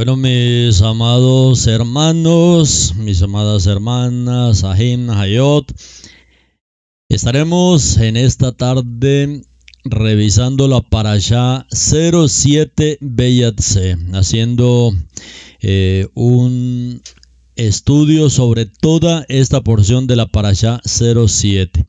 Bueno, 0.00 0.16
mis 0.16 0.80
amados 0.80 1.66
hermanos, 1.66 2.94
mis 2.96 3.20
amadas 3.20 3.66
hermanas, 3.66 4.64
Ahim, 4.64 5.10
Hayot, 5.10 5.70
estaremos 7.10 7.98
en 7.98 8.16
esta 8.16 8.52
tarde 8.52 9.42
revisando 9.84 10.68
la 10.68 10.80
parasha 10.80 11.66
07 11.70 12.96
Beyatse, 13.02 13.98
haciendo 14.14 14.94
eh, 15.60 16.08
un 16.14 17.02
estudio 17.56 18.30
sobre 18.30 18.64
toda 18.64 19.26
esta 19.28 19.60
porción 19.60 20.06
de 20.06 20.16
la 20.16 20.28
parasha 20.28 20.80
07. 20.82 21.84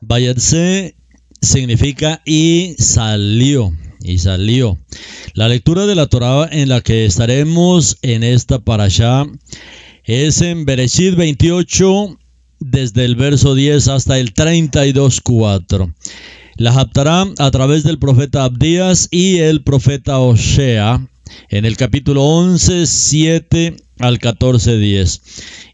Bayatse 0.00 0.94
significa 1.40 2.22
y 2.24 2.76
salió 2.78 3.72
y 4.04 4.18
salió. 4.18 4.78
La 5.34 5.48
lectura 5.48 5.86
de 5.86 5.94
la 5.94 6.06
Torah 6.06 6.48
en 6.50 6.68
la 6.68 6.80
que 6.80 7.04
estaremos 7.04 7.98
en 8.02 8.22
esta 8.22 8.58
parasha 8.58 9.26
es 10.04 10.40
en 10.40 10.64
Bereshit 10.64 11.14
28, 11.14 12.18
desde 12.60 13.04
el 13.04 13.16
verso 13.16 13.54
10 13.54 13.88
hasta 13.88 14.18
el 14.18 14.34
32.4. 14.34 15.94
La 16.56 16.70
Haftarah 16.72 17.26
a 17.38 17.50
través 17.50 17.82
del 17.82 17.98
profeta 17.98 18.44
Abdías 18.44 19.08
y 19.10 19.38
el 19.38 19.62
profeta 19.62 20.18
Osea 20.18 21.08
en 21.48 21.64
el 21.64 21.76
capítulo 21.76 22.24
11, 22.24 22.86
7 22.86 23.76
al 23.98 24.18
14, 24.18 24.78
10. 24.78 25.22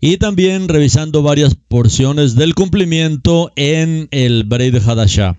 Y 0.01 0.17
también 0.19 0.69
revisando 0.69 1.23
varias 1.23 1.55
porciones 1.55 2.35
del 2.35 2.55
cumplimiento 2.55 3.51
en 3.57 4.09
el 4.11 4.45
Breid 4.45 4.77
Hadashah. 4.77 5.37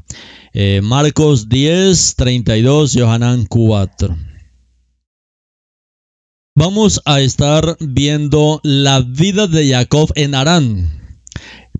Eh, 0.53 0.81
Marcos 0.81 1.47
10, 1.47 2.15
32, 2.15 2.93
Yohanan 2.93 3.45
4. 3.45 4.17
Vamos 6.55 7.01
a 7.05 7.21
estar 7.21 7.77
viendo 7.79 8.59
la 8.63 9.01
vida 9.01 9.45
de 9.45 9.69
Jacob 9.69 10.11
en 10.15 10.33
Arán 10.33 10.89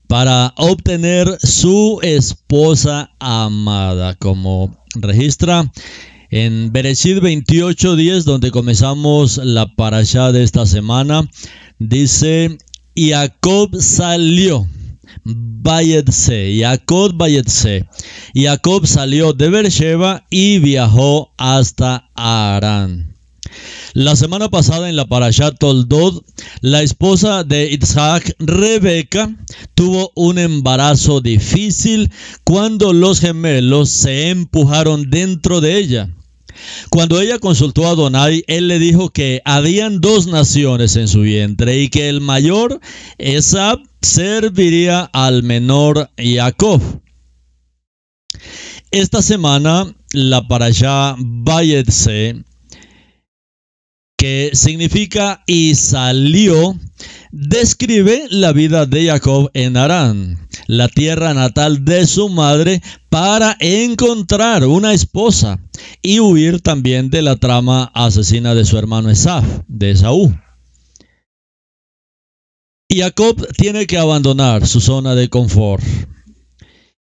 para 0.08 0.54
obtener 0.56 1.38
su 1.42 2.00
esposa 2.04 3.10
amada, 3.20 4.14
como 4.16 4.78
registra 4.94 5.72
en 6.30 6.72
Bereshit 6.72 7.18
28:10, 7.18 8.24
donde 8.24 8.52
comenzamos 8.52 9.38
la 9.38 9.66
parasha 9.76 10.32
de 10.32 10.44
esta 10.44 10.68
semana. 10.68 11.28
Dice: 11.80 12.56
Jacob 12.96 13.76
salió 13.82 14.68
Bayetse, 15.24 16.58
Jacob 16.60 17.14
Bayetse. 17.16 17.88
Jacob 18.34 18.88
salió 18.88 19.34
de 19.34 19.50
Beersheba 19.50 20.26
y 20.30 20.60
viajó 20.60 21.34
hasta 21.38 22.10
Arán. 22.16 23.16
La 23.94 24.16
semana 24.16 24.50
pasada 24.50 24.90
en 24.90 24.96
la 24.96 25.08
Parashat 25.08 25.58
Toldod, 25.58 26.22
la 26.62 26.84
esposa 26.84 27.44
de 27.44 27.72
Isaac, 27.72 28.36
Rebeca, 28.38 29.36
tuvo 29.74 30.12
un 30.16 30.38
embarazo 30.38 31.22
difícil 31.22 32.12
cuando 32.44 32.94
los 32.94 33.20
gemelos 33.20 33.90
se 33.90 34.30
empujaron 34.30 35.10
dentro 35.10 35.60
de 35.60 35.78
ella. 35.78 36.10
Cuando 36.90 37.20
ella 37.20 37.40
consultó 37.40 37.88
a 37.88 37.96
Donai, 37.96 38.44
él 38.48 38.68
le 38.68 38.80
dijo 38.80 39.10
que 39.10 39.42
habían 39.46 40.02
dos 40.02 40.28
naciones 40.28 40.96
en 40.96 41.08
su 41.08 41.22
vientre 41.22 41.80
y 41.82 41.90
que 41.90 42.10
el 42.10 42.22
mayor, 42.22 42.80
Esab, 43.18 43.80
serviría 44.02 45.10
al 45.14 45.44
menor 45.44 46.10
Jacob. 46.18 46.82
Esta 48.92 49.22
semana, 49.22 49.94
la 50.14 50.48
parasha 50.48 51.16
Bayetse, 51.18 52.44
que 54.18 54.52
significa 54.54 55.44
y 55.48 55.76
salió, 55.76 56.78
describe 57.32 58.26
la 58.30 58.52
vida 58.52 58.86
de 58.86 59.08
Jacob 59.08 59.50
en 59.54 59.78
Arán, 59.78 60.48
la 60.68 60.90
tierra 60.90 61.34
natal 61.34 61.86
de 61.86 62.06
su 62.06 62.30
madre, 62.30 62.82
para 63.10 63.56
encontrar 63.60 64.66
una 64.66 64.94
esposa 64.94 65.60
y 66.02 66.20
huir 66.20 66.62
también 66.62 67.10
de 67.10 67.22
la 67.22 67.36
trama 67.36 67.92
asesina 67.94 68.56
de 68.56 68.66
su 68.66 68.78
hermano 68.78 69.10
Esaf, 69.10 69.46
de 69.68 69.92
Esaú. 69.92 70.36
Jacob 72.92 73.48
tiene 73.56 73.86
que 73.86 74.00
abandonar 74.00 74.66
su 74.66 74.82
zona 74.82 75.14
de 75.14 75.30
confort. 75.30 75.84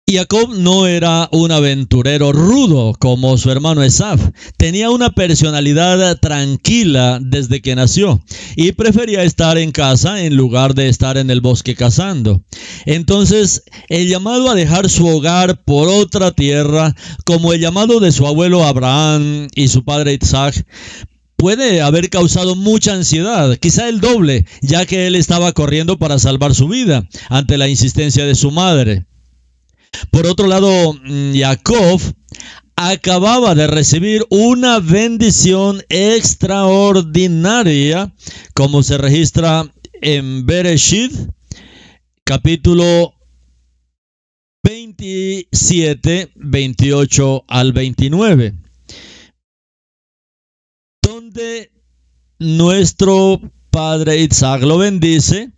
Jacob 0.08 0.52
no 0.56 0.88
era 0.88 1.28
un 1.30 1.52
aventurero 1.52 2.32
rudo 2.32 2.92
como 2.98 3.38
su 3.38 3.52
hermano 3.52 3.84
Esaf. 3.84 4.20
Tenía 4.56 4.91
una 4.91 5.10
personalidad 5.10 6.19
tranquila 6.19 7.20
desde 7.22 7.62
que 7.62 7.76
nació 7.76 8.20
y 8.56 8.72
prefería 8.72 9.22
estar 9.22 9.58
en 9.58 9.70
casa 9.70 10.24
en 10.24 10.36
lugar 10.36 10.74
de 10.74 10.88
estar 10.88 11.19
en 11.19 11.30
el 11.30 11.41
bosque 11.41 11.76
cazando. 11.76 12.42
Entonces, 12.84 13.62
el 13.88 14.08
llamado 14.08 14.50
a 14.50 14.56
dejar 14.56 14.91
su 14.91 15.06
hogar 15.06 15.62
por 15.64 15.88
otra 15.88 16.32
tierra, 16.32 16.97
como 17.24 17.53
el 17.53 17.60
llamado 17.60 18.00
de 18.00 18.10
su 18.10 18.26
abuelo 18.26 18.64
Abraham 18.64 19.47
y 19.54 19.68
su 19.68 19.84
padre 19.84 20.18
Isaac, 20.20 20.66
puede 21.36 21.82
haber 21.82 22.10
causado 22.10 22.56
mucha 22.56 22.94
ansiedad, 22.94 23.56
quizá 23.58 23.88
el 23.88 24.00
doble, 24.00 24.47
ya 24.62 24.86
que 24.86 25.06
él 25.06 25.14
estaba 25.14 25.52
corriendo 25.52 25.98
para 25.98 26.19
salvar 26.19 26.54
su 26.54 26.69
vida 26.69 27.06
ante 27.28 27.58
la 27.58 27.69
insistencia 27.69 28.26
de 28.26 28.34
su 28.34 28.50
madre. 28.50 29.06
Por 30.10 30.26
otro 30.26 30.47
lado, 30.47 30.94
mm, 30.94 31.38
Jacob 31.38 32.00
acababa 32.76 33.54
de 33.54 33.66
recibir 33.66 34.24
una 34.28 34.80
bendición 34.80 35.82
extraordinaria, 35.88 38.12
como 38.54 38.82
se 38.82 38.98
registra 38.98 39.72
en 40.03 40.44
Bereshit, 40.44 41.12
capítulo 42.24 43.14
27, 44.62 46.32
28 46.34 47.44
al 47.48 47.72
29, 47.72 48.66
nuestro 52.38 53.41
padre 53.70 54.22
Isaac 54.22 54.62
lo 54.62 54.78
bendice 54.78 55.52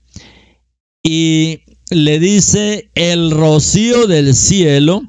y 1.03 1.61
le 1.91 2.19
dice 2.19 2.91
el 2.95 3.31
rocío 3.31 4.07
del 4.07 4.35
cielo 4.35 5.03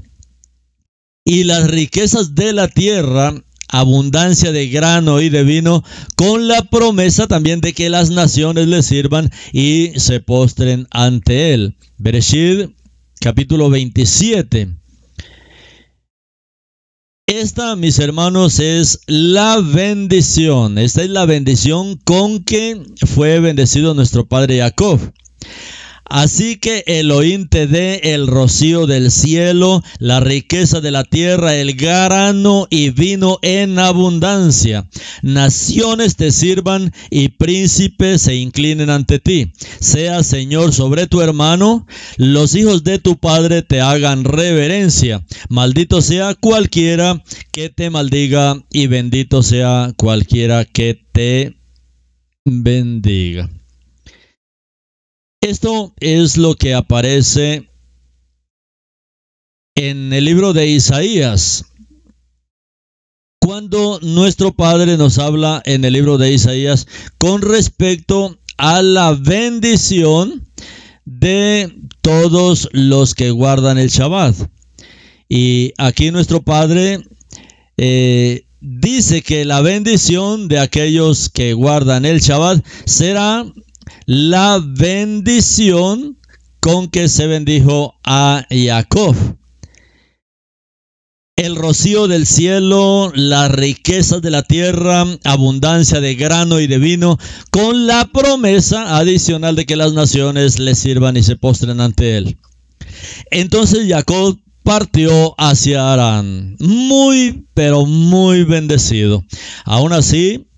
y 1.26 1.44
las 1.44 1.70
riquezas 1.70 2.36
de 2.36 2.54
la 2.54 2.68
tierra, 2.68 3.34
abundancia 3.68 4.52
de 4.52 4.68
grano 4.68 5.22
y 5.22 5.30
de 5.30 5.44
vino, 5.44 5.84
con 6.16 6.48
la 6.48 6.64
promesa 6.64 7.28
también 7.28 7.62
de 7.62 7.74
que 7.74 7.90
las 7.90 8.10
naciones 8.10 8.68
le 8.68 8.82
sirvan 8.82 9.30
y 9.54 9.92
se 9.98 10.22
postren 10.22 10.88
ante 10.92 11.54
él. 11.54 11.76
Bereshit 11.98 12.72
capítulo 13.20 13.70
27. 13.70 14.79
Esta, 17.30 17.76
mis 17.76 18.00
hermanos, 18.00 18.58
es 18.58 19.02
la 19.06 19.62
bendición. 19.62 20.80
Esta 20.80 21.04
es 21.04 21.12
la 21.12 21.28
bendición 21.28 21.98
con 22.04 22.44
que 22.44 22.82
fue 23.06 23.40
bendecido 23.40 23.94
nuestro 23.94 24.26
padre 24.26 24.58
Jacob. 24.58 25.00
Así 26.10 26.58
que 26.58 26.84
Elohim 26.88 27.48
te 27.48 27.68
dé 27.68 28.02
el 28.16 28.26
rocío 28.26 28.88
del 28.88 29.12
cielo, 29.12 29.84
la 30.00 30.20
riqueza 30.20 30.82
de 30.82 30.90
la 30.90 31.04
tierra, 31.04 31.56
el 31.56 31.76
grano 31.76 32.66
y 32.72 32.90
vino 32.90 33.38
en 33.44 33.78
abundancia. 33.78 34.90
Naciones 35.22 36.16
te 36.16 36.32
sirvan 36.32 36.92
y 37.12 37.30
príncipes 37.30 38.24
se 38.24 38.36
inclinen 38.36 38.90
ante 38.90 39.20
ti. 39.20 39.54
Sea 39.80 40.24
Señor 40.24 40.74
sobre 40.74 41.06
tu 41.06 41.22
hermano, 41.22 41.86
los 42.18 42.56
hijos 42.56 42.84
de 42.84 42.98
tu 42.98 43.18
padre 43.18 43.62
te 43.62 43.80
hagan 43.80 44.24
reverencia. 44.24 45.24
Maldito 45.48 46.02
sea 46.02 46.34
cualquiera 46.34 47.24
que 47.52 47.70
te 47.70 47.92
maldiga 47.92 48.56
y 48.72 48.88
bendito 48.88 49.44
sea 49.44 49.94
cualquiera 49.96 50.66
que 50.66 51.00
te 51.12 51.56
bendiga. 52.46 53.50
Esto 55.42 55.94
es 56.02 56.36
lo 56.36 56.56
que 56.56 56.74
aparece 56.74 57.70
en 59.74 60.12
el 60.12 60.26
libro 60.26 60.52
de 60.52 60.68
Isaías. 60.68 61.64
Cuando 63.40 64.02
nuestro 64.02 64.54
Padre 64.54 64.98
nos 64.98 65.18
habla 65.18 65.62
en 65.64 65.86
el 65.86 65.94
libro 65.94 66.18
de 66.18 66.34
Isaías 66.34 66.88
con 67.18 67.42
respecto 67.42 68.38
a 68.58 68.82
la 68.82 69.14
bendición 69.14 70.46
de 71.06 71.74
todos 72.02 72.68
los 72.74 73.16
que 73.16 73.32
guardan 73.32 73.78
el 73.78 73.88
Shabbat. 73.88 74.36
Y 75.30 75.72
aquí 75.78 76.12
nuestro 76.12 76.42
Padre 76.42 77.00
eh, 77.78 78.44
dice 78.60 79.22
que 79.22 79.46
la 79.46 79.62
bendición 79.62 80.50
de 80.50 80.60
aquellos 80.60 81.30
que 81.30 81.54
guardan 81.54 82.04
el 82.04 82.20
Shabbat 82.20 82.66
será 82.84 83.46
la 84.06 84.60
bendición 84.64 86.18
con 86.60 86.90
que 86.90 87.08
se 87.08 87.28
bendijo 87.28 87.96
a 88.04 88.46
Jacob. 88.50 89.16
el 91.36 91.56
rocío 91.56 92.10
del 92.10 92.26
cielo, 92.28 93.14
las 93.16 93.50
riquezas 93.50 94.22
de 94.22 94.30
la 94.30 94.44
tierra, 94.44 95.06
abundancia 95.24 96.02
de 96.02 96.16
grano 96.16 96.60
y 96.60 96.68
de 96.68 96.80
vino, 96.80 97.18
con 97.50 97.88
la 97.88 98.10
promesa 98.12 98.98
adicional 98.98 99.56
de 99.56 99.66
que 99.66 99.78
las 99.78 99.94
naciones 99.94 100.60
le 100.60 100.76
sirvan 100.76 101.16
y 101.16 101.24
se 101.24 101.38
postren 101.38 101.80
ante 101.80 102.18
él. 102.18 102.38
Entonces 103.32 103.88
Jacob 103.88 104.38
partió 104.64 105.34
hacia 105.38 105.94
Arán, 105.94 106.58
muy, 106.60 107.48
pero 107.54 107.86
muy 107.86 108.44
bendecido. 108.44 109.24
Aún 109.64 109.94
así, 109.94 110.49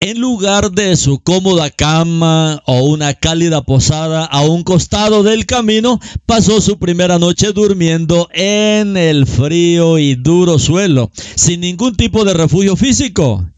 en 0.00 0.20
lugar 0.20 0.70
de 0.72 0.96
su 0.96 1.20
cómoda 1.20 1.70
cama 1.70 2.62
o 2.66 2.84
una 2.84 3.14
cálida 3.14 3.62
posada 3.62 4.24
a 4.24 4.42
un 4.42 4.62
costado 4.62 5.22
del 5.22 5.46
camino, 5.46 5.98
pasó 6.26 6.60
su 6.60 6.78
primera 6.78 7.18
noche 7.18 7.52
durmiendo 7.52 8.28
en 8.32 8.96
el 8.96 9.26
frío 9.26 9.98
y 9.98 10.14
duro 10.14 10.58
suelo, 10.58 11.10
sin 11.36 11.60
ningún 11.60 11.96
tipo 11.96 12.24
de 12.24 12.34
refugio 12.34 12.76
físico. 12.76 13.48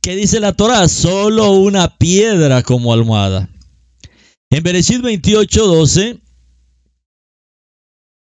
¿Qué 0.00 0.16
dice 0.16 0.40
la 0.40 0.52
Torah? 0.52 0.88
Solo 0.88 1.52
una 1.52 1.96
piedra 1.96 2.62
como 2.62 2.92
almohada. 2.92 3.48
En 4.50 4.62
Bereshit 4.62 5.00
28:12 5.00 6.21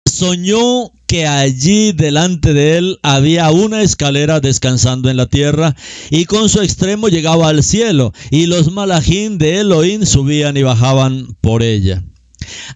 soñó 0.09 0.91
que 1.07 1.25
allí 1.25 1.91
delante 1.91 2.53
de 2.53 2.77
él 2.77 3.00
había 3.01 3.50
una 3.51 3.81
escalera 3.81 4.39
descansando 4.39 5.09
en 5.09 5.17
la 5.17 5.25
tierra 5.25 5.75
y 6.09 6.25
con 6.25 6.50
su 6.50 6.61
extremo 6.61 7.07
llegaba 7.07 7.50
al 7.50 7.63
cielo 7.63 8.13
y 8.29 8.45
los 8.45 8.71
malajín 8.71 9.38
de 9.38 9.59
Elohim 9.59 10.06
subían 10.06 10.57
y 10.57 10.63
bajaban 10.63 11.35
por 11.41 11.63
ella. 11.63 12.03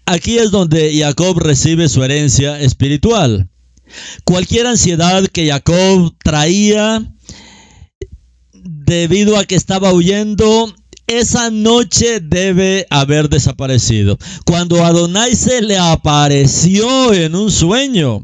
Aquí 0.05 0.37
es 0.37 0.51
donde 0.51 0.97
Jacob 0.97 1.37
recibe 1.39 1.89
su 1.89 2.03
herencia 2.03 2.59
espiritual. 2.59 3.49
Cualquier 4.23 4.67
ansiedad 4.67 5.25
que 5.27 5.47
Jacob 5.47 6.15
traía 6.23 7.05
debido 8.53 9.37
a 9.37 9.45
que 9.45 9.55
estaba 9.55 9.93
huyendo 9.93 10.73
esa 11.07 11.49
noche 11.49 12.19
debe 12.19 12.85
haber 12.89 13.29
desaparecido. 13.29 14.17
Cuando 14.45 14.83
Adonai 14.83 15.35
se 15.35 15.61
le 15.61 15.77
apareció 15.77 17.13
en 17.13 17.35
un 17.35 17.51
sueño, 17.51 18.23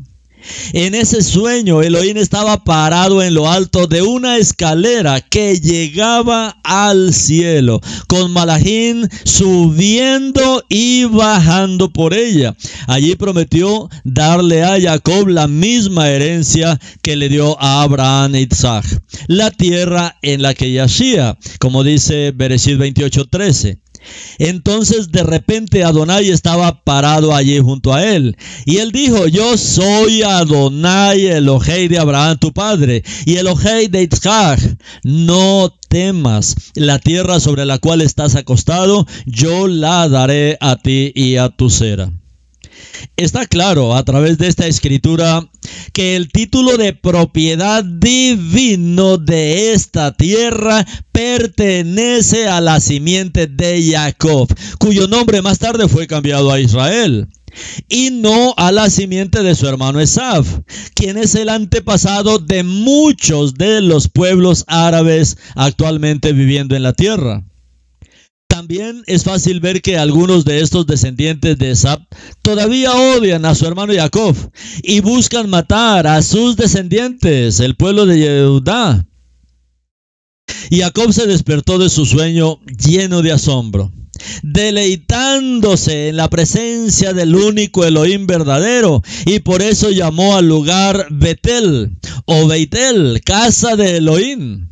en 0.74 0.96
ese 0.96 1.22
sueño, 1.22 1.82
Elohim 1.82 2.18
estaba 2.18 2.64
parado 2.64 3.22
en 3.22 3.34
lo 3.34 3.50
alto 3.50 3.88
de 3.88 4.02
una 4.02 4.38
escalera 4.38 5.22
que 5.22 5.60
llegaba 5.60 6.58
al 6.64 7.14
cielo, 7.14 7.82
con 8.08 8.32
Malajín 8.32 9.08
subiendo 9.24 10.64
y 10.70 11.06
bajando 11.06 11.92
por 11.92 12.14
ella. 12.14 12.56
Allí 12.88 13.16
prometió 13.16 13.90
darle 14.04 14.64
a 14.64 14.80
Jacob 14.80 15.28
la 15.28 15.48
misma 15.48 16.10
herencia 16.10 16.80
que 17.02 17.16
le 17.16 17.30
dio 17.30 17.60
a 17.62 17.82
Abraham 17.82 18.36
e 18.36 18.48
Isaac, 18.50 18.86
la 19.28 19.52
tierra 19.52 20.18
en 20.22 20.42
la 20.42 20.54
que 20.54 20.72
yacía, 20.72 21.38
como 21.60 21.84
dice 21.84 22.32
Bereshit 22.32 22.78
28:13. 22.78 23.78
Entonces 24.38 25.12
de 25.12 25.24
repente 25.24 25.84
Adonai 25.84 26.30
estaba 26.30 26.84
parado 26.84 27.36
allí 27.36 27.60
junto 27.60 27.94
a 27.94 28.04
él. 28.04 28.38
Y 28.66 28.78
él 28.78 28.92
dijo, 28.92 29.28
yo 29.28 29.58
soy 29.58 30.24
Adonai, 30.24 31.28
el 31.28 31.50
Ojei 31.50 31.88
de 31.88 32.00
Abraham 32.00 32.38
tu 32.40 32.54
padre, 32.54 33.04
y 33.26 33.36
el 33.36 33.48
Ojei 33.48 33.88
de 33.88 34.04
Isaac. 34.04 34.60
No 35.04 35.74
temas, 35.90 36.56
la 36.76 37.00
tierra 37.00 37.40
sobre 37.40 37.66
la 37.66 37.80
cual 37.80 38.02
estás 38.02 38.36
acostado, 38.36 39.06
yo 39.26 39.68
la 39.68 40.08
daré 40.08 40.58
a 40.62 40.76
ti 40.76 41.12
y 41.16 41.38
a 41.38 41.50
tu 41.50 41.70
cera. 41.70 42.12
Está 43.18 43.46
claro 43.46 43.96
a 43.96 44.04
través 44.04 44.38
de 44.38 44.48
esta 44.48 44.68
escritura 44.68 45.50
que 45.94 46.16
el 46.16 46.30
título 46.32 46.78
de 46.78 46.94
propiedad 46.94 47.84
divino 47.84 49.18
de 49.18 49.74
esta 49.74 50.16
tierra 50.16 50.86
pertenece 51.12 52.48
a 52.48 52.62
la 52.62 52.80
simiente 52.80 53.48
de 53.48 53.92
Jacob, 53.92 54.48
cuyo 54.80 55.08
nombre 55.08 55.42
más 55.42 55.60
tarde 55.60 55.88
fue 55.88 56.08
cambiado 56.08 56.52
a 56.52 56.60
Israel 56.60 57.28
y 57.88 58.12
no 58.12 58.54
a 58.58 58.72
la 58.72 58.90
simiente 58.90 59.44
de 59.44 59.56
su 59.56 59.68
hermano 59.68 60.00
Esaf, 60.00 60.60
quien 60.94 61.18
es 61.18 61.36
el 61.36 61.50
antepasado 61.50 62.40
de 62.40 62.64
muchos 62.64 63.56
de 63.56 63.82
los 63.82 64.08
pueblos 64.08 64.66
árabes 64.68 65.38
actualmente 65.56 66.34
viviendo 66.34 66.76
en 66.76 66.84
la 66.84 66.94
tierra. 66.94 67.44
También 68.60 69.04
es 69.08 69.24
fácil 69.24 69.62
ver 69.62 69.82
que 69.82 69.98
algunos 69.98 70.44
de 70.44 70.60
estos 70.60 70.86
descendientes 70.86 71.58
de 71.58 71.72
Esab 71.72 72.06
todavía 72.42 72.92
odian 72.94 73.46
a 73.46 73.56
su 73.56 73.66
hermano 73.66 73.94
Jacob 73.96 74.36
y 74.84 75.00
buscan 75.00 75.50
matar 75.50 76.06
a 76.08 76.22
sus 76.22 76.58
descendientes, 76.58 77.62
el 77.62 77.78
pueblo 77.78 78.06
de 78.06 78.46
Judá. 78.46 79.08
Y 80.70 80.82
Jacob 80.82 81.14
se 81.14 81.26
despertó 81.26 81.78
de 81.78 81.90
su 81.90 82.06
sueño 82.06 82.60
lleno 82.66 83.22
de 83.22 83.32
asombro, 83.32 83.94
deleitándose 84.44 86.10
en 86.10 86.18
la 86.18 86.30
presencia 86.30 87.14
del 87.14 87.36
único 87.36 87.86
Elohim 87.86 88.28
verdadero, 88.28 89.02
y 89.26 89.40
por 89.40 89.62
eso 89.62 89.90
llamó 89.90 90.36
al 90.36 90.50
lugar 90.50 91.08
Betel 91.12 91.98
o 92.26 92.46
Beitel, 92.46 93.22
casa 93.24 93.78
de 93.78 93.96
Elohim. 93.96 94.69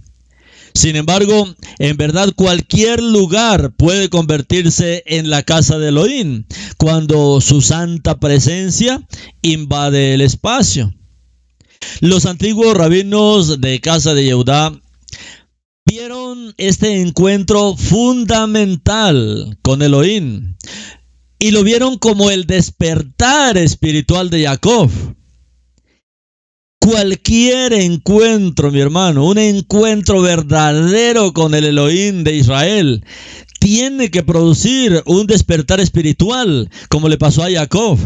Sin 0.77 0.95
embargo, 0.95 1.55
en 1.79 1.97
verdad 1.97 2.33
cualquier 2.35 3.01
lugar 3.01 3.73
puede 3.75 4.09
convertirse 4.09 5.01
en 5.07 5.31
la 5.31 5.41
casa 5.41 5.79
de 5.79 5.87
Elohim 5.87 6.43
cuando 6.77 7.41
su 7.41 7.61
santa 7.61 8.19
presencia 8.19 9.01
invade 9.41 10.13
el 10.13 10.21
espacio. 10.21 10.93
Los 11.99 12.27
antiguos 12.27 12.77
rabinos 12.77 13.59
de 13.59 13.81
casa 13.81 14.13
de 14.13 14.25
Yehudá 14.25 14.79
vieron 15.83 16.53
este 16.57 17.01
encuentro 17.01 17.75
fundamental 17.75 19.57
con 19.63 19.81
Elohim 19.81 20.57
y 21.39 21.49
lo 21.51 21.63
vieron 21.63 21.97
como 21.97 22.29
el 22.29 22.45
despertar 22.45 23.57
espiritual 23.57 24.29
de 24.29 24.43
Jacob 24.43 24.91
cualquier 26.89 27.73
encuentro, 27.73 28.71
mi 28.71 28.79
hermano, 28.79 29.25
un 29.25 29.37
encuentro 29.37 30.21
verdadero 30.21 31.33
con 31.33 31.53
el 31.53 31.65
Elohim 31.65 32.23
de 32.23 32.37
Israel, 32.37 33.03
tiene 33.59 34.09
que 34.09 34.23
producir 34.23 35.03
un 35.05 35.27
despertar 35.27 35.81
espiritual, 35.81 36.69
como 36.87 37.09
le 37.09 37.17
pasó 37.17 37.43
a 37.43 37.51
Jacob. 37.51 37.99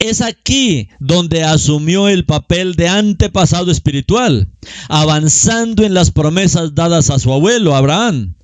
Es 0.00 0.20
aquí 0.20 0.88
donde 0.98 1.44
asumió 1.44 2.08
el 2.08 2.24
papel 2.24 2.74
de 2.74 2.88
antepasado 2.88 3.70
espiritual, 3.70 4.48
avanzando 4.88 5.84
en 5.84 5.94
las 5.94 6.10
promesas 6.10 6.74
dadas 6.74 7.08
a 7.08 7.20
su 7.20 7.32
abuelo 7.32 7.76
Abraham 7.76 8.34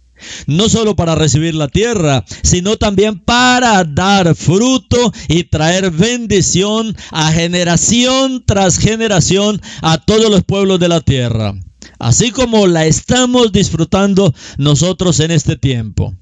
no 0.46 0.68
solo 0.68 0.96
para 0.96 1.14
recibir 1.14 1.54
la 1.54 1.68
tierra, 1.68 2.24
sino 2.42 2.76
también 2.76 3.18
para 3.18 3.84
dar 3.84 4.34
fruto 4.34 5.12
y 5.28 5.44
traer 5.44 5.90
bendición 5.90 6.96
a 7.10 7.32
generación 7.32 8.44
tras 8.46 8.78
generación 8.78 9.60
a 9.82 9.98
todos 9.98 10.30
los 10.30 10.44
pueblos 10.44 10.80
de 10.80 10.88
la 10.88 11.00
tierra, 11.00 11.54
así 11.98 12.30
como 12.30 12.66
la 12.66 12.86
estamos 12.86 13.52
disfrutando 13.52 14.34
nosotros 14.56 15.20
en 15.20 15.30
este 15.30 15.56
tiempo. 15.56 16.14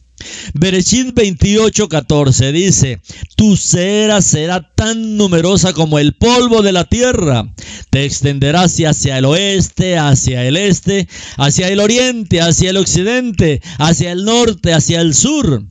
Bereshit 0.55 1.15
28:14 1.15 2.53
dice, 2.53 3.01
tu 3.37 3.57
cera 3.57 4.23
será 4.23 4.73
tan 4.75 5.17
numerosa 5.17 5.73
como 5.73 5.99
el 5.99 6.15
polvo 6.15 6.63
de 6.63 6.73
la 6.73 6.85
tierra. 6.85 7.53
Te 7.91 8.05
extenderás 8.05 8.79
hacia 8.81 9.19
el 9.19 9.27
oeste, 9.27 9.99
hacia 9.99 10.45
el 10.45 10.57
este, 10.57 11.09
hacia 11.37 11.69
el 11.69 11.81
oriente, 11.81 12.41
hacia 12.41 12.71
el 12.71 12.79
occidente, 12.79 13.61
hacia 13.79 14.13
el 14.13 14.25
norte, 14.25 14.73
hacia 14.73 15.01
el 15.01 15.15
sur. 15.15 15.65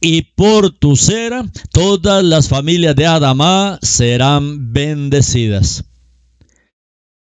Y 0.00 0.22
por 0.22 0.70
tu 0.70 0.94
cera 0.94 1.50
todas 1.72 2.22
las 2.22 2.48
familias 2.48 2.94
de 2.96 3.06
Adamá 3.06 3.78
serán 3.82 4.72
bendecidas. 4.72 5.84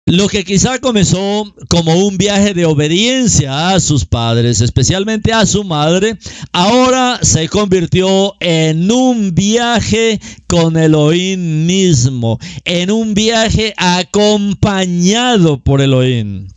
Lo 0.07 0.29
que 0.29 0.45
quizá 0.45 0.79
comenzó 0.79 1.53
como 1.67 2.07
un 2.07 2.17
viaje 2.17 2.53
de 2.53 2.65
obediencia 2.65 3.71
a 3.71 3.79
sus 3.81 4.05
padres, 4.05 4.61
especialmente 4.61 5.33
a 5.33 5.45
su 5.45 5.65
madre, 5.65 6.17
ahora 6.53 7.19
se 7.23 7.49
convirtió 7.49 8.33
en 8.39 8.89
un 8.89 9.35
viaje 9.35 10.21
con 10.47 10.77
Elohim 10.77 11.65
mismo, 11.65 12.39
en 12.63 12.89
un 12.89 13.15
viaje 13.15 13.73
acompañado 13.75 15.61
por 15.61 15.81
Elohim. 15.81 16.47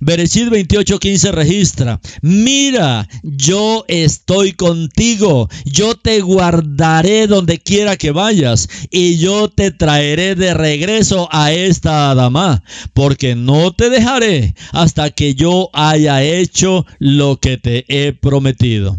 Bereshit 0.00 0.48
28:15 0.48 1.32
registra, 1.32 2.00
mira, 2.22 3.08
yo 3.22 3.84
estoy 3.88 4.52
contigo, 4.52 5.48
yo 5.64 5.94
te 5.94 6.20
guardaré 6.20 7.26
donde 7.26 7.58
quiera 7.58 7.96
que 7.96 8.10
vayas 8.10 8.68
y 8.90 9.18
yo 9.18 9.48
te 9.48 9.70
traeré 9.70 10.34
de 10.34 10.54
regreso 10.54 11.28
a 11.30 11.52
esta 11.52 12.10
Adama, 12.10 12.62
porque 12.94 13.34
no 13.34 13.72
te 13.72 13.90
dejaré 13.90 14.54
hasta 14.72 15.10
que 15.10 15.34
yo 15.34 15.70
haya 15.72 16.22
hecho 16.22 16.86
lo 16.98 17.38
que 17.38 17.56
te 17.56 17.84
he 17.88 18.12
prometido. 18.12 18.98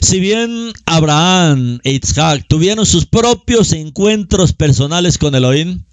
Si 0.00 0.20
bien 0.20 0.72
Abraham 0.86 1.80
e 1.84 1.92
Isaac 1.92 2.46
tuvieron 2.48 2.86
sus 2.86 3.06
propios 3.06 3.72
encuentros 3.72 4.52
personales 4.52 5.18
con 5.18 5.34
Elohim, 5.34 5.84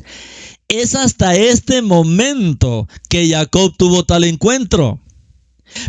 es 0.69 0.95
hasta 0.95 1.35
este 1.35 1.81
momento 1.81 2.87
que 3.09 3.27
Jacob 3.27 3.75
tuvo 3.75 4.05
tal 4.05 4.23
encuentro. 4.23 4.99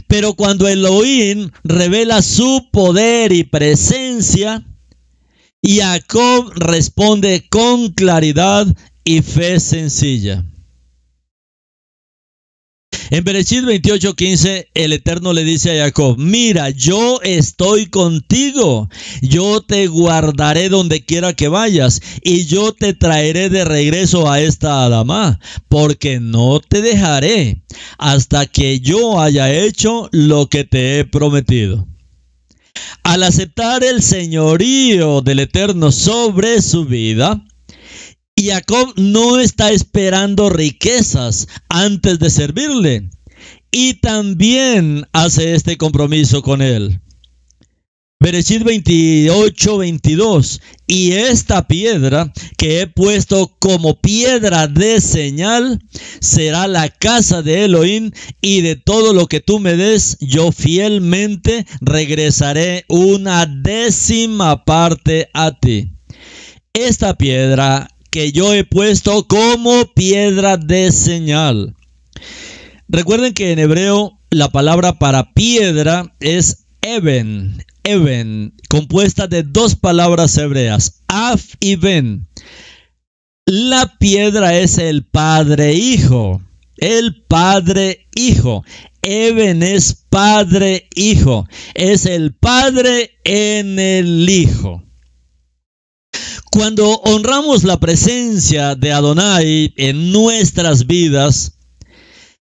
Pero 0.09 0.35
cuando 0.35 0.69
Elohim 0.69 1.51
revela 1.63 2.23
su 2.23 2.69
poder 2.73 3.33
y 3.33 3.45
presencia, 3.45 4.67
Jacob 5.63 6.53
responde 6.55 7.47
con 7.49 7.91
claridad 7.93 8.67
y 9.05 9.23
fe 9.23 9.61
sencilla. 9.61 10.45
En 13.13 13.25
Berechit 13.25 13.65
28:15 13.65 14.69
el 14.73 14.93
Eterno 14.93 15.33
le 15.33 15.43
dice 15.43 15.73
a 15.73 15.87
Jacob, 15.87 16.17
mira, 16.17 16.71
yo 16.71 17.21
estoy 17.23 17.87
contigo, 17.87 18.89
yo 19.21 19.63
te 19.63 19.89
guardaré 19.89 20.69
donde 20.69 21.05
quiera 21.05 21.33
que 21.33 21.49
vayas 21.49 22.01
y 22.23 22.47
yo 22.47 22.73
te 22.73 22.95
traeré 22.95 23.51
de 23.51 23.65
regreso 23.65 24.31
a 24.31 24.41
esta 24.41 24.85
Adama, 24.85 25.41
porque 25.69 26.21
no 26.21 26.61
te 26.61 26.83
dejaré 26.83 27.63
hasta 27.99 28.47
que 28.47 28.79
yo 28.79 29.21
haya 29.21 29.53
hecho 29.53 30.09
lo 30.13 30.49
que 30.49 30.63
te 30.63 31.01
he 31.01 31.05
prometido. 31.05 31.89
Al 33.03 33.25
aceptar 33.25 33.83
el 33.83 34.03
señorío 34.03 35.21
del 35.21 35.41
Eterno 35.41 35.91
sobre 35.91 36.63
su 36.63 36.85
vida, 36.85 37.43
Jacob 38.43 38.93
no 38.97 39.39
está 39.39 39.71
esperando 39.71 40.51
riquezas 40.51 41.49
antes 41.69 42.19
de 42.19 42.31
servirle 42.31 43.11
y 43.71 43.95
también 43.95 45.07
hace 45.13 45.55
este 45.55 45.77
compromiso 45.77 46.43
con 46.43 46.63
él. 46.63 47.01
Berechit 48.23 48.65
28, 48.65 49.79
22. 49.79 50.61
Y 50.87 51.13
esta 51.13 51.67
piedra 51.67 52.31
que 52.59 52.83
he 52.83 52.87
puesto 52.87 53.57
como 53.59 53.99
piedra 53.99 54.67
de 54.67 55.01
señal 55.01 55.81
será 56.21 56.69
la 56.69 56.91
casa 56.91 57.41
de 57.41 57.65
Elohim 57.65 58.11
y 58.43 58.61
de 58.61 58.77
todo 58.77 59.15
lo 59.15 59.27
que 59.27 59.41
tú 59.41 59.59
me 59.59 59.75
des, 59.75 60.19
yo 60.21 60.53
fielmente 60.53 61.65
regresaré 61.81 62.85
una 62.89 63.47
décima 63.47 64.67
parte 64.67 65.31
a 65.33 65.59
ti. 65.59 65.95
Esta 66.75 67.17
piedra 67.17 67.89
que 68.11 68.33
yo 68.33 68.53
he 68.53 68.65
puesto 68.65 69.27
como 69.27 69.87
piedra 69.95 70.57
de 70.57 70.93
señal. 70.93 71.77
Recuerden 72.89 73.35
que 73.35 73.53
en 73.53 73.59
hebreo 73.59 74.19
la 74.31 74.51
palabra 74.51 74.99
para 74.99 75.33
piedra 75.33 76.15
es 76.21 76.67
Eben, 76.83 77.65
Eben, 77.85 78.55
compuesta 78.69 79.27
de 79.27 79.43
dos 79.43 79.77
palabras 79.77 80.37
hebreas, 80.37 81.03
Af 81.09 81.55
y 81.61 81.77
Ben. 81.77 82.29
La 83.47 83.97
piedra 83.99 84.59
es 84.59 84.79
el 84.79 85.05
Padre 85.05 85.75
Hijo, 85.75 86.43
el 86.77 87.23
Padre 87.25 88.07
Hijo. 88.15 88.65
Eben 89.03 89.63
es 89.63 90.05
Padre 90.09 90.89
Hijo, 90.95 91.47
es 91.75 92.07
el 92.07 92.35
Padre 92.35 93.13
en 93.25 93.79
el 93.79 94.29
Hijo. 94.29 94.83
Cuando 96.51 96.97
honramos 97.05 97.63
la 97.63 97.79
presencia 97.79 98.75
de 98.75 98.93
Adonai 98.93 99.73
en 99.77 100.11
nuestras 100.11 100.89
vidas 100.89 101.53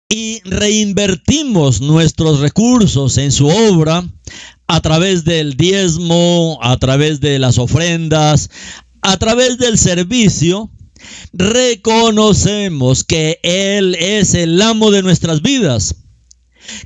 y 0.08 0.40
reinvertimos 0.46 1.82
nuestros 1.82 2.40
recursos 2.40 3.18
en 3.18 3.34
su 3.34 3.48
obra 3.48 4.08
a 4.68 4.80
través 4.80 5.26
del 5.26 5.58
diezmo, 5.58 6.58
a 6.62 6.78
través 6.78 7.20
de 7.20 7.38
las 7.38 7.58
ofrendas, 7.58 8.50
a 9.02 9.18
través 9.18 9.58
del 9.58 9.78
servicio, 9.78 10.72
reconocemos 11.34 13.04
que 13.04 13.40
Él 13.44 13.96
es 13.96 14.36
el 14.36 14.62
amo 14.62 14.92
de 14.92 15.04
nuestras 15.04 15.42
vidas 15.42 16.01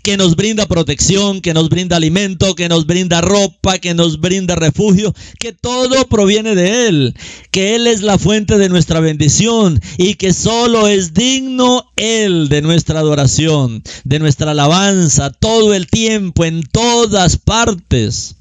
que 0.03 0.17
nos 0.17 0.35
brinda 0.35 0.65
protección, 0.67 1.41
que 1.41 1.53
nos 1.53 1.69
brinda 1.69 1.95
alimento, 1.95 2.55
que 2.55 2.69
nos 2.69 2.85
brinda 2.85 3.21
ropa, 3.21 3.77
que 3.79 3.93
nos 3.93 4.19
brinda 4.19 4.55
refugio, 4.55 5.13
que 5.39 5.53
todo 5.53 6.07
proviene 6.07 6.55
de 6.55 6.87
Él, 6.87 7.15
que 7.51 7.75
Él 7.75 7.87
es 7.87 8.01
la 8.01 8.17
fuente 8.17 8.57
de 8.57 8.69
nuestra 8.69 8.99
bendición 8.99 9.79
y 9.97 10.15
que 10.15 10.33
solo 10.33 10.87
es 10.87 11.13
digno 11.13 11.85
Él 11.95 12.49
de 12.49 12.61
nuestra 12.61 12.99
adoración, 12.99 13.83
de 14.03 14.19
nuestra 14.19 14.51
alabanza, 14.51 15.31
todo 15.31 15.73
el 15.73 15.87
tiempo, 15.87 16.45
en 16.45 16.63
todas 16.63 17.37
partes. 17.37 18.35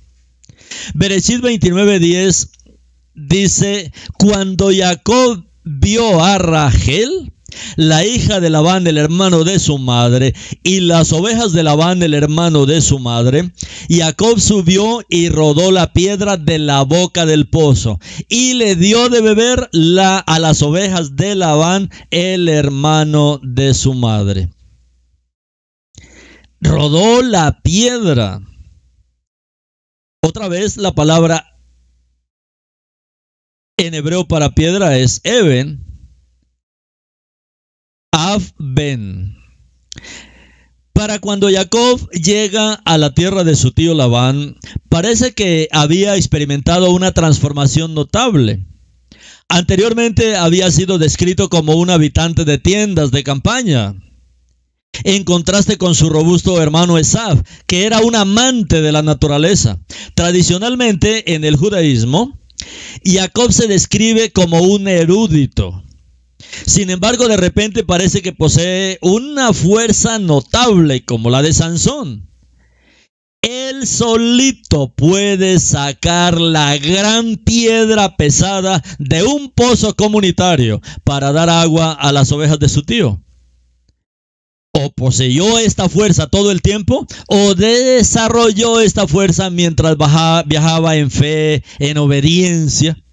Bereshit 0.94 1.40
29:10 1.40 2.48
dice, 3.14 3.92
cuando 4.18 4.70
Jacob 4.72 5.44
vio 5.64 6.22
a 6.22 6.38
Rachel, 6.38 7.32
la 7.76 8.04
hija 8.04 8.40
de 8.40 8.50
Labán, 8.50 8.86
el 8.86 8.98
hermano 8.98 9.44
de 9.44 9.58
su 9.58 9.78
madre, 9.78 10.34
y 10.62 10.80
las 10.80 11.12
ovejas 11.12 11.52
de 11.52 11.62
Labán, 11.62 12.02
el 12.02 12.14
hermano 12.14 12.66
de 12.66 12.80
su 12.80 12.98
madre. 12.98 13.52
Jacob 13.88 14.40
subió 14.40 15.02
y 15.08 15.28
rodó 15.28 15.70
la 15.70 15.92
piedra 15.92 16.36
de 16.36 16.58
la 16.58 16.82
boca 16.82 17.26
del 17.26 17.48
pozo, 17.48 17.98
y 18.28 18.54
le 18.54 18.76
dio 18.76 19.08
de 19.08 19.20
beber 19.20 19.68
la, 19.72 20.18
a 20.18 20.38
las 20.38 20.62
ovejas 20.62 21.16
de 21.16 21.34
Labán, 21.34 21.90
el 22.10 22.48
hermano 22.48 23.40
de 23.42 23.74
su 23.74 23.94
madre. 23.94 24.48
Rodó 26.60 27.22
la 27.22 27.60
piedra. 27.62 28.40
Otra 30.22 30.48
vez 30.48 30.78
la 30.78 30.92
palabra 30.92 31.58
en 33.76 33.92
hebreo 33.92 34.26
para 34.26 34.54
piedra 34.54 34.96
es 34.96 35.20
Eben 35.24 35.83
Ben. 38.58 39.36
Para 40.92 41.18
cuando 41.18 41.50
Jacob 41.50 42.08
llega 42.10 42.74
a 42.74 42.96
la 42.96 43.12
tierra 43.12 43.44
de 43.44 43.54
su 43.54 43.72
tío 43.72 43.94
Labán, 43.94 44.56
parece 44.88 45.34
que 45.34 45.68
había 45.72 46.16
experimentado 46.16 46.90
una 46.90 47.12
transformación 47.12 47.94
notable. 47.94 48.64
Anteriormente 49.48 50.36
había 50.36 50.70
sido 50.70 50.98
descrito 50.98 51.50
como 51.50 51.74
un 51.74 51.90
habitante 51.90 52.44
de 52.44 52.58
tiendas 52.58 53.10
de 53.10 53.24
campaña, 53.24 53.94
en 55.02 55.24
contraste 55.24 55.76
con 55.76 55.94
su 55.94 56.08
robusto 56.08 56.62
hermano 56.62 56.96
Esaf, 56.96 57.42
que 57.66 57.84
era 57.84 58.00
un 58.00 58.14
amante 58.16 58.80
de 58.80 58.92
la 58.92 59.02
naturaleza. 59.02 59.80
Tradicionalmente 60.14 61.34
en 61.34 61.44
el 61.44 61.56
judaísmo, 61.56 62.38
Jacob 63.04 63.52
se 63.52 63.66
describe 63.66 64.30
como 64.30 64.60
un 64.60 64.88
erudito, 64.88 65.84
sin 66.66 66.90
embargo, 66.90 67.28
de 67.28 67.36
repente 67.36 67.84
parece 67.84 68.22
que 68.22 68.32
posee 68.32 68.98
una 69.02 69.52
fuerza 69.52 70.18
notable 70.18 71.04
como 71.04 71.30
la 71.30 71.42
de 71.42 71.52
Sansón. 71.52 72.28
Él 73.44 73.86
solito 73.86 74.94
puede 74.94 75.60
sacar 75.60 76.40
la 76.40 76.78
gran 76.78 77.36
piedra 77.36 78.16
pesada 78.16 78.82
de 78.98 79.22
un 79.22 79.50
pozo 79.50 79.94
comunitario 79.94 80.80
para 81.04 81.30
dar 81.30 81.50
agua 81.50 81.92
a 81.92 82.10
las 82.10 82.32
ovejas 82.32 82.58
de 82.58 82.70
su 82.70 82.84
tío. 82.84 83.20
O 84.72 84.90
poseyó 84.92 85.58
esta 85.58 85.90
fuerza 85.90 86.26
todo 86.28 86.50
el 86.50 86.62
tiempo, 86.62 87.06
o 87.28 87.54
desarrolló 87.54 88.80
esta 88.80 89.06
fuerza 89.06 89.50
mientras 89.50 89.96
viajaba 90.46 90.96
en 90.96 91.10
fe, 91.10 91.62
en 91.78 91.98
obediencia. 91.98 93.03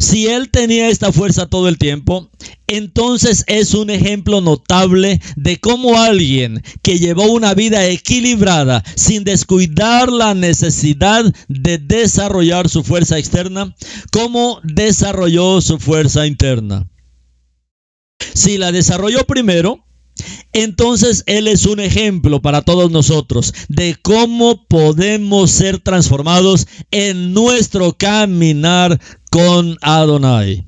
Si 0.00 0.26
él 0.28 0.50
tenía 0.50 0.88
esta 0.88 1.12
fuerza 1.12 1.46
todo 1.46 1.68
el 1.68 1.76
tiempo, 1.76 2.30
entonces 2.66 3.44
es 3.48 3.74
un 3.74 3.90
ejemplo 3.90 4.40
notable 4.40 5.20
de 5.36 5.60
cómo 5.60 6.00
alguien 6.00 6.62
que 6.80 6.98
llevó 6.98 7.24
una 7.24 7.52
vida 7.52 7.86
equilibrada 7.86 8.82
sin 8.96 9.24
descuidar 9.24 10.10
la 10.10 10.32
necesidad 10.32 11.26
de 11.48 11.76
desarrollar 11.76 12.70
su 12.70 12.82
fuerza 12.82 13.18
externa, 13.18 13.76
cómo 14.10 14.60
desarrolló 14.64 15.60
su 15.60 15.78
fuerza 15.78 16.26
interna. 16.26 16.88
Si 18.32 18.56
la 18.56 18.72
desarrolló 18.72 19.26
primero, 19.26 19.84
entonces 20.52 21.24
Él 21.26 21.48
es 21.48 21.66
un 21.66 21.80
ejemplo 21.80 22.42
para 22.42 22.62
todos 22.62 22.90
nosotros 22.90 23.54
de 23.68 23.96
cómo 24.00 24.66
podemos 24.66 25.50
ser 25.50 25.78
transformados 25.78 26.66
en 26.90 27.32
nuestro 27.32 27.92
caminar 27.92 29.00
con 29.30 29.76
Adonai. 29.80 30.66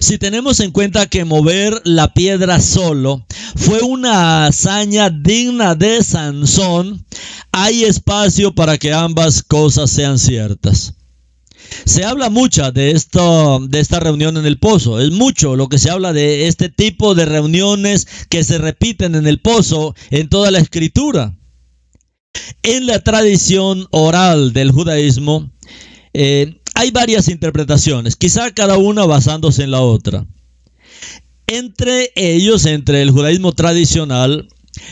Si 0.00 0.18
tenemos 0.18 0.60
en 0.60 0.70
cuenta 0.70 1.06
que 1.06 1.24
mover 1.24 1.80
la 1.84 2.12
piedra 2.14 2.60
solo 2.60 3.26
fue 3.54 3.82
una 3.82 4.46
hazaña 4.46 5.10
digna 5.10 5.74
de 5.74 6.02
Sansón, 6.02 7.04
hay 7.52 7.84
espacio 7.84 8.54
para 8.54 8.78
que 8.78 8.92
ambas 8.92 9.42
cosas 9.42 9.90
sean 9.90 10.18
ciertas. 10.18 10.94
Se 11.84 12.04
habla 12.04 12.30
mucho 12.30 12.70
de, 12.72 12.92
de 12.94 13.80
esta 13.80 14.00
reunión 14.00 14.36
en 14.36 14.46
el 14.46 14.58
pozo. 14.58 15.00
Es 15.00 15.10
mucho 15.10 15.56
lo 15.56 15.68
que 15.68 15.78
se 15.78 15.90
habla 15.90 16.12
de 16.12 16.46
este 16.46 16.68
tipo 16.68 17.14
de 17.14 17.24
reuniones 17.24 18.06
que 18.28 18.44
se 18.44 18.58
repiten 18.58 19.14
en 19.14 19.26
el 19.26 19.40
pozo 19.40 19.94
en 20.10 20.28
toda 20.28 20.50
la 20.50 20.58
escritura. 20.58 21.36
En 22.62 22.86
la 22.86 23.00
tradición 23.00 23.86
oral 23.90 24.52
del 24.52 24.72
judaísmo 24.72 25.50
eh, 26.12 26.60
hay 26.74 26.90
varias 26.90 27.28
interpretaciones, 27.28 28.16
quizá 28.16 28.50
cada 28.52 28.78
una 28.78 29.04
basándose 29.04 29.62
en 29.62 29.70
la 29.70 29.80
otra. 29.80 30.26
Entre 31.46 32.10
ellos, 32.16 32.66
entre 32.66 33.02
el 33.02 33.10
judaísmo 33.10 33.52
tradicional, 33.52 34.48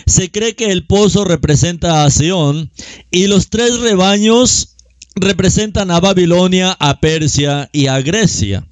se 0.06 0.30
cree 0.30 0.54
que 0.54 0.70
el 0.70 0.86
pozo 0.86 1.24
representa 1.24 2.04
a 2.04 2.10
Sion 2.10 2.70
y 3.10 3.26
los 3.26 3.48
tres 3.48 3.80
rebaños 3.80 4.71
representan 5.16 5.90
a 5.90 6.00
Babilonia, 6.00 6.76
a 6.78 7.00
Persia 7.00 7.69
y 7.73 7.87
a 7.87 8.00
Grecia. 8.00 8.66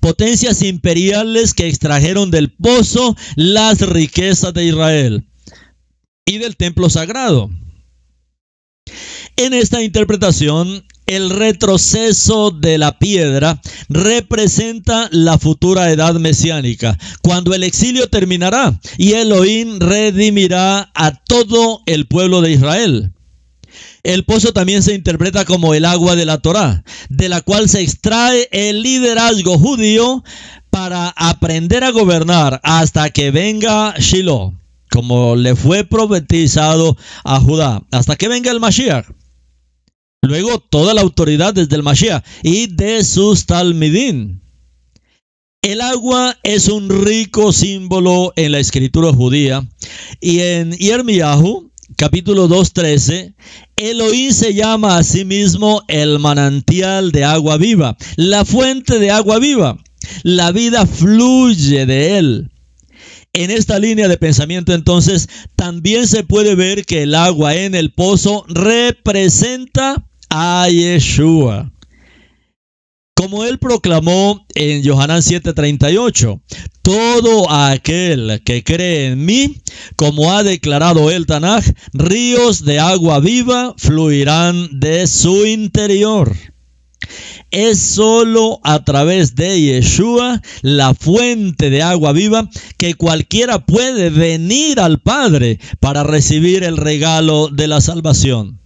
Potencias 0.00 0.62
imperiales 0.62 1.54
que 1.54 1.68
extrajeron 1.68 2.30
del 2.30 2.50
pozo 2.50 3.16
las 3.36 3.80
riquezas 3.80 4.52
de 4.54 4.66
Israel 4.66 5.24
y 6.26 6.38
del 6.38 6.56
templo 6.56 6.90
sagrado. 6.90 7.50
En 9.36 9.54
esta 9.54 9.82
interpretación, 9.82 10.84
el 11.06 11.30
retroceso 11.30 12.50
de 12.50 12.78
la 12.78 12.98
piedra 12.98 13.60
representa 13.88 15.08
la 15.10 15.38
futura 15.38 15.90
edad 15.90 16.14
mesiánica, 16.14 16.98
cuando 17.22 17.54
el 17.54 17.64
exilio 17.64 18.08
terminará 18.08 18.78
y 18.98 19.12
Elohim 19.12 19.78
redimirá 19.78 20.90
a 20.94 21.14
todo 21.24 21.82
el 21.86 22.06
pueblo 22.06 22.40
de 22.40 22.52
Israel. 22.52 23.11
El 24.02 24.24
pozo 24.24 24.52
también 24.52 24.82
se 24.82 24.94
interpreta 24.94 25.44
como 25.44 25.74
el 25.74 25.84
agua 25.84 26.16
de 26.16 26.24
la 26.24 26.38
Torá, 26.38 26.82
de 27.08 27.28
la 27.28 27.40
cual 27.40 27.68
se 27.68 27.82
extrae 27.82 28.48
el 28.50 28.82
liderazgo 28.82 29.58
judío 29.58 30.24
para 30.70 31.08
aprender 31.10 31.84
a 31.84 31.90
gobernar 31.90 32.60
hasta 32.64 33.10
que 33.10 33.30
venga 33.30 33.94
Shiloh, 33.98 34.54
como 34.90 35.36
le 35.36 35.54
fue 35.54 35.84
profetizado 35.84 36.96
a 37.24 37.40
Judá, 37.40 37.82
hasta 37.90 38.16
que 38.16 38.28
venga 38.28 38.50
el 38.50 38.60
Mashiach. 38.60 39.06
Luego 40.22 40.58
toda 40.60 40.94
la 40.94 41.00
autoridad 41.00 41.54
desde 41.54 41.76
el 41.76 41.82
Mashiach 41.82 42.24
y 42.42 42.68
de 42.68 43.04
sus 43.04 43.46
talmidín. 43.46 44.40
El 45.62 45.80
agua 45.80 46.36
es 46.42 46.68
un 46.68 46.88
rico 47.04 47.52
símbolo 47.52 48.32
en 48.36 48.52
la 48.52 48.58
escritura 48.58 49.12
judía 49.12 49.68
y 50.20 50.40
en 50.40 50.72
Yermiyahu, 50.72 51.71
capítulo 51.96 52.48
2.13, 52.48 53.34
Elohim 53.76 54.32
se 54.32 54.54
llama 54.54 54.98
a 54.98 55.02
sí 55.02 55.24
mismo 55.24 55.82
el 55.88 56.18
manantial 56.18 57.12
de 57.12 57.24
agua 57.24 57.56
viva, 57.56 57.96
la 58.16 58.44
fuente 58.44 58.98
de 58.98 59.10
agua 59.10 59.38
viva. 59.38 59.78
La 60.22 60.50
vida 60.52 60.86
fluye 60.86 61.86
de 61.86 62.18
él. 62.18 62.50
En 63.32 63.50
esta 63.50 63.78
línea 63.78 64.08
de 64.08 64.18
pensamiento 64.18 64.74
entonces 64.74 65.28
también 65.56 66.06
se 66.06 66.22
puede 66.22 66.54
ver 66.54 66.84
que 66.84 67.02
el 67.02 67.14
agua 67.14 67.54
en 67.54 67.74
el 67.74 67.90
pozo 67.90 68.44
representa 68.48 70.04
a 70.28 70.68
Yeshua. 70.68 71.72
Como 73.14 73.44
él 73.44 73.58
proclamó 73.58 74.46
en 74.54 74.82
Johanán 74.84 75.22
7:38, 75.22 76.40
todo 76.80 77.50
aquel 77.50 78.40
que 78.44 78.64
cree 78.64 79.08
en 79.08 79.24
mí, 79.24 79.60
como 79.96 80.32
ha 80.32 80.42
declarado 80.42 81.10
el 81.10 81.26
Tanaj, 81.26 81.64
ríos 81.92 82.64
de 82.64 82.80
agua 82.80 83.20
viva 83.20 83.74
fluirán 83.76 84.80
de 84.80 85.06
su 85.06 85.46
interior. 85.46 86.34
Es 87.50 87.80
solo 87.80 88.60
a 88.64 88.82
través 88.82 89.34
de 89.34 89.60
Yeshua, 89.60 90.40
la 90.62 90.94
fuente 90.94 91.68
de 91.68 91.82
agua 91.82 92.12
viva, 92.12 92.48
que 92.78 92.94
cualquiera 92.94 93.66
puede 93.66 94.08
venir 94.08 94.80
al 94.80 95.02
Padre 95.02 95.60
para 95.80 96.02
recibir 96.02 96.64
el 96.64 96.78
regalo 96.78 97.48
de 97.48 97.68
la 97.68 97.82
salvación. 97.82 98.61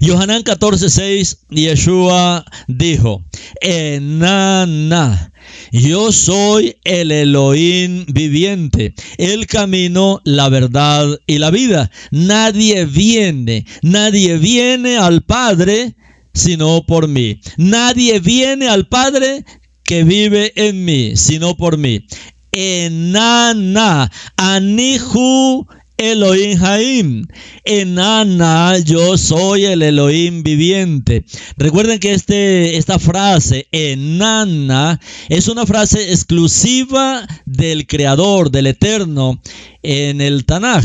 Yohanan 0.00 0.42
14:6, 0.42 1.38
Yeshua 1.50 2.44
dijo, 2.68 3.24
Enana, 3.60 5.32
yo 5.72 6.12
soy 6.12 6.76
el 6.84 7.12
Elohim 7.12 8.06
viviente, 8.08 8.94
el 9.18 9.46
camino, 9.46 10.20
la 10.24 10.48
verdad 10.48 11.18
y 11.26 11.38
la 11.38 11.50
vida. 11.50 11.90
Nadie 12.10 12.84
viene, 12.86 13.66
nadie 13.82 14.38
viene 14.38 14.96
al 14.96 15.22
Padre 15.22 15.94
sino 16.34 16.84
por 16.84 17.08
mí. 17.08 17.40
Nadie 17.56 18.20
viene 18.20 18.68
al 18.68 18.86
Padre 18.88 19.44
que 19.84 20.04
vive 20.04 20.52
en 20.56 20.84
mí, 20.84 21.16
sino 21.16 21.56
por 21.56 21.78
mí. 21.78 22.06
Enana, 22.52 24.10
Anihu 24.36 25.66
Elohim 25.96 26.58
Jaim. 26.58 27.26
Enana, 27.64 28.78
yo 28.78 29.16
soy 29.16 29.64
el 29.64 29.82
Elohim 29.82 30.42
viviente. 30.42 31.24
Recuerden 31.56 31.98
que 31.98 32.12
este, 32.12 32.76
esta 32.76 32.98
frase, 32.98 33.68
enana, 33.72 35.00
es 35.28 35.48
una 35.48 35.66
frase 35.66 36.10
exclusiva 36.10 37.26
del 37.44 37.86
Creador, 37.86 38.50
del 38.50 38.66
Eterno, 38.66 39.40
en 39.82 40.20
el 40.20 40.44
Tanaj. 40.44 40.84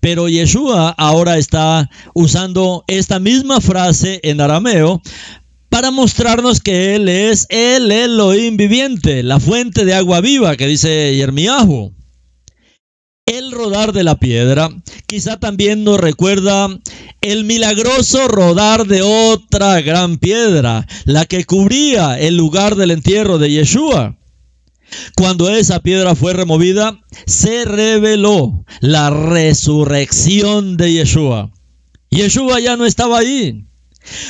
Pero 0.00 0.28
Yeshua 0.28 0.90
ahora 0.90 1.38
está 1.38 1.90
usando 2.14 2.84
esta 2.86 3.18
misma 3.18 3.60
frase 3.60 4.20
en 4.22 4.40
arameo 4.40 5.00
para 5.68 5.90
mostrarnos 5.90 6.60
que 6.60 6.94
Él 6.94 7.08
es 7.08 7.46
el 7.48 7.90
Elohim 7.90 8.56
viviente, 8.56 9.22
la 9.22 9.40
fuente 9.40 9.84
de 9.84 9.94
agua 9.94 10.20
viva 10.20 10.56
que 10.56 10.68
dice 10.68 11.16
Yermiahu. 11.16 11.92
El 13.26 13.52
rodar 13.52 13.94
de 13.94 14.04
la 14.04 14.16
piedra 14.16 14.68
quizá 15.06 15.40
también 15.40 15.82
nos 15.82 15.98
recuerda 15.98 16.68
el 17.22 17.44
milagroso 17.44 18.28
rodar 18.28 18.86
de 18.86 19.00
otra 19.00 19.80
gran 19.80 20.18
piedra, 20.18 20.86
la 21.06 21.24
que 21.24 21.46
cubría 21.46 22.20
el 22.20 22.36
lugar 22.36 22.76
del 22.76 22.90
entierro 22.90 23.38
de 23.38 23.50
Yeshua. 23.50 24.18
Cuando 25.16 25.48
esa 25.48 25.80
piedra 25.80 26.14
fue 26.14 26.34
removida, 26.34 27.00
se 27.24 27.64
reveló 27.64 28.62
la 28.80 29.08
resurrección 29.08 30.76
de 30.76 30.92
Yeshua. 30.92 31.50
Yeshua 32.10 32.60
ya 32.60 32.76
no 32.76 32.84
estaba 32.84 33.20
ahí. 33.20 33.64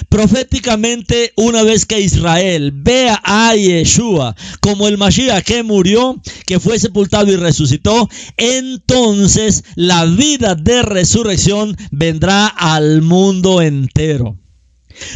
Proféticamente, 0.08 1.32
una 1.36 1.62
vez 1.62 1.86
que 1.86 2.00
Israel 2.00 2.72
vea 2.74 3.20
a 3.24 3.54
Yeshua 3.54 4.36
como 4.60 4.88
el 4.88 4.98
Mashiach 4.98 5.44
que 5.44 5.62
murió, 5.62 6.20
que 6.46 6.60
fue 6.60 6.78
sepultado 6.78 7.30
y 7.32 7.36
resucitó, 7.36 8.08
entonces 8.36 9.64
la 9.74 10.04
vida 10.04 10.54
de 10.54 10.82
resurrección 10.82 11.76
vendrá 11.90 12.46
al 12.46 13.02
mundo 13.02 13.62
entero. 13.62 14.38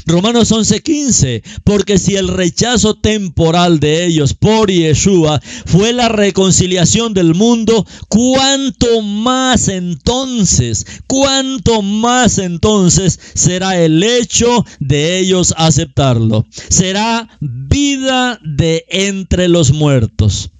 Romanos 0.07 0.51
11:15, 0.51 1.43
porque 1.65 1.99
si 1.99 2.17
el 2.17 2.29
rechazo 2.29 2.95
temporal 2.95 3.81
de 3.81 4.07
ellos 4.07 4.35
por 4.35 4.71
Yeshua 4.71 5.41
fue 5.67 5.93
la 5.93 6.09
reconciliación 6.09 7.15
del 7.15 7.35
mundo, 7.35 7.87
cuánto 8.09 9.03
más 9.03 9.69
entonces, 9.69 10.87
cuánto 11.07 11.83
más 11.83 12.39
entonces 12.39 13.19
será 13.35 13.81
el 13.81 14.03
hecho 14.03 14.65
de 14.81 15.19
ellos 15.19 15.55
aceptarlo. 15.57 16.47
Será 16.69 17.29
vida 17.41 18.41
de 18.45 18.85
entre 18.89 19.49
los 19.49 19.73
muertos. 19.73 20.51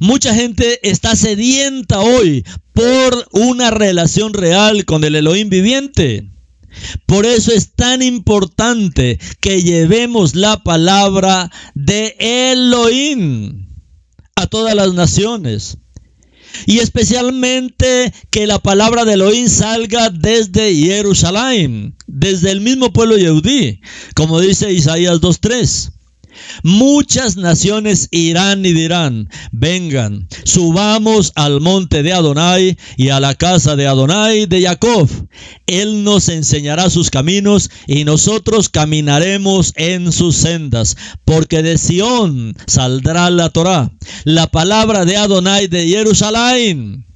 Mucha 0.00 0.34
gente 0.34 0.80
está 0.88 1.16
sedienta 1.16 2.00
hoy 2.00 2.44
por 2.72 3.28
una 3.32 3.70
relación 3.70 4.34
real 4.34 4.84
con 4.84 5.04
el 5.04 5.14
Elohim 5.14 5.48
viviente. 5.48 6.33
Por 7.06 7.26
eso 7.26 7.52
es 7.52 7.74
tan 7.74 8.02
importante 8.02 9.18
que 9.40 9.62
llevemos 9.62 10.34
la 10.34 10.62
palabra 10.62 11.50
de 11.74 12.16
Elohim 12.18 13.68
a 14.36 14.46
todas 14.46 14.74
las 14.74 14.94
naciones. 14.94 15.78
Y 16.66 16.78
especialmente 16.78 18.12
que 18.30 18.46
la 18.46 18.60
palabra 18.60 19.04
de 19.04 19.14
Elohim 19.14 19.48
salga 19.48 20.10
desde 20.10 20.74
Jerusalén, 20.74 21.96
desde 22.06 22.52
el 22.52 22.60
mismo 22.60 22.92
pueblo 22.92 23.16
yehudí, 23.16 23.80
como 24.14 24.40
dice 24.40 24.72
Isaías 24.72 25.20
2.3. 25.20 25.93
Muchas 26.62 27.36
naciones 27.36 28.08
irán 28.10 28.64
y 28.64 28.72
dirán, 28.72 29.28
vengan, 29.52 30.28
subamos 30.44 31.32
al 31.34 31.60
monte 31.60 32.02
de 32.02 32.12
Adonai 32.12 32.76
y 32.96 33.08
a 33.08 33.20
la 33.20 33.34
casa 33.34 33.76
de 33.76 33.86
Adonai 33.86 34.46
de 34.46 34.62
Jacob. 34.62 35.08
Él 35.66 36.04
nos 36.04 36.28
enseñará 36.28 36.90
sus 36.90 37.10
caminos 37.10 37.70
y 37.86 38.04
nosotros 38.04 38.68
caminaremos 38.68 39.72
en 39.76 40.12
sus 40.12 40.36
sendas, 40.36 40.96
porque 41.24 41.62
de 41.62 41.78
Sión 41.78 42.54
saldrá 42.66 43.30
la 43.30 43.50
Torá, 43.50 43.92
la 44.24 44.46
palabra 44.46 45.04
de 45.04 45.16
Adonai 45.16 45.68
de 45.68 45.86
Jerusalén. 45.88 47.06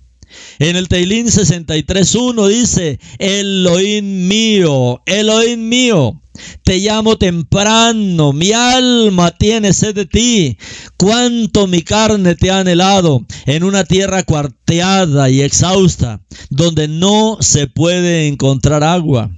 En 0.58 0.76
el 0.76 0.88
Teilín 0.88 1.26
63.1 1.26 2.48
dice, 2.48 2.98
Elohim 3.18 4.28
mío, 4.28 5.02
Elohim 5.06 5.68
mío, 5.68 6.20
te 6.62 6.78
llamo 6.78 7.16
temprano, 7.16 8.32
mi 8.32 8.52
alma 8.52 9.30
tiene 9.30 9.72
sed 9.72 9.94
de 9.94 10.06
ti. 10.06 10.58
Cuánto 10.96 11.66
mi 11.66 11.82
carne 11.82 12.34
te 12.34 12.50
ha 12.50 12.60
anhelado 12.60 13.24
en 13.46 13.64
una 13.64 13.84
tierra 13.84 14.22
cuarteada 14.22 15.30
y 15.30 15.42
exhausta, 15.42 16.20
donde 16.50 16.88
no 16.88 17.38
se 17.40 17.66
puede 17.66 18.26
encontrar 18.28 18.84
agua. 18.84 19.30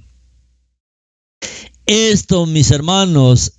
Esto, 1.85 2.45
mis 2.45 2.71
hermanos, 2.71 3.53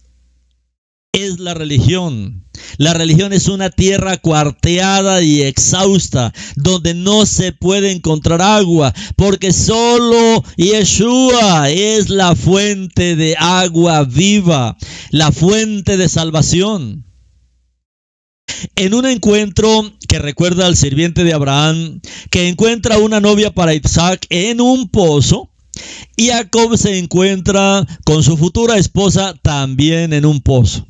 es 1.12 1.40
la 1.40 1.52
religión. 1.52 2.46
La 2.78 2.94
religión 2.94 3.34
es 3.34 3.48
una 3.48 3.68
tierra 3.68 4.16
cuarteada 4.16 5.20
y 5.22 5.42
exhausta, 5.42 6.32
donde 6.56 6.94
no 6.94 7.26
se 7.26 7.52
puede 7.52 7.92
encontrar 7.92 8.40
agua, 8.40 8.94
porque 9.14 9.52
solo 9.52 10.42
Yeshua 10.56 11.68
es 11.68 12.08
la 12.08 12.34
fuente 12.34 13.14
de 13.14 13.36
agua 13.38 14.04
viva, 14.04 14.78
la 15.10 15.32
fuente 15.32 15.98
de 15.98 16.08
salvación. 16.08 17.04
En 18.74 18.94
un 18.94 19.04
encuentro 19.04 19.92
que 20.08 20.18
recuerda 20.18 20.64
al 20.66 20.76
sirviente 20.76 21.24
de 21.24 21.34
Abraham, 21.34 22.00
que 22.30 22.48
encuentra 22.48 22.96
una 22.96 23.20
novia 23.20 23.52
para 23.52 23.74
Isaac 23.74 24.26
en 24.30 24.62
un 24.62 24.88
pozo, 24.88 25.50
y 26.16 26.28
Jacob 26.28 26.78
se 26.78 26.98
encuentra 26.98 27.86
con 28.04 28.22
su 28.22 28.38
futura 28.38 28.78
esposa 28.78 29.34
también 29.42 30.14
en 30.14 30.24
un 30.24 30.40
pozo 30.40 30.86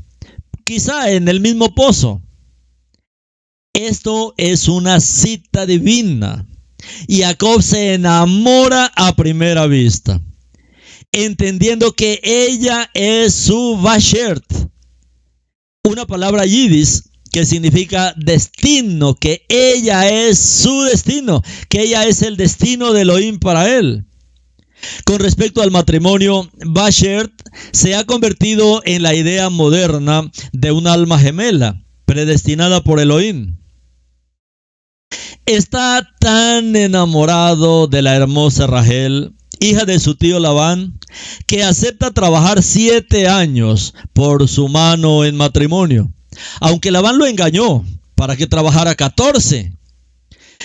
quizá 0.65 1.11
en 1.11 1.29
el 1.29 1.41
mismo 1.41 1.75
pozo. 1.75 2.23
Esto 3.75 4.35
es 4.37 4.69
una 4.69 5.01
cita 5.01 5.67
divina. 5.67 6.47
Y 7.07 7.21
Jacob 7.21 7.63
se 7.63 7.95
enamora 7.95 8.93
a 8.97 9.15
primera 9.15 9.67
vista, 9.67 10.21
entendiendo 11.13 11.93
que 11.93 12.21
ella 12.23 12.91
es 12.93 13.33
su 13.35 13.79
Bashert, 13.81 14.45
una 15.85 16.07
palabra 16.07 16.45
yidis 16.45 17.05
que 17.31 17.47
significa 17.47 18.15
destino, 18.17 19.15
que 19.15 19.45
ella 19.49 20.09
es 20.09 20.39
su 20.39 20.83
destino, 20.83 21.43
que 21.69 21.83
ella 21.83 22.07
es 22.07 22.23
el 22.23 22.37
destino 22.37 22.93
de 22.93 23.03
Elohim 23.03 23.39
para 23.39 23.75
él. 23.79 24.05
Con 25.05 25.19
respecto 25.19 25.63
al 25.63 25.71
matrimonio, 25.71 26.49
Bashert 26.65 27.33
se 27.73 27.95
ha 27.95 28.05
convertido 28.05 28.83
en 28.85 29.03
la 29.03 29.15
idea 29.15 29.51
moderna 29.51 30.31
de 30.53 30.73
un 30.73 30.87
alma 30.87 31.19
gemela, 31.19 31.83
predestinada 32.05 32.83
por 32.83 33.01
Elohim. 33.01 33.57
Está 35.47 36.09
tan 36.21 36.77
enamorado 36.77 37.87
de 37.87 38.03
la 38.03 38.15
hermosa 38.15 38.67
Rachel, 38.67 39.35
hija 39.61 39.85
de 39.85 39.99
su 39.99 40.15
tío 40.15 40.41
Labán, 40.41 40.99
que 41.47 41.63
acepta 41.63 42.13
trabajar 42.13 42.63
siete 42.63 43.29
años 43.29 43.95
por 44.13 44.49
su 44.49 44.69
mano 44.69 45.25
en 45.25 45.37
matrimonio, 45.37 46.13
aunque 46.61 46.91
Labán 46.91 47.19
lo 47.19 47.27
engañó 47.27 47.85
para 48.15 48.37
que 48.37 48.47
trabajara 48.47 48.95
catorce. 48.95 49.73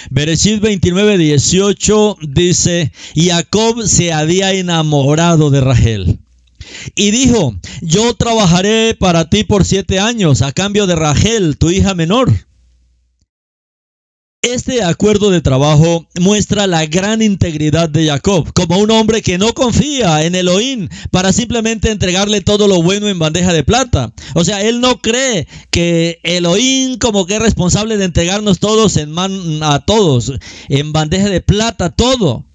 Bereshit 0.09 0.61
29, 0.61 1.17
18 1.17 2.17
dice, 2.21 2.91
Jacob 3.15 3.83
se 3.85 4.13
había 4.13 4.53
enamorado 4.53 5.49
de 5.49 5.61
Rachel. 5.61 6.19
Y 6.95 7.11
dijo, 7.11 7.55
yo 7.81 8.13
trabajaré 8.15 8.95
para 8.95 9.29
ti 9.29 9.43
por 9.43 9.65
siete 9.65 9.99
años 9.99 10.41
a 10.41 10.51
cambio 10.51 10.87
de 10.87 10.95
Rachel, 10.95 11.57
tu 11.57 11.69
hija 11.69 11.93
menor. 11.93 12.46
Este 14.43 14.83
acuerdo 14.83 15.31
de 15.31 15.41
trabajo 15.41 16.07
muestra 16.19 16.67
la 16.67 16.85
gran 16.85 17.23
integridad 17.23 17.89
de 17.89 18.05
Jacob, 18.05 18.53
como 18.53 18.77
un 18.77 18.91
hombre 18.91 19.23
que 19.23 19.39
no 19.39 19.53
confía 19.53 20.23
en 20.23 20.35
Elohim 20.35 20.89
para 21.09 21.33
simplemente 21.33 21.89
entregarle 21.89 22.41
todo 22.41 22.67
lo 22.67 22.83
bueno 22.83 23.07
en 23.07 23.17
bandeja 23.17 23.51
de 23.51 23.63
plata. 23.63 24.13
O 24.35 24.45
sea, 24.45 24.61
él 24.61 24.79
no 24.79 24.99
cree 25.01 25.47
que 25.71 26.19
Elohim 26.21 26.99
como 26.99 27.25
que 27.25 27.35
es 27.35 27.41
responsable 27.41 27.97
de 27.97 28.05
entregarnos 28.05 28.59
todos 28.59 28.95
en 28.97 29.11
man, 29.11 29.31
a 29.63 29.83
todos 29.85 30.31
en 30.69 30.93
bandeja 30.93 31.29
de 31.29 31.41
plata 31.41 31.89
todo. 31.89 32.45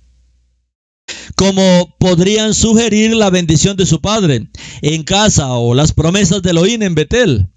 Como 1.35 1.97
podrían 1.99 2.55
sugerir 2.55 3.17
la 3.17 3.29
bendición 3.29 3.77
de 3.77 3.87
su 3.87 4.01
padre 4.01 4.49
en 4.83 5.03
casa 5.03 5.53
o 5.55 5.75
las 5.75 5.93
promesas 5.93 6.43
de 6.43 6.51
Elohim 6.51 6.83
en 6.83 6.95
Betel. 6.95 7.49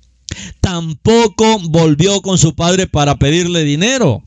Tampoco 0.61 1.59
volvió 1.69 2.21
con 2.21 2.37
su 2.37 2.55
padre 2.55 2.87
para 2.87 3.17
pedirle 3.17 3.63
dinero. 3.63 4.23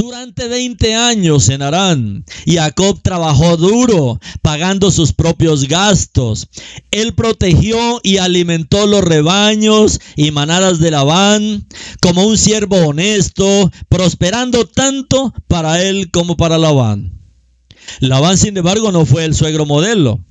Durante 0.00 0.48
20 0.48 0.94
años 0.94 1.50
en 1.50 1.60
Arán, 1.60 2.24
Jacob 2.46 3.02
trabajó 3.02 3.58
duro, 3.58 4.18
pagando 4.40 4.90
sus 4.90 5.12
propios 5.12 5.68
gastos. 5.68 6.48
Él 6.90 7.14
protegió 7.14 8.00
y 8.02 8.16
alimentó 8.16 8.86
los 8.86 9.04
rebaños 9.04 10.00
y 10.16 10.30
manadas 10.30 10.78
de 10.78 10.90
Labán 10.90 11.66
como 12.00 12.24
un 12.24 12.38
siervo 12.38 12.78
honesto, 12.78 13.70
prosperando 13.90 14.64
tanto 14.64 15.34
para 15.48 15.82
él 15.82 16.10
como 16.10 16.38
para 16.38 16.56
Labán. 16.56 17.20
Labán, 17.98 18.38
sin 18.38 18.56
embargo, 18.56 18.92
no 18.92 19.04
fue 19.04 19.26
el 19.26 19.34
suegro 19.34 19.66
modelo 19.66 20.24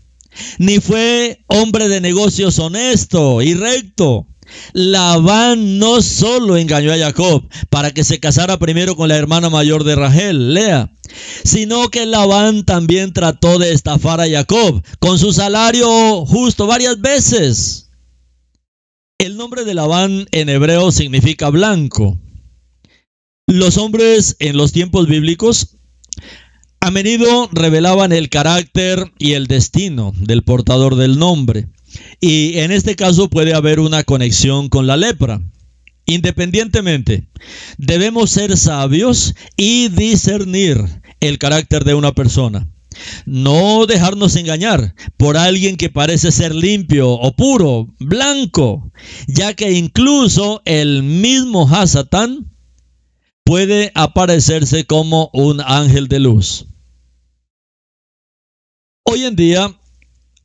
ni 0.58 0.80
fue 0.80 1.44
hombre 1.48 1.90
de 1.90 2.02
negocios 2.02 2.60
honesto 2.60 3.42
y 3.42 3.54
recto. 3.54 4.28
Labán 4.74 5.78
no 5.78 6.02
solo 6.02 6.58
engañó 6.58 6.92
a 6.92 6.98
Jacob 6.98 7.48
para 7.70 7.92
que 7.92 8.04
se 8.04 8.20
casara 8.20 8.58
primero 8.58 8.96
con 8.96 9.10
la 9.10 9.16
hermana 9.16 9.50
mayor 9.50 9.84
de 9.84 9.96
Rachel, 9.96 10.54
Lea, 10.54 10.92
sino 11.44 11.90
que 11.90 12.06
Labán 12.06 12.66
también 12.66 13.14
trató 13.14 13.60
de 13.60 13.74
estafar 13.74 14.22
a 14.22 14.30
Jacob 14.30 14.84
con 15.00 15.20
su 15.20 15.34
salario 15.34 16.26
justo 16.26 16.68
varias 16.68 17.00
veces. 17.00 17.90
El 19.20 19.38
nombre 19.38 19.66
de 19.66 19.74
Labán 19.74 20.28
en 20.32 20.50
hebreo 20.50 20.92
significa 20.92 21.50
blanco. 21.50 22.18
Los 23.48 23.78
hombres 23.78 24.36
en 24.40 24.58
los 24.58 24.72
tiempos 24.72 25.08
bíblicos 25.08 25.76
a 26.82 26.92
menudo 26.92 27.50
revelaban 27.52 28.12
el 28.12 28.30
carácter 28.30 29.12
y 29.18 29.34
el 29.34 29.48
destino 29.48 30.14
del 30.18 30.44
portador 30.44 30.96
del 30.96 31.20
nombre. 31.20 31.68
Y 32.22 32.60
en 32.60 32.72
este 32.72 32.96
caso 32.96 33.30
puede 33.30 33.54
haber 33.54 33.80
una 33.80 34.04
conexión 34.04 34.70
con 34.70 34.88
la 34.88 34.98
lepra. 34.98 35.42
Independientemente, 36.06 37.28
debemos 37.78 38.32
ser 38.32 38.58
sabios 38.58 39.36
y 39.58 39.90
discernir 39.90 40.84
el 41.20 41.38
carácter 41.38 41.84
de 41.84 41.94
una 41.94 42.14
persona. 42.14 42.68
No 43.26 43.86
dejarnos 43.86 44.36
engañar 44.36 44.96
por 45.18 45.38
alguien 45.38 45.78
que 45.78 45.90
parece 45.90 46.32
ser 46.32 46.56
limpio 46.56 47.12
o 47.12 47.36
puro, 47.36 47.88
blanco, 48.00 48.92
ya 49.28 49.54
que 49.54 49.72
incluso 49.74 50.62
el 50.66 51.04
mismo 51.04 51.70
Hasatán 51.70 52.49
puede 53.50 53.92
aparecerse 53.96 54.86
como 54.86 55.32
un 55.34 55.60
ángel 55.60 56.08
de 56.08 56.20
luz. 56.20 56.68
Hoy 59.04 59.26
en 59.26 59.36
día, 59.36 59.76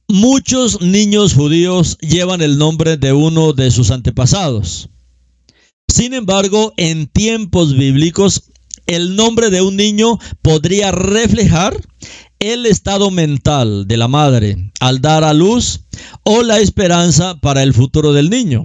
muchos 0.08 0.80
niños 0.80 1.34
judíos 1.34 1.98
llevan 1.98 2.40
el 2.40 2.56
nombre 2.56 2.96
de 2.96 3.12
uno 3.12 3.52
de 3.52 3.70
sus 3.70 3.90
antepasados. 3.90 4.88
Sin 5.86 6.14
embargo, 6.14 6.72
en 6.78 7.06
tiempos 7.06 7.76
bíblicos, 7.76 8.44
el 8.86 9.16
nombre 9.16 9.50
de 9.50 9.60
un 9.60 9.76
niño 9.76 10.18
podría 10.40 10.90
reflejar 10.90 11.76
el 12.38 12.64
estado 12.64 13.10
mental 13.10 13.86
de 13.86 13.98
la 13.98 14.08
madre 14.08 14.72
al 14.80 15.02
dar 15.02 15.24
a 15.24 15.34
luz 15.34 15.80
o 16.22 16.42
la 16.42 16.58
esperanza 16.58 17.38
para 17.38 17.62
el 17.62 17.74
futuro 17.74 18.14
del 18.14 18.30
niño. 18.30 18.64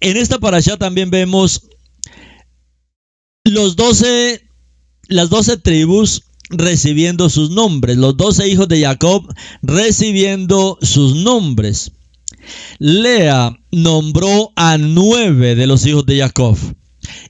En 0.00 0.18
esta 0.18 0.38
parasha 0.38 0.76
también 0.76 1.08
vemos 1.08 1.70
los 3.50 3.76
12, 3.76 4.42
las 5.08 5.30
doce 5.30 5.56
tribus 5.56 6.22
recibiendo 6.50 7.28
sus 7.28 7.50
nombres, 7.50 7.96
los 7.96 8.16
doce 8.16 8.48
hijos 8.48 8.68
de 8.68 8.82
Jacob 8.82 9.32
recibiendo 9.62 10.78
sus 10.80 11.16
nombres. 11.16 11.92
Lea 12.78 13.58
nombró 13.70 14.52
a 14.56 14.78
nueve 14.78 15.54
de 15.54 15.66
los 15.66 15.84
hijos 15.86 16.06
de 16.06 16.18
Jacob 16.18 16.56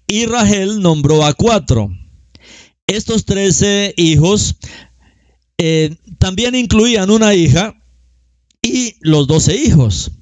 y 0.07 0.27
Rachel 0.27 0.81
nombró 0.81 1.25
a 1.25 1.35
cuatro. 1.35 1.91
Estos 2.87 3.25
trece 3.25 3.93
hijos 3.97 4.57
eh, 5.59 5.97
también 6.19 6.55
incluían 6.55 7.11
una 7.11 7.35
hija 7.35 7.75
y 8.63 8.95
los 9.01 9.27
doce 9.27 9.57
hijos. 9.57 10.13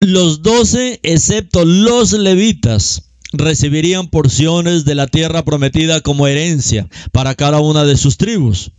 Los 0.00 0.42
doce, 0.42 0.98
excepto 1.04 1.64
los 1.64 2.12
levitas, 2.12 3.11
recibirían 3.32 4.08
porciones 4.08 4.84
de 4.84 4.94
la 4.94 5.06
tierra 5.06 5.44
prometida 5.44 6.00
como 6.00 6.26
herencia 6.26 6.88
para 7.12 7.34
cada 7.34 7.60
una 7.60 7.84
de 7.84 7.96
sus 7.96 8.16
tribus, 8.16 8.72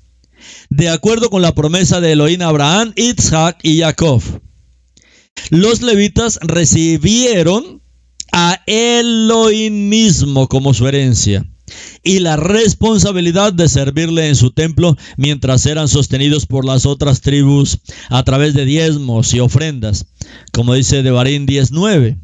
de 0.70 0.90
acuerdo 0.90 1.30
con 1.30 1.42
la 1.42 1.56
promesa 1.56 2.02
de 2.02 2.14
Elohim 2.14 2.42
Abraham, 2.42 2.94
Isaac 2.96 3.60
y 3.64 3.80
Jacob. 3.80 4.22
Los 5.50 5.82
levitas 5.82 6.40
recibieron 6.42 7.82
a 8.32 8.62
Elohim 8.66 9.90
mismo 9.90 10.48
como 10.48 10.74
su 10.74 10.88
herencia. 10.88 11.46
y 12.04 12.20
la 12.20 12.36
responsabilidad 12.36 13.54
de 13.54 13.70
servirle 13.70 14.28
en 14.28 14.36
su 14.36 14.52
templo 14.52 14.98
mientras 15.16 15.66
eran 15.66 15.88
sostenidos 15.88 16.46
por 16.46 16.66
las 16.66 16.86
otras 16.86 17.22
tribus 17.22 17.80
a 18.10 18.24
través 18.24 18.54
de 18.54 18.66
diezmos 18.66 19.34
y 19.34 19.40
ofrendas, 19.40 20.06
como 20.52 20.74
dice 20.74 21.02
Devarim 21.02 21.46
19. 21.46 22.20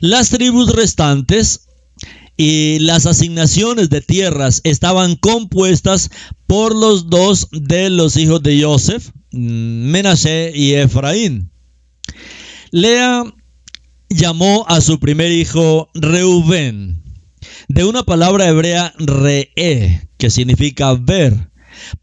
Las 0.00 0.30
tribus 0.30 0.72
restantes 0.74 1.68
y 2.36 2.78
las 2.80 3.06
asignaciones 3.06 3.88
de 3.88 4.02
tierras 4.02 4.60
estaban 4.64 5.16
compuestas 5.16 6.10
por 6.46 6.74
los 6.74 7.08
dos 7.08 7.48
de 7.50 7.88
los 7.88 8.16
hijos 8.16 8.42
de 8.42 8.62
Joseph, 8.62 9.10
Menashe 9.30 10.52
y 10.54 10.74
Efraín. 10.74 11.50
Lea 12.70 13.24
llamó 14.10 14.66
a 14.68 14.80
su 14.80 15.00
primer 15.00 15.32
hijo 15.32 15.88
Reubén, 15.94 17.02
de 17.68 17.84
una 17.84 18.02
palabra 18.02 18.48
hebrea 18.48 18.92
re'e, 18.98 20.08
que 20.18 20.30
significa 20.30 20.94
ver, 20.94 21.50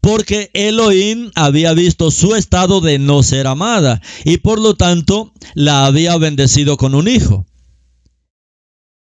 porque 0.00 0.50
Elohim 0.52 1.30
había 1.34 1.72
visto 1.74 2.10
su 2.10 2.34
estado 2.34 2.80
de 2.80 2.98
no 2.98 3.22
ser 3.22 3.46
amada 3.46 4.00
y 4.24 4.38
por 4.38 4.60
lo 4.60 4.74
tanto 4.74 5.32
la 5.54 5.86
había 5.86 6.16
bendecido 6.16 6.76
con 6.76 6.94
un 6.94 7.08
hijo. 7.08 7.46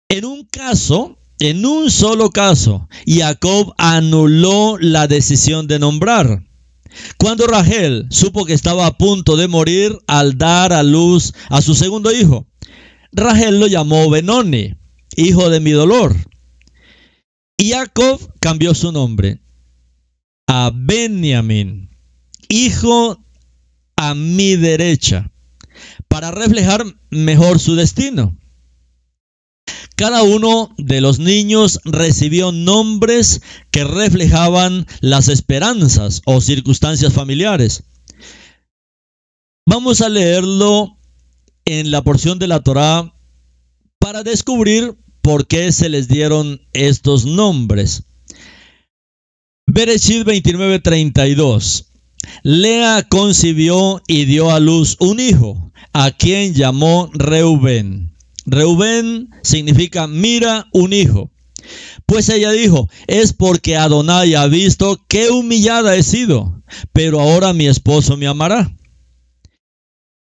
En 0.08 0.24
un 0.24 0.44
caso, 0.44 1.18
en 1.40 1.66
un 1.66 1.90
solo 1.90 2.30
caso, 2.30 2.88
Jacob 3.06 3.74
anuló 3.76 4.78
la 4.78 5.08
decisión 5.08 5.66
de 5.66 5.80
nombrar. 5.80 6.44
Cuando 7.18 7.48
Rachel 7.48 8.06
supo 8.10 8.44
que 8.44 8.52
estaba 8.52 8.86
a 8.86 8.96
punto 8.96 9.36
de 9.36 9.48
morir 9.48 9.98
al 10.06 10.38
dar 10.38 10.72
a 10.72 10.84
luz 10.84 11.34
a 11.50 11.60
su 11.60 11.74
segundo 11.74 12.12
hijo, 12.12 12.46
Rachel 13.10 13.58
lo 13.58 13.66
llamó 13.66 14.08
Benoni, 14.08 14.76
hijo 15.16 15.50
de 15.50 15.58
mi 15.58 15.72
dolor. 15.72 16.14
Y 17.58 17.72
Jacob 17.72 18.20
cambió 18.38 18.74
su 18.74 18.92
nombre 18.92 19.40
a 20.46 20.70
Benjamin, 20.72 21.90
hijo 22.48 23.18
a 23.96 24.14
mi 24.14 24.54
derecha, 24.54 25.32
para 26.06 26.30
reflejar 26.30 26.84
mejor 27.10 27.58
su 27.58 27.74
destino. 27.74 28.36
Cada 29.96 30.22
uno 30.22 30.74
de 30.76 31.00
los 31.00 31.18
niños 31.18 31.80
recibió 31.84 32.52
nombres 32.52 33.40
que 33.70 33.82
reflejaban 33.82 34.86
las 35.00 35.28
esperanzas 35.28 36.20
o 36.26 36.42
circunstancias 36.42 37.14
familiares. 37.14 37.84
Vamos 39.66 40.02
a 40.02 40.10
leerlo 40.10 40.98
en 41.64 41.90
la 41.90 42.02
porción 42.02 42.38
de 42.38 42.46
la 42.46 42.60
Torá 42.60 43.14
para 43.98 44.22
descubrir 44.22 44.96
por 45.22 45.46
qué 45.46 45.72
se 45.72 45.88
les 45.88 46.08
dieron 46.08 46.60
estos 46.72 47.24
nombres. 47.24 48.04
Bereshit 49.66 50.24
29:32. 50.24 51.86
Lea 52.42 53.02
concibió 53.08 54.02
y 54.06 54.26
dio 54.26 54.50
a 54.50 54.60
luz 54.60 54.96
un 55.00 55.20
hijo, 55.20 55.72
a 55.92 56.10
quien 56.10 56.54
llamó 56.54 57.10
Reubén. 57.12 58.15
Reubén 58.46 59.30
significa 59.42 60.06
mira 60.06 60.68
un 60.72 60.92
hijo. 60.92 61.30
Pues 62.06 62.28
ella 62.28 62.52
dijo, 62.52 62.88
es 63.08 63.32
porque 63.32 63.76
Adonai 63.76 64.34
ha 64.34 64.46
visto 64.46 65.04
qué 65.08 65.30
humillada 65.30 65.96
he 65.96 66.02
sido, 66.02 66.62
pero 66.92 67.20
ahora 67.20 67.52
mi 67.52 67.66
esposo 67.66 68.16
me 68.16 68.28
amará. 68.28 68.72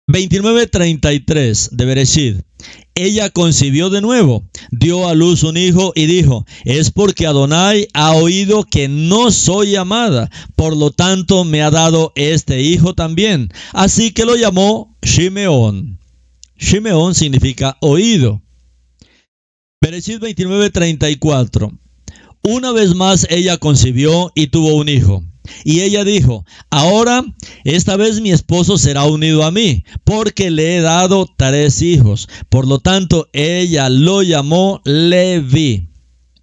29:33 0.06 1.70
de 1.70 1.84
Bereshit. 1.84 2.40
Ella 2.94 3.30
concibió 3.30 3.88
de 3.88 4.02
nuevo, 4.02 4.44
dio 4.70 5.08
a 5.08 5.14
luz 5.14 5.44
un 5.44 5.56
hijo 5.56 5.92
y 5.94 6.06
dijo, 6.06 6.44
es 6.64 6.90
porque 6.90 7.26
Adonai 7.26 7.88
ha 7.94 8.12
oído 8.12 8.64
que 8.64 8.88
no 8.88 9.30
soy 9.30 9.76
amada, 9.76 10.30
por 10.56 10.76
lo 10.76 10.90
tanto 10.90 11.44
me 11.44 11.62
ha 11.62 11.70
dado 11.70 12.12
este 12.16 12.60
hijo 12.60 12.94
también. 12.94 13.48
Así 13.72 14.10
que 14.10 14.26
lo 14.26 14.36
llamó 14.36 14.94
Shimeón. 15.00 15.99
Shimeón 16.60 17.14
significa 17.14 17.78
oído. 17.80 18.42
Bereshit 19.80 20.20
29:34. 20.20 21.72
Una 22.42 22.72
vez 22.72 22.94
más 22.94 23.26
ella 23.30 23.56
concibió 23.56 24.30
y 24.34 24.48
tuvo 24.48 24.74
un 24.76 24.88
hijo. 24.90 25.24
Y 25.64 25.80
ella 25.80 26.04
dijo, 26.04 26.44
ahora 26.68 27.24
esta 27.64 27.96
vez 27.96 28.20
mi 28.20 28.30
esposo 28.30 28.76
será 28.76 29.04
unido 29.04 29.42
a 29.42 29.50
mí, 29.50 29.84
porque 30.04 30.50
le 30.50 30.76
he 30.76 30.80
dado 30.80 31.26
tres 31.36 31.80
hijos. 31.80 32.28
Por 32.50 32.68
lo 32.68 32.78
tanto, 32.78 33.28
ella 33.32 33.88
lo 33.88 34.22
llamó 34.22 34.82
Levi. 34.84 35.88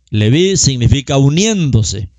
Levi 0.09 0.57
significa 0.57 1.17
uniéndose. 1.17 2.09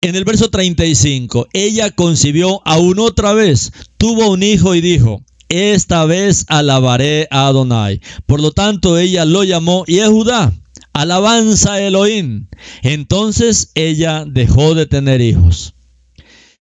En 0.00 0.16
el 0.16 0.24
verso 0.24 0.50
35, 0.50 1.46
ella 1.52 1.92
concibió 1.92 2.60
aún 2.64 2.98
otra 2.98 3.34
vez, 3.34 3.72
tuvo 3.98 4.32
un 4.32 4.42
hijo 4.42 4.74
y 4.74 4.80
dijo, 4.80 5.24
esta 5.52 6.06
vez 6.06 6.46
alabaré 6.48 7.28
a 7.30 7.46
Adonai. 7.46 8.00
Por 8.26 8.40
lo 8.40 8.52
tanto, 8.52 8.98
ella 8.98 9.26
lo 9.26 9.44
llamó 9.44 9.84
Yehudá, 9.84 10.52
alabanza 10.94 11.74
a 11.74 11.82
Elohim. 11.82 12.48
Entonces 12.82 13.70
ella 13.74 14.24
dejó 14.26 14.74
de 14.74 14.86
tener 14.86 15.20
hijos. 15.20 15.74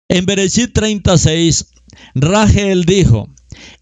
En 0.08 0.28
Bereshit 0.28 0.72
36, 0.72 1.72
Rachel 2.14 2.86
dijo, 2.86 3.30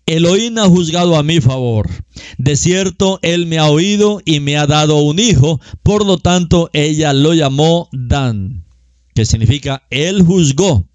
Elohim 0.05 0.57
ha 0.57 0.69
juzgado 0.69 1.17
a 1.17 1.23
mi 1.23 1.41
favor. 1.41 1.89
De 2.37 2.55
cierto, 2.55 3.19
él 3.23 3.45
me 3.45 3.57
ha 3.57 3.69
oído 3.69 4.21
y 4.23 4.39
me 4.39 4.57
ha 4.57 4.67
dado 4.67 4.97
un 4.99 5.19
hijo, 5.19 5.59
por 5.81 6.05
lo 6.05 6.17
tanto 6.17 6.69
ella 6.71 7.11
lo 7.11 7.33
llamó 7.33 7.89
Dan, 7.91 8.65
que 9.13 9.25
significa 9.25 9.83
él 9.89 10.23
juzgó. 10.23 10.87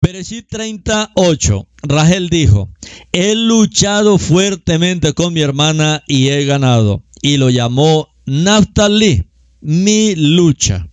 Bereshit 0.00 0.48
38. 0.48 1.68
Rachel 1.82 2.28
dijo, 2.28 2.70
he 3.12 3.34
luchado 3.34 4.18
fuertemente 4.18 5.12
con 5.12 5.32
mi 5.32 5.40
hermana 5.40 6.02
y 6.06 6.28
he 6.28 6.44
ganado. 6.44 7.04
Y 7.20 7.36
lo 7.36 7.50
llamó 7.50 8.08
Naftali, 8.26 9.28
mi 9.60 10.14
lucha. 10.14 10.88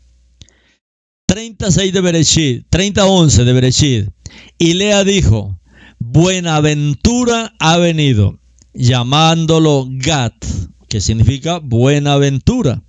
36 1.28 1.94
de 1.94 2.02
Bereshit, 2.02 2.66
30, 2.70 3.06
11 3.06 3.44
de 3.44 3.54
Bereshit. 3.54 4.10
Y 4.58 4.74
Lea 4.74 5.04
dijo, 5.04 5.60
Buenaventura 6.00 7.54
ha 7.60 7.78
venido, 7.78 8.40
llamándolo 8.74 9.88
Gat, 9.90 10.36
que 10.88 11.02
significa 11.02 11.60
buenaventura. 11.60 12.84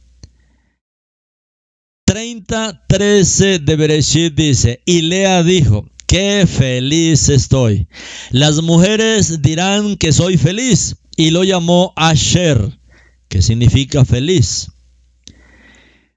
30, 2.06 2.86
13 2.86 3.58
de 3.58 3.76
Bereshit 3.76 4.34
dice, 4.34 4.80
y 4.84 5.02
Lea 5.02 5.42
dijo, 5.42 5.90
qué 6.16 6.46
feliz 6.46 7.28
estoy. 7.28 7.88
Las 8.30 8.62
mujeres 8.62 9.42
dirán 9.42 9.96
que 9.96 10.12
soy 10.12 10.38
feliz 10.38 10.96
y 11.14 11.30
lo 11.30 11.44
llamó 11.44 11.92
Asher, 11.94 12.78
que 13.28 13.42
significa 13.42 14.02
feliz. 14.06 14.68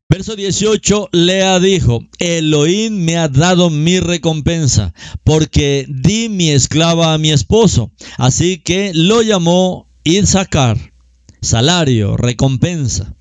Verso 0.07 0.37
18, 0.37 1.09
Lea 1.11 1.59
dijo, 1.59 2.07
Elohim 2.17 3.03
me 3.03 3.17
ha 3.17 3.27
dado 3.27 3.69
mi 3.69 3.99
recompensa, 3.99 4.93
porque 5.25 5.85
di 5.89 6.29
mi 6.29 6.49
esclava 6.49 7.13
a 7.13 7.17
mi 7.17 7.31
esposo. 7.31 7.91
Así 8.17 8.59
que 8.59 8.93
lo 8.93 9.21
llamó 9.21 9.91
Isaacar, 10.05 10.93
salario, 11.41 12.15
recompensa. 12.15 13.17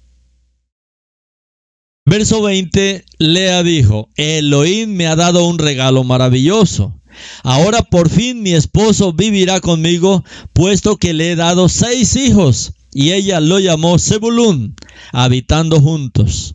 Verso 2.09 2.41
20, 2.41 3.05
Lea 3.19 3.63
dijo, 3.63 4.09
Elohim 4.17 4.95
me 4.95 5.07
ha 5.07 5.15
dado 5.15 5.45
un 5.45 5.59
regalo 5.59 6.05
maravilloso. 6.05 6.99
Ahora 7.43 7.83
por 7.83 8.09
fin 8.09 8.43
mi 8.43 8.55
esposo 8.55 9.13
vivirá 9.13 9.61
conmigo, 9.61 10.25
puesto 10.55 10.97
que 10.97 11.13
le 11.13 11.33
he 11.33 11.37
dado 11.37 11.69
seis 11.69 12.17
hijos. 12.17 12.73
Y 12.95 13.13
ella 13.13 13.41
lo 13.41 13.59
llamó 13.59 13.99
Zebulún, 13.99 14.75
habitando 15.13 15.83
juntos. 15.83 16.55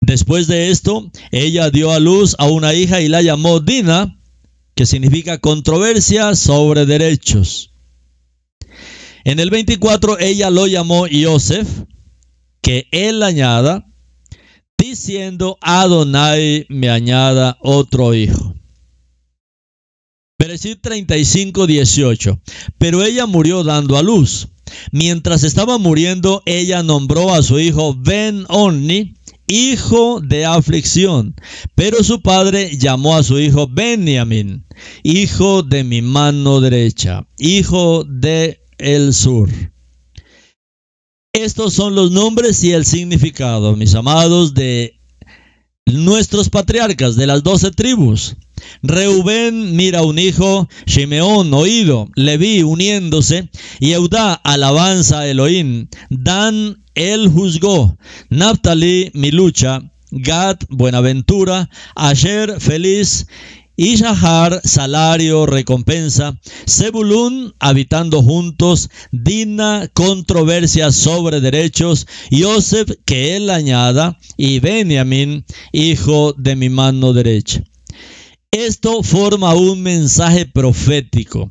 Después 0.00 0.46
de 0.46 0.70
esto, 0.70 1.10
ella 1.30 1.68
dio 1.68 1.92
a 1.92 2.00
luz 2.00 2.34
a 2.38 2.46
una 2.46 2.72
hija 2.72 3.02
y 3.02 3.08
la 3.08 3.20
llamó 3.20 3.60
Dina, 3.60 4.18
que 4.74 4.86
significa 4.86 5.36
controversia 5.36 6.34
sobre 6.34 6.86
derechos. 6.86 7.74
En 9.24 9.40
el 9.40 9.50
24, 9.50 10.18
ella 10.20 10.48
lo 10.48 10.66
llamó 10.66 11.06
Yosef, 11.06 11.68
que 12.62 12.86
él 12.92 13.22
añada, 13.22 13.90
diciendo, 14.84 15.56
Adonai 15.62 16.66
me 16.68 16.90
añada 16.90 17.56
otro 17.60 18.14
hijo. 18.14 18.54
Bereshit 20.38 20.80
35, 20.82 21.66
18. 21.66 22.40
Pero 22.78 23.02
ella 23.02 23.26
murió 23.26 23.64
dando 23.64 23.96
a 23.96 24.02
luz. 24.02 24.48
Mientras 24.92 25.42
estaba 25.42 25.78
muriendo, 25.78 26.42
ella 26.44 26.82
nombró 26.82 27.34
a 27.34 27.42
su 27.42 27.58
hijo 27.58 27.94
Ben 27.94 28.44
Onni, 28.48 29.14
hijo 29.46 30.20
de 30.20 30.44
aflicción. 30.44 31.34
Pero 31.74 32.04
su 32.04 32.20
padre 32.20 32.76
llamó 32.76 33.16
a 33.16 33.22
su 33.22 33.38
hijo 33.38 33.68
Benjamin, 33.68 34.66
hijo 35.02 35.62
de 35.62 35.84
mi 35.84 36.02
mano 36.02 36.60
derecha, 36.60 37.26
hijo 37.38 38.04
de 38.04 38.60
el 38.76 39.14
sur. 39.14 39.48
Estos 41.34 41.74
son 41.74 41.96
los 41.96 42.12
nombres 42.12 42.62
y 42.62 42.70
el 42.70 42.86
significado, 42.86 43.74
mis 43.74 43.96
amados, 43.96 44.54
de 44.54 45.00
nuestros 45.84 46.48
patriarcas 46.48 47.16
de 47.16 47.26
las 47.26 47.42
doce 47.42 47.72
tribus. 47.72 48.36
Reubén 48.84 49.74
mira 49.74 50.02
un 50.02 50.20
hijo, 50.20 50.68
Shimeón 50.86 51.52
oído, 51.52 52.08
Leví 52.14 52.62
uniéndose, 52.62 53.50
y 53.80 53.94
Eudá 53.94 54.34
alabanza 54.34 55.18
a 55.18 55.26
Elohim, 55.26 55.88
Dan 56.08 56.84
él 56.94 57.28
juzgó, 57.28 57.98
Naphtali 58.30 59.10
mi 59.14 59.32
lucha, 59.32 59.82
Gad 60.12 60.58
buenaventura, 60.68 61.68
Asher 61.96 62.60
feliz, 62.60 63.26
Ishahar, 63.76 64.60
salario, 64.62 65.46
recompensa. 65.46 66.38
Zebulun, 66.68 67.54
habitando 67.58 68.22
juntos. 68.22 68.88
Dina, 69.10 69.88
controversia 69.92 70.92
sobre 70.92 71.40
derechos. 71.40 72.06
Yosef, 72.30 72.90
que 73.04 73.36
él 73.36 73.50
añada. 73.50 74.18
Y 74.36 74.60
Benjamín, 74.60 75.44
hijo 75.72 76.34
de 76.34 76.54
mi 76.54 76.68
mano 76.68 77.12
derecha. 77.12 77.64
Esto 78.52 79.02
forma 79.02 79.54
un 79.54 79.82
mensaje 79.82 80.46
profético. 80.46 81.50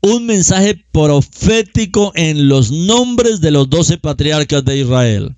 Un 0.00 0.26
mensaje 0.26 0.84
profético 0.92 2.12
en 2.14 2.48
los 2.48 2.70
nombres 2.70 3.40
de 3.40 3.50
los 3.50 3.68
doce 3.68 3.98
patriarcas 3.98 4.64
de 4.64 4.78
Israel. 4.78 5.36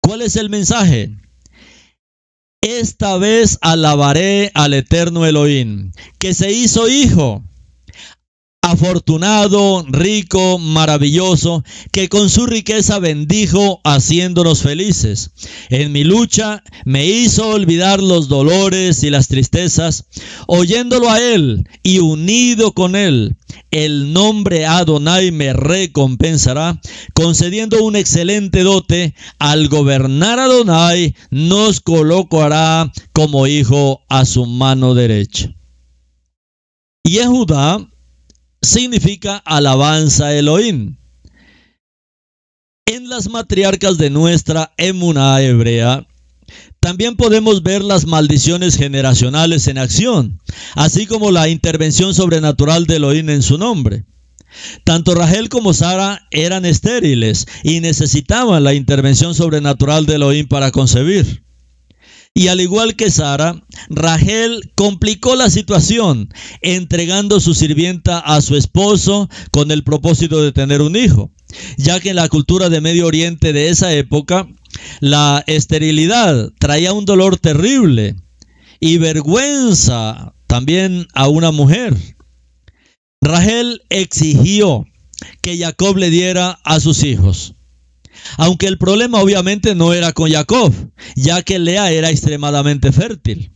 ¿Cuál 0.00 0.22
es 0.22 0.34
el 0.34 0.50
mensaje? 0.50 1.12
Esta 2.60 3.16
vez 3.18 3.58
alabaré 3.60 4.50
al 4.52 4.74
eterno 4.74 5.24
Elohim, 5.24 5.92
que 6.18 6.34
se 6.34 6.50
hizo 6.50 6.88
hijo, 6.88 7.44
afortunado, 8.70 9.84
rico, 9.88 10.58
maravilloso, 10.58 11.64
que 11.92 12.08
con 12.08 12.30
su 12.30 12.46
riqueza 12.46 12.98
bendijo 12.98 13.80
haciéndonos 13.84 14.62
felices. 14.62 15.30
En 15.68 15.92
mi 15.92 16.04
lucha 16.04 16.62
me 16.84 17.06
hizo 17.06 17.48
olvidar 17.48 18.02
los 18.02 18.28
dolores 18.28 19.02
y 19.02 19.10
las 19.10 19.28
tristezas, 19.28 20.06
oyéndolo 20.46 21.10
a 21.10 21.20
Él 21.20 21.64
y 21.82 21.98
unido 21.98 22.72
con 22.72 22.96
Él. 22.96 23.36
El 23.70 24.12
nombre 24.12 24.66
Adonai 24.66 25.30
me 25.30 25.52
recompensará, 25.52 26.80
concediendo 27.14 27.82
un 27.82 27.96
excelente 27.96 28.62
dote. 28.62 29.14
Al 29.38 29.68
gobernar 29.68 30.38
Adonai 30.38 31.14
nos 31.30 31.80
colocará 31.80 32.90
como 33.12 33.46
hijo 33.46 34.02
a 34.08 34.24
su 34.24 34.46
mano 34.46 34.94
derecha. 34.94 35.54
Y 37.02 37.18
Judá 37.18 37.78
significa 38.62 39.36
alabanza 39.36 40.34
Elohim. 40.34 40.96
En 42.86 43.08
las 43.08 43.28
matriarcas 43.28 43.98
de 43.98 44.10
nuestra 44.10 44.72
emuná 44.76 45.40
hebrea, 45.42 46.06
también 46.80 47.16
podemos 47.16 47.62
ver 47.62 47.82
las 47.82 48.06
maldiciones 48.06 48.76
generacionales 48.76 49.66
en 49.66 49.78
acción, 49.78 50.40
así 50.74 51.06
como 51.06 51.30
la 51.30 51.48
intervención 51.48 52.14
sobrenatural 52.14 52.86
de 52.86 52.96
Elohim 52.96 53.28
en 53.30 53.42
su 53.42 53.58
nombre. 53.58 54.04
Tanto 54.84 55.14
Rahel 55.14 55.48
como 55.50 55.74
Sara 55.74 56.26
eran 56.30 56.64
estériles 56.64 57.46
y 57.62 57.80
necesitaban 57.80 58.64
la 58.64 58.74
intervención 58.74 59.34
sobrenatural 59.34 60.06
de 60.06 60.14
Elohim 60.14 60.48
para 60.48 60.70
concebir. 60.70 61.44
Y 62.34 62.48
al 62.48 62.60
igual 62.60 62.94
que 62.94 63.10
Sara, 63.10 63.60
Rahel 63.88 64.70
complicó 64.74 65.34
la 65.34 65.50
situación 65.50 66.28
entregando 66.60 67.40
su 67.40 67.54
sirvienta 67.54 68.18
a 68.20 68.40
su 68.40 68.56
esposo 68.56 69.28
con 69.50 69.70
el 69.70 69.82
propósito 69.82 70.42
de 70.42 70.52
tener 70.52 70.80
un 70.80 70.94
hijo, 70.94 71.32
ya 71.78 71.98
que 72.00 72.10
en 72.10 72.16
la 72.16 72.28
cultura 72.28 72.68
de 72.68 72.80
Medio 72.80 73.06
Oriente 73.06 73.52
de 73.52 73.70
esa 73.70 73.92
época, 73.92 74.46
la 75.00 75.42
esterilidad 75.46 76.52
traía 76.60 76.92
un 76.92 77.04
dolor 77.04 77.38
terrible 77.38 78.16
y 78.80 78.98
vergüenza 78.98 80.34
también 80.46 81.08
a 81.14 81.28
una 81.28 81.50
mujer. 81.50 81.96
Rahel 83.20 83.82
exigió 83.88 84.86
que 85.42 85.58
Jacob 85.58 85.96
le 85.96 86.10
diera 86.10 86.60
a 86.64 86.78
sus 86.78 87.02
hijos. 87.02 87.54
Aunque 88.36 88.66
el 88.66 88.78
problema 88.78 89.20
obviamente 89.20 89.74
no 89.74 89.92
era 89.92 90.12
con 90.12 90.30
Jacob, 90.30 90.72
ya 91.16 91.42
que 91.42 91.58
Lea 91.58 91.90
era 91.92 92.10
extremadamente 92.10 92.92
fértil. 92.92 93.52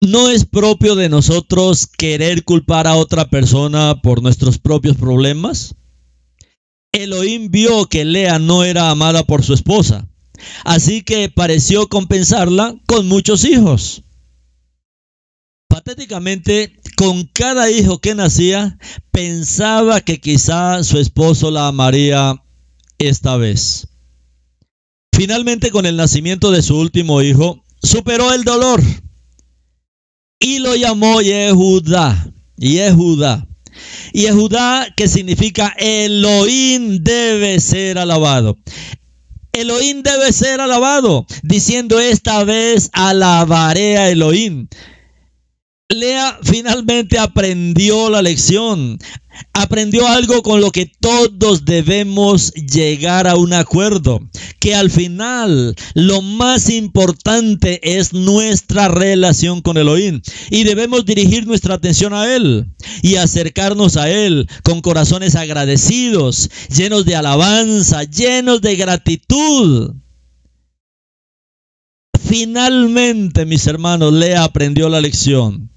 No 0.00 0.28
es 0.28 0.44
propio 0.44 0.96
de 0.96 1.08
nosotros 1.08 1.86
querer 1.86 2.44
culpar 2.44 2.86
a 2.86 2.96
otra 2.96 3.30
persona 3.30 4.02
por 4.02 4.22
nuestros 4.22 4.58
propios 4.58 4.96
problemas. 4.96 5.74
Elohim 6.92 7.50
vio 7.50 7.86
que 7.86 8.04
Lea 8.04 8.38
no 8.38 8.64
era 8.64 8.90
amada 8.90 9.24
por 9.24 9.42
su 9.42 9.54
esposa, 9.54 10.06
así 10.64 11.02
que 11.02 11.28
pareció 11.28 11.88
compensarla 11.88 12.76
con 12.86 13.08
muchos 13.08 13.44
hijos. 13.44 14.02
Patéticamente, 15.68 16.78
con 16.96 17.24
cada 17.32 17.70
hijo 17.70 17.98
que 17.98 18.14
nacía, 18.14 18.78
pensaba 19.10 20.02
que 20.02 20.20
quizá 20.20 20.84
su 20.84 20.98
esposo 20.98 21.50
la 21.50 21.66
amaría 21.66 22.43
esta 23.06 23.36
vez. 23.36 23.88
Finalmente, 25.14 25.70
con 25.70 25.86
el 25.86 25.96
nacimiento 25.96 26.50
de 26.50 26.62
su 26.62 26.76
último 26.76 27.22
hijo, 27.22 27.64
superó 27.82 28.32
el 28.32 28.44
dolor 28.44 28.82
y 30.40 30.58
lo 30.58 30.74
llamó 30.76 31.22
Yehudá. 31.22 32.32
Yehudá. 32.56 33.46
Yehudá, 34.12 34.88
que 34.96 35.08
significa 35.08 35.74
Elohim 35.78 36.98
debe 37.02 37.60
ser 37.60 37.98
alabado. 37.98 38.56
Elohim 39.52 40.02
debe 40.02 40.32
ser 40.32 40.60
alabado, 40.60 41.26
diciendo 41.42 42.00
esta 42.00 42.42
vez 42.42 42.90
alabaré 42.92 43.98
a 43.98 44.10
Elohim. 44.10 44.66
Lea 45.90 46.38
finalmente 46.42 47.18
aprendió 47.18 48.08
la 48.08 48.22
lección, 48.22 48.98
aprendió 49.52 50.08
algo 50.08 50.42
con 50.42 50.62
lo 50.62 50.72
que 50.72 50.86
todos 50.86 51.66
debemos 51.66 52.54
llegar 52.54 53.26
a 53.26 53.36
un 53.36 53.52
acuerdo, 53.52 54.22
que 54.60 54.74
al 54.74 54.90
final 54.90 55.76
lo 55.92 56.22
más 56.22 56.70
importante 56.70 57.98
es 57.98 58.14
nuestra 58.14 58.88
relación 58.88 59.60
con 59.60 59.76
Elohim 59.76 60.22
y 60.48 60.64
debemos 60.64 61.04
dirigir 61.04 61.46
nuestra 61.46 61.74
atención 61.74 62.14
a 62.14 62.34
Él 62.34 62.66
y 63.02 63.16
acercarnos 63.16 63.98
a 63.98 64.08
Él 64.08 64.48
con 64.62 64.80
corazones 64.80 65.36
agradecidos, 65.36 66.48
llenos 66.74 67.04
de 67.04 67.16
alabanza, 67.16 68.04
llenos 68.04 68.62
de 68.62 68.76
gratitud. 68.76 69.92
Finalmente, 72.26 73.44
mis 73.44 73.66
hermanos, 73.66 74.14
Lea 74.14 74.44
aprendió 74.44 74.88
la 74.88 75.02
lección 75.02 75.73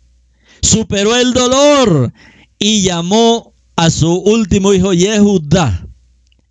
superó 0.62 1.16
el 1.16 1.34
dolor 1.34 2.14
y 2.60 2.82
llamó 2.84 3.54
a 3.76 3.90
su 3.90 4.12
último 4.12 4.74
hijo 4.74 4.94
Yehudá. 4.94 5.88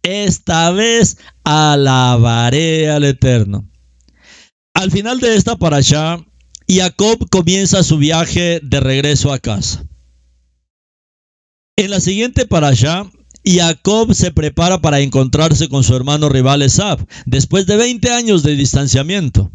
Esta 0.02 0.70
vez 0.70 1.18
alabaré 1.44 2.90
al 2.90 3.04
Eterno. 3.04 3.68
Al 4.74 4.90
final 4.90 5.20
de 5.20 5.34
esta 5.34 5.56
parasha, 5.56 6.24
Jacob 6.68 7.28
comienza 7.30 7.82
su 7.82 7.98
viaje 7.98 8.60
de 8.62 8.80
regreso 8.80 9.32
a 9.32 9.38
casa. 9.38 9.84
En 11.76 11.90
la 11.90 12.00
siguiente 12.00 12.46
parasha, 12.46 13.10
Jacob 13.44 14.14
se 14.14 14.32
prepara 14.32 14.80
para 14.80 15.00
encontrarse 15.00 15.68
con 15.68 15.84
su 15.84 15.94
hermano 15.94 16.28
rival 16.28 16.62
Esab, 16.62 17.06
después 17.26 17.66
de 17.66 17.76
20 17.76 18.10
años 18.10 18.42
de 18.42 18.56
distanciamiento. 18.56 19.50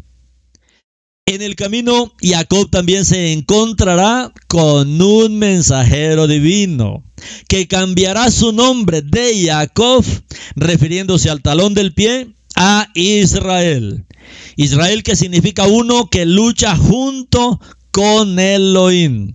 En 1.32 1.40
el 1.40 1.56
camino, 1.56 2.12
Jacob 2.20 2.68
también 2.68 3.06
se 3.06 3.32
encontrará 3.32 4.30
con 4.48 5.00
un 5.00 5.38
mensajero 5.38 6.26
divino 6.26 7.04
que 7.48 7.66
cambiará 7.66 8.30
su 8.30 8.52
nombre 8.52 9.00
de 9.00 9.46
Jacob, 9.46 10.04
refiriéndose 10.56 11.30
al 11.30 11.40
talón 11.40 11.72
del 11.72 11.94
pie, 11.94 12.28
a 12.54 12.86
Israel. 12.92 14.04
Israel 14.56 15.02
que 15.02 15.16
significa 15.16 15.66
uno 15.66 16.10
que 16.10 16.26
lucha 16.26 16.76
junto 16.76 17.58
con 17.90 18.38
Elohim. 18.38 19.32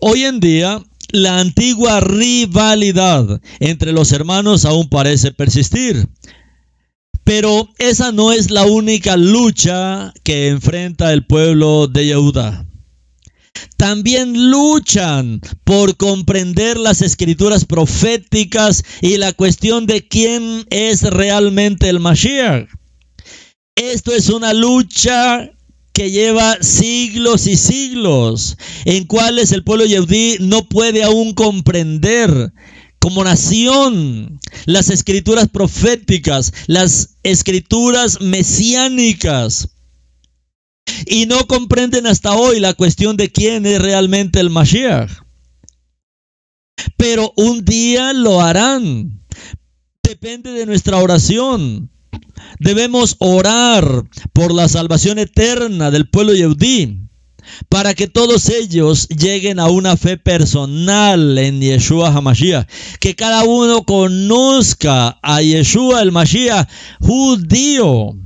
Hoy 0.00 0.22
en 0.22 0.38
día, 0.38 0.84
la 1.10 1.40
antigua 1.40 1.98
rivalidad 1.98 3.40
entre 3.58 3.90
los 3.90 4.12
hermanos 4.12 4.66
aún 4.66 4.88
parece 4.88 5.32
persistir. 5.32 6.06
Pero 7.26 7.68
esa 7.78 8.12
no 8.12 8.30
es 8.30 8.52
la 8.52 8.66
única 8.66 9.16
lucha 9.16 10.14
que 10.22 10.46
enfrenta 10.46 11.12
el 11.12 11.26
pueblo 11.26 11.88
de 11.88 12.06
Yehuda. 12.06 12.68
También 13.76 14.52
luchan 14.52 15.40
por 15.64 15.96
comprender 15.96 16.76
las 16.76 17.02
escrituras 17.02 17.64
proféticas 17.64 18.84
y 19.00 19.16
la 19.16 19.32
cuestión 19.32 19.86
de 19.86 20.06
quién 20.06 20.66
es 20.70 21.02
realmente 21.02 21.88
el 21.88 21.98
Mashiach. 21.98 22.68
Esto 23.74 24.12
es 24.12 24.28
una 24.28 24.52
lucha 24.52 25.50
que 25.92 26.12
lleva 26.12 26.58
siglos 26.60 27.48
y 27.48 27.56
siglos, 27.56 28.56
en 28.84 29.04
cuales 29.04 29.50
el 29.50 29.64
pueblo 29.64 29.84
yehudí 29.84 30.36
no 30.38 30.68
puede 30.68 31.02
aún 31.02 31.34
comprender 31.34 32.52
como 33.06 33.22
nación 33.22 34.40
las 34.64 34.90
escrituras 34.90 35.46
proféticas, 35.48 36.52
las 36.66 37.18
escrituras 37.22 38.20
mesiánicas. 38.20 39.68
Y 41.06 41.26
no 41.26 41.46
comprenden 41.46 42.08
hasta 42.08 42.34
hoy 42.34 42.58
la 42.58 42.74
cuestión 42.74 43.16
de 43.16 43.30
quién 43.30 43.64
es 43.64 43.80
realmente 43.80 44.40
el 44.40 44.50
Mashiach. 44.50 45.08
Pero 46.96 47.32
un 47.36 47.64
día 47.64 48.12
lo 48.12 48.40
harán. 48.40 49.24
Depende 50.02 50.50
de 50.50 50.66
nuestra 50.66 50.96
oración. 50.96 51.88
Debemos 52.58 53.14
orar 53.20 54.02
por 54.32 54.52
la 54.52 54.68
salvación 54.68 55.20
eterna 55.20 55.92
del 55.92 56.10
pueblo 56.10 56.34
yehudí 56.34 57.05
para 57.68 57.94
que 57.94 58.06
todos 58.06 58.48
ellos 58.48 59.08
lleguen 59.08 59.58
a 59.58 59.66
una 59.66 59.96
fe 59.96 60.16
personal 60.16 61.38
en 61.38 61.60
Yeshua 61.60 62.10
HaMashiach, 62.10 62.68
que 63.00 63.14
cada 63.14 63.44
uno 63.44 63.84
conozca 63.84 65.18
a 65.22 65.42
Yeshua 65.42 66.02
el 66.02 66.12
Mashiach 66.12 66.68
judío. 67.00 68.16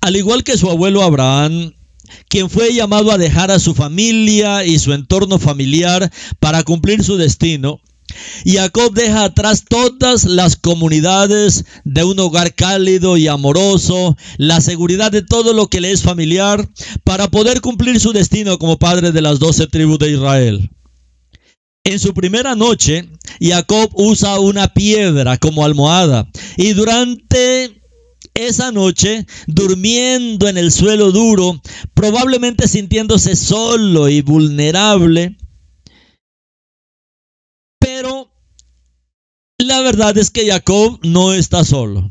Al 0.00 0.16
igual 0.16 0.44
que 0.44 0.56
su 0.56 0.70
abuelo 0.70 1.02
Abraham, 1.02 1.72
quien 2.28 2.50
fue 2.50 2.72
llamado 2.72 3.10
a 3.10 3.18
dejar 3.18 3.50
a 3.50 3.58
su 3.58 3.74
familia 3.74 4.64
y 4.64 4.78
su 4.78 4.92
entorno 4.92 5.38
familiar 5.38 6.10
para 6.38 6.62
cumplir 6.62 7.02
su 7.02 7.16
destino, 7.16 7.80
Jacob 8.44 8.92
deja 8.94 9.24
atrás 9.24 9.64
todas 9.68 10.24
las 10.24 10.56
comunidades 10.56 11.64
de 11.84 12.04
un 12.04 12.18
hogar 12.18 12.54
cálido 12.54 13.16
y 13.16 13.28
amoroso, 13.28 14.16
la 14.36 14.60
seguridad 14.60 15.12
de 15.12 15.22
todo 15.22 15.52
lo 15.52 15.68
que 15.68 15.80
le 15.80 15.92
es 15.92 16.02
familiar, 16.02 16.68
para 17.04 17.28
poder 17.28 17.60
cumplir 17.60 18.00
su 18.00 18.12
destino 18.12 18.58
como 18.58 18.78
padre 18.78 19.12
de 19.12 19.22
las 19.22 19.38
doce 19.38 19.66
tribus 19.66 19.98
de 19.98 20.12
Israel. 20.12 20.70
En 21.84 21.98
su 21.98 22.12
primera 22.12 22.54
noche, 22.54 23.08
Jacob 23.40 23.90
usa 23.94 24.38
una 24.40 24.68
piedra 24.68 25.38
como 25.38 25.64
almohada 25.64 26.28
y 26.56 26.74
durante 26.74 27.78
esa 28.34 28.70
noche, 28.70 29.26
durmiendo 29.46 30.48
en 30.48 30.58
el 30.58 30.70
suelo 30.70 31.10
duro, 31.10 31.60
probablemente 31.94 32.68
sintiéndose 32.68 33.34
solo 33.34 34.08
y 34.08 34.20
vulnerable, 34.22 35.36
pero 37.80 38.30
la 39.68 39.80
verdad 39.82 40.16
es 40.18 40.30
que 40.30 40.48
Jacob 40.48 40.98
no 41.02 41.34
está 41.34 41.64
solo, 41.64 42.10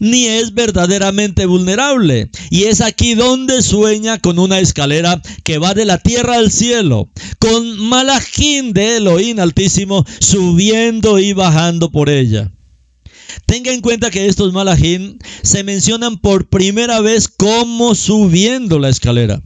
ni 0.00 0.26
es 0.26 0.52
verdaderamente 0.52 1.46
vulnerable. 1.46 2.28
Y 2.50 2.64
es 2.64 2.80
aquí 2.80 3.14
donde 3.14 3.62
sueña 3.62 4.18
con 4.18 4.38
una 4.38 4.58
escalera 4.58 5.22
que 5.44 5.58
va 5.58 5.74
de 5.74 5.84
la 5.84 5.98
tierra 5.98 6.36
al 6.36 6.50
cielo, 6.50 7.08
con 7.38 7.78
Malajín 7.78 8.72
de 8.72 8.96
Elohim 8.96 9.38
Altísimo 9.38 10.04
subiendo 10.18 11.18
y 11.18 11.32
bajando 11.32 11.90
por 11.90 12.10
ella. 12.10 12.52
Tenga 13.46 13.72
en 13.72 13.80
cuenta 13.80 14.10
que 14.10 14.26
estos 14.26 14.52
Malajín 14.52 15.18
se 15.42 15.62
mencionan 15.62 16.18
por 16.18 16.48
primera 16.48 17.00
vez 17.00 17.28
como 17.28 17.94
subiendo 17.94 18.78
la 18.78 18.88
escalera 18.88 19.40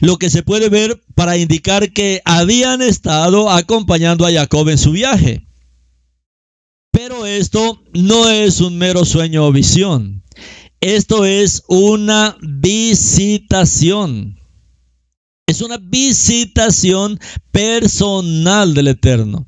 lo 0.00 0.16
que 0.16 0.30
se 0.30 0.42
puede 0.42 0.68
ver 0.68 1.02
para 1.14 1.36
indicar 1.36 1.92
que 1.92 2.22
habían 2.24 2.82
estado 2.82 3.50
acompañando 3.50 4.26
a 4.26 4.32
Jacob 4.32 4.68
en 4.68 4.78
su 4.78 4.92
viaje. 4.92 5.47
Pero 7.00 7.26
esto 7.26 7.80
no 7.94 8.28
es 8.28 8.60
un 8.60 8.76
mero 8.76 9.04
sueño 9.04 9.46
o 9.46 9.52
visión. 9.52 10.24
Esto 10.80 11.24
es 11.24 11.62
una 11.68 12.36
visitación. 12.42 14.40
Es 15.46 15.60
una 15.60 15.76
visitación 15.76 17.20
personal 17.52 18.74
del 18.74 18.88
Eterno. 18.88 19.46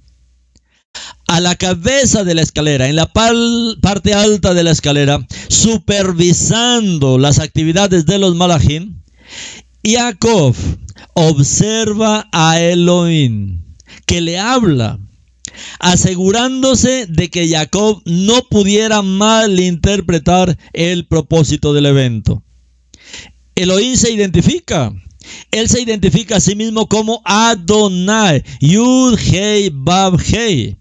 A 1.26 1.40
la 1.40 1.57
cabeza 1.57 2.22
de 2.22 2.36
la 2.36 2.42
escalera, 2.42 2.86
en 2.86 2.94
la 2.94 3.12
parte 3.12 4.14
alta 4.14 4.55
de 4.55 4.62
la 4.62 4.70
escalera, 4.70 5.26
supervisando 5.48 7.18
las 7.18 7.40
actividades 7.40 8.07
de 8.07 8.18
los 8.18 8.36
malajín, 8.36 9.03
Jacob 9.84 10.55
observa 11.14 12.28
a 12.30 12.61
Elohim 12.61 13.64
que 14.07 14.20
le 14.20 14.38
habla, 14.38 15.01
asegurándose 15.78 17.07
de 17.07 17.28
que 17.30 17.48
Jacob 17.48 18.03
no 18.05 18.42
pudiera 18.48 19.03
malinterpretar 19.03 20.57
el 20.72 21.07
propósito 21.07 21.72
del 21.72 21.86
evento. 21.86 22.42
Elohim 23.55 23.96
se 23.96 24.11
identifica. 24.11 24.92
Él 25.51 25.68
se 25.68 25.82
identifica 25.82 26.36
a 26.36 26.40
sí 26.40 26.55
mismo 26.55 26.88
como 26.88 27.22
Adonai, 27.24 28.42
Yud 28.61 29.18
Hei 29.18 29.70
Bab 29.72 30.18
Hei. 30.20 30.76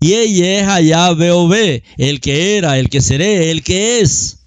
Y 0.00 0.12
ella 0.12 1.12
veo 1.14 1.52
el 1.54 2.20
que 2.20 2.56
era, 2.56 2.78
el 2.78 2.88
que 2.90 3.00
seré, 3.00 3.50
el 3.50 3.62
que 3.62 4.00
es. 4.00 4.40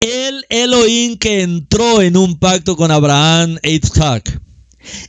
El 0.00 0.44
Elohim 0.48 1.18
que 1.18 1.42
entró 1.42 2.00
en 2.00 2.16
un 2.16 2.38
pacto 2.38 2.76
con 2.76 2.92
Abraham 2.92 3.58
e. 3.62 3.80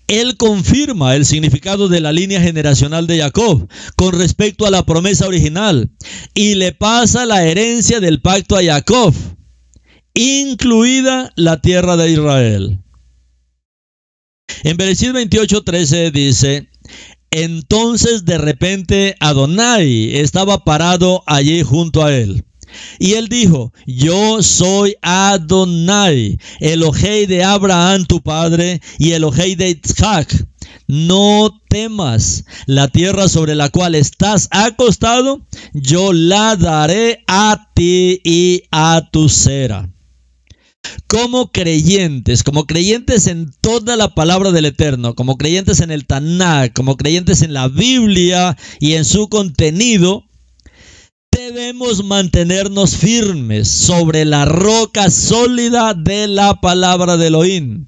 Él 0.08 0.38
confirma 0.38 1.16
el 1.16 1.26
significado 1.26 1.88
de 1.88 2.00
la 2.00 2.12
línea 2.12 2.42
generacional 2.42 3.08
de 3.08 3.20
Jacob 3.20 3.68
con 3.96 4.18
respecto 4.18 4.66
a 4.66 4.72
la 4.72 4.86
promesa 4.86 5.28
original 5.28 5.92
y 6.34 6.56
le 6.56 6.72
pasa 6.74 7.26
la 7.26 7.46
herencia 7.46 8.00
del 8.00 8.22
pacto 8.22 8.56
a 8.58 8.64
Jacob, 8.64 9.14
incluida 10.14 11.32
la 11.36 11.62
tierra 11.62 11.96
de 11.98 12.12
Israel. 12.12 12.80
En 14.64 14.78
Bereshit 14.78 15.12
28:13 15.12 16.12
dice, 16.12 16.70
entonces 17.32 18.26
de 18.26 18.38
repente 18.38 19.16
Adonai 19.20 20.18
estaba 20.18 20.64
parado 20.64 21.24
allí 21.28 21.62
junto 21.62 22.04
a 22.04 22.14
él. 22.14 22.44
Y 23.00 23.14
él 23.14 23.28
dijo, 23.28 23.74
yo 23.86 24.42
soy 24.44 24.96
Adonai, 25.02 26.38
el 26.60 26.84
ojei 26.84 27.26
de 27.26 27.44
Abraham 27.44 28.06
tu 28.06 28.22
padre 28.22 28.82
y 28.98 29.12
el 29.12 29.24
ojei 29.24 29.56
de 29.56 29.80
Isaac. 29.84 30.46
No 30.88 31.62
temas 31.70 32.46
la 32.66 32.88
tierra 32.88 33.30
sobre 33.30 33.56
la 33.56 33.70
cual 33.70 33.96
estás 33.96 34.48
acostado, 34.52 35.46
yo 35.74 36.14
la 36.14 36.56
daré 36.56 37.24
a 37.28 37.70
ti 37.76 38.20
y 38.24 38.64
a 38.72 39.08
tu 39.12 39.30
cera. 39.30 39.90
Como 41.08 41.52
creyentes, 41.52 42.44
como 42.44 42.66
creyentes 42.66 43.28
en 43.28 43.52
toda 43.62 43.96
la 43.98 44.16
palabra 44.16 44.52
del 44.52 44.66
Eterno, 44.66 45.14
como 45.14 45.38
creyentes 45.38 45.82
en 45.82 45.92
el 45.92 46.08
Tanakh, 46.08 46.74
como 46.74 46.98
creyentes 46.98 47.42
en 47.42 47.54
la 47.54 47.68
Biblia 47.68 48.58
y 48.80 48.94
en 48.94 49.06
su 49.06 49.28
contenido, 49.30 50.29
debemos 51.40 52.04
mantenernos 52.04 52.98
firmes 52.98 53.70
sobre 53.70 54.26
la 54.26 54.44
roca 54.44 55.10
sólida 55.10 55.94
de 55.94 56.28
la 56.28 56.60
palabra 56.60 57.16
de 57.16 57.28
Elohim, 57.28 57.88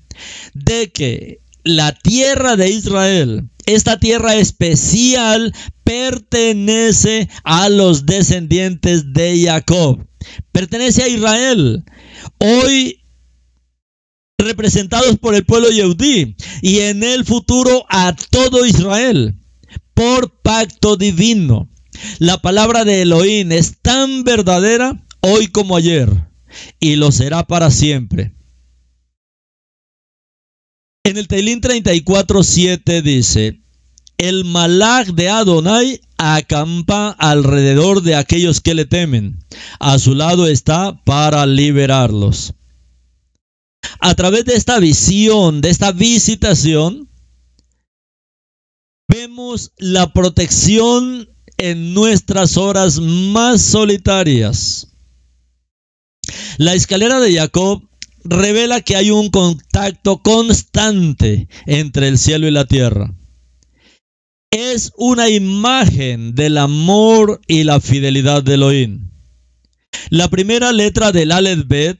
de 0.53 0.89
que 0.89 1.41
la 1.65 1.91
tierra 1.91 2.55
de 2.55 2.69
Israel, 2.69 3.49
esta 3.65 3.99
tierra 3.99 4.35
especial, 4.35 5.53
pertenece 5.83 7.27
a 7.43 7.67
los 7.67 8.05
descendientes 8.05 9.11
de 9.11 9.43
Jacob, 9.45 10.07
pertenece 10.53 11.03
a 11.03 11.09
Israel. 11.09 11.83
Hoy 12.37 13.03
representados 14.37 15.17
por 15.17 15.35
el 15.35 15.45
pueblo 15.45 15.69
Yehudí 15.69 16.37
y 16.61 16.79
en 16.79 17.03
el 17.03 17.25
futuro 17.25 17.85
a 17.89 18.15
todo 18.29 18.65
Israel 18.65 19.35
por 19.93 20.41
pacto 20.41 20.95
divino. 20.95 21.70
La 22.19 22.41
palabra 22.41 22.85
de 22.85 23.01
Elohim 23.01 23.51
es 23.51 23.77
tan 23.81 24.23
verdadera 24.23 25.01
hoy 25.21 25.47
como 25.47 25.75
ayer 25.75 26.09
y 26.79 26.95
lo 26.95 27.11
será 27.11 27.45
para 27.45 27.71
siempre. 27.71 28.33
En 31.03 31.17
el 31.17 31.27
Teilín 31.27 31.61
34:7 31.61 33.01
dice, 33.01 33.61
el 34.17 34.45
malach 34.45 35.07
de 35.07 35.29
Adonai 35.29 35.99
acampa 36.17 37.09
alrededor 37.09 38.03
de 38.03 38.15
aquellos 38.15 38.61
que 38.61 38.75
le 38.75 38.85
temen. 38.85 39.39
A 39.79 39.97
su 39.97 40.13
lado 40.13 40.45
está 40.45 41.03
para 41.03 41.47
liberarlos. 41.47 42.53
A 43.99 44.13
través 44.13 44.45
de 44.45 44.53
esta 44.53 44.77
visión, 44.77 45.61
de 45.61 45.69
esta 45.71 45.91
visitación, 45.91 47.09
vemos 49.07 49.71
la 49.77 50.13
protección 50.13 51.30
en 51.69 51.93
nuestras 51.93 52.57
horas 52.57 52.99
más 52.99 53.61
solitarias. 53.61 54.87
La 56.57 56.73
escalera 56.73 57.19
de 57.19 57.35
Jacob 57.35 57.83
revela 58.23 58.81
que 58.81 58.95
hay 58.95 59.11
un 59.11 59.29
contacto 59.29 60.21
constante 60.21 61.47
entre 61.65 62.07
el 62.07 62.17
cielo 62.17 62.47
y 62.47 62.51
la 62.51 62.65
tierra. 62.65 63.13
Es 64.51 64.91
una 64.97 65.29
imagen 65.29 66.35
del 66.35 66.57
amor 66.57 67.41
y 67.47 67.63
la 67.63 67.79
fidelidad 67.79 68.43
de 68.43 68.55
Elohim. 68.55 69.11
La 70.09 70.29
primera 70.29 70.71
letra 70.71 71.11
del 71.11 71.31
Aleph 71.31 71.67
de 71.67 71.97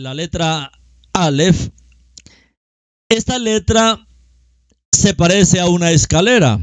la 0.00 0.14
letra 0.14 0.72
Aleph, 1.12 1.70
Esta 3.08 3.38
letra 3.38 4.03
se 4.96 5.14
parece 5.14 5.60
a 5.60 5.68
una 5.68 5.90
escalera. 5.90 6.60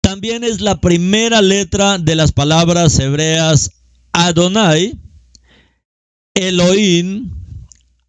También 0.00 0.44
es 0.44 0.60
la 0.60 0.80
primera 0.80 1.42
letra 1.42 1.98
de 1.98 2.16
las 2.16 2.32
palabras 2.32 2.98
hebreas 2.98 3.70
Adonai, 4.12 4.98
Elohim, 6.34 7.30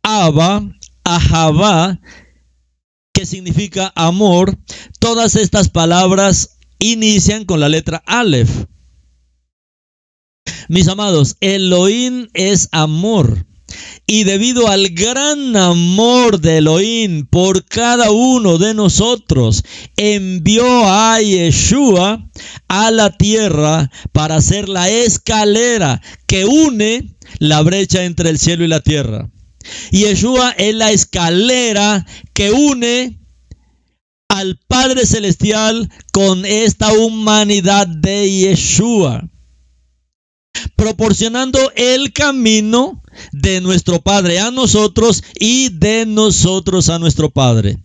Abba, 0.02 0.64
Ahavá, 1.04 2.00
que 3.14 3.26
significa 3.26 3.94
amor. 3.96 4.58
Todas 5.00 5.36
estas 5.36 5.70
palabras 5.70 6.58
inician 6.80 7.46
con 7.46 7.60
la 7.60 7.70
letra 7.70 8.04
Aleph. 8.06 8.66
Mis 10.68 10.88
amados, 10.88 11.38
Elohim 11.40 12.28
es 12.34 12.70
amor. 12.72 13.46
Y 14.06 14.24
debido 14.26 14.68
al 14.68 14.90
gran 14.90 15.56
amor 15.56 16.40
de 16.40 16.58
Elohim 16.58 17.26
por 17.26 17.66
cada 17.66 18.12
uno 18.12 18.58
de 18.58 18.74
nosotros, 18.74 19.64
envió 19.96 20.66
a 20.86 21.20
Yeshua 21.22 22.30
a 22.68 22.92
la 22.92 23.12
tierra 23.12 23.90
para 24.12 24.42
ser 24.42 24.70
la 24.70 24.90
escalera 24.90 26.02
que 26.28 26.46
une 26.46 27.16
la 27.40 27.62
brecha 27.62 28.04
entre 28.04 28.30
el 28.30 28.40
cielo 28.40 28.66
y 28.66 28.68
la 28.68 28.82
tierra. 28.82 29.30
Yeshua 29.92 30.52
es 30.52 30.76
la 30.76 30.92
escalera 30.92 32.06
que 32.34 32.52
une 32.52 33.20
al 34.28 34.60
Padre 34.68 35.06
Celestial 35.06 35.90
con 36.12 36.46
esta 36.46 36.92
humanidad 36.94 37.88
de 37.88 38.30
Yeshua 38.30 39.30
proporcionando 40.76 41.60
el 41.76 42.14
camino 42.14 43.02
de 43.32 43.62
nuestro 43.62 44.02
Padre 44.02 44.40
a 44.40 44.52
nosotros 44.52 45.24
y 45.40 45.70
de 45.70 46.06
nosotros 46.06 46.90
a 46.90 47.00
nuestro 47.00 47.30
Padre. 47.30 47.78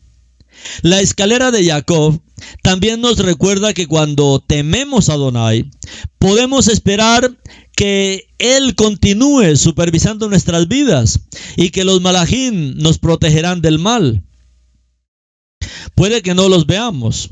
La 0.82 1.00
escalera 1.00 1.50
de 1.50 1.64
Jacob 1.64 2.20
también 2.62 3.00
nos 3.00 3.18
recuerda 3.18 3.74
que 3.74 3.86
cuando 3.86 4.42
tememos 4.46 5.08
a 5.08 5.16
Donai, 5.16 5.70
podemos 6.18 6.68
esperar 6.68 7.36
que 7.76 8.26
Él 8.38 8.74
continúe 8.74 9.56
supervisando 9.56 10.28
nuestras 10.28 10.68
vidas 10.68 11.20
y 11.56 11.70
que 11.70 11.84
los 11.84 12.00
malajín 12.00 12.76
nos 12.78 12.98
protegerán 12.98 13.60
del 13.60 13.78
mal. 13.78 14.24
Puede 15.94 16.22
que 16.22 16.34
no 16.34 16.48
los 16.48 16.66
veamos, 16.66 17.30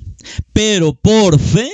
pero 0.52 0.94
por 0.94 1.38
fe 1.38 1.70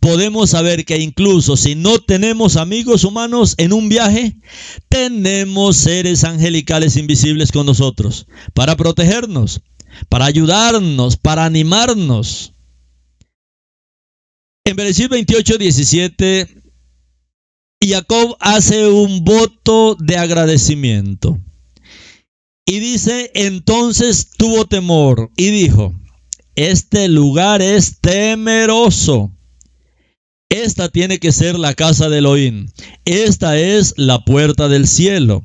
podemos 0.00 0.50
saber 0.50 0.84
que 0.84 0.98
incluso 0.98 1.56
si 1.56 1.74
no 1.74 1.98
tenemos 1.98 2.56
amigos 2.56 3.04
humanos 3.04 3.54
en 3.58 3.72
un 3.72 3.88
viaje, 3.88 4.36
tenemos 4.88 5.76
seres 5.76 6.24
angelicales 6.24 6.96
invisibles 6.96 7.52
con 7.52 7.66
nosotros 7.66 8.26
para 8.52 8.76
protegernos, 8.76 9.62
para 10.08 10.26
ayudarnos, 10.26 11.16
para 11.16 11.44
animarnos. 11.44 12.52
En 14.64 14.76
Bereshit 14.76 15.10
28, 15.10 15.58
17, 15.58 16.62
Jacob 17.82 18.36
hace 18.40 18.88
un 18.88 19.24
voto 19.24 19.94
de 19.98 20.16
agradecimiento. 20.16 21.38
Y 22.66 22.78
dice, 22.78 23.30
entonces 23.34 24.30
tuvo 24.38 24.64
temor 24.64 25.30
y 25.36 25.50
dijo, 25.50 25.94
este 26.54 27.08
lugar 27.08 27.60
es 27.60 28.00
temeroso 28.00 29.33
esta 30.48 30.88
tiene 30.88 31.18
que 31.18 31.32
ser 31.32 31.58
la 31.58 31.74
casa 31.74 32.08
de 32.08 32.18
Elohim. 32.18 32.68
Esta 33.04 33.58
es 33.58 33.94
la 33.96 34.24
puerta 34.24 34.68
del 34.68 34.86
cielo. 34.86 35.44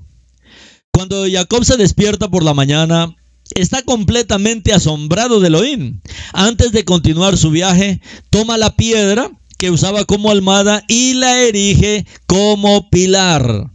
Cuando 0.92 1.26
Jacob 1.32 1.66
se 1.66 1.78
despierta 1.78 2.30
por 2.30 2.44
la 2.44 2.54
mañana, 2.54 3.16
está 3.56 3.82
completamente 3.82 4.74
asombrado 4.74 5.40
de 5.40 5.48
Elohim. 5.48 6.02
Antes 6.34 6.72
de 6.72 6.86
continuar 6.86 7.38
su 7.38 7.52
viaje, 7.52 8.02
toma 8.30 8.58
la 8.58 8.76
piedra 8.76 9.32
que 9.58 9.72
usaba 9.72 10.06
como 10.06 10.32
almada 10.32 10.84
y 10.88 11.14
la 11.14 11.42
erige 11.42 12.06
como 12.28 12.90
pilar. 12.90 13.72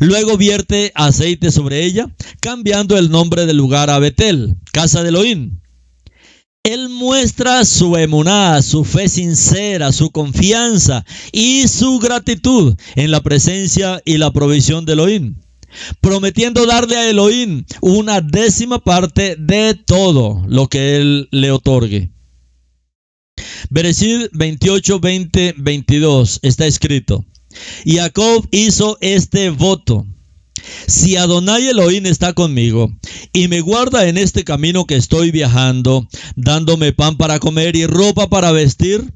Luego 0.00 0.36
vierte 0.36 0.92
aceite 0.94 1.50
sobre 1.50 1.84
ella, 1.84 2.06
cambiando 2.40 2.96
el 2.98 3.10
nombre 3.10 3.46
del 3.46 3.56
lugar 3.56 3.90
a 3.90 3.98
Betel, 3.98 4.56
casa 4.72 5.02
de 5.02 5.08
Elohim. 5.08 5.61
Él 6.64 6.90
muestra 6.90 7.64
su 7.64 7.96
emuná, 7.96 8.62
su 8.62 8.84
fe 8.84 9.08
sincera, 9.08 9.90
su 9.90 10.12
confianza 10.12 11.04
y 11.32 11.66
su 11.66 11.98
gratitud 11.98 12.76
en 12.94 13.10
la 13.10 13.20
presencia 13.20 14.00
y 14.04 14.18
la 14.18 14.30
provisión 14.30 14.84
de 14.84 14.92
Elohim, 14.92 15.34
prometiendo 16.00 16.64
darle 16.64 16.96
a 16.96 17.10
Elohim 17.10 17.64
una 17.80 18.20
décima 18.20 18.78
parte 18.78 19.34
de 19.36 19.74
todo 19.74 20.44
lo 20.46 20.68
que 20.68 20.94
Él 20.94 21.28
le 21.32 21.50
otorgue. 21.50 22.12
Bereshit 23.68 24.28
28, 24.30 25.00
20, 25.00 25.54
22 25.58 26.38
está 26.42 26.66
escrito. 26.66 27.24
Jacob 27.84 28.46
hizo 28.52 28.98
este 29.00 29.50
voto. 29.50 30.06
Si 30.86 31.16
Adonai 31.16 31.68
Elohim 31.68 32.06
está 32.06 32.32
conmigo 32.32 32.92
y 33.32 33.48
me 33.48 33.60
guarda 33.60 34.08
en 34.08 34.18
este 34.18 34.44
camino 34.44 34.86
que 34.86 34.96
estoy 34.96 35.30
viajando, 35.30 36.08
dándome 36.36 36.92
pan 36.92 37.16
para 37.16 37.38
comer 37.38 37.76
y 37.76 37.86
ropa 37.86 38.28
para 38.28 38.52
vestir, 38.52 39.12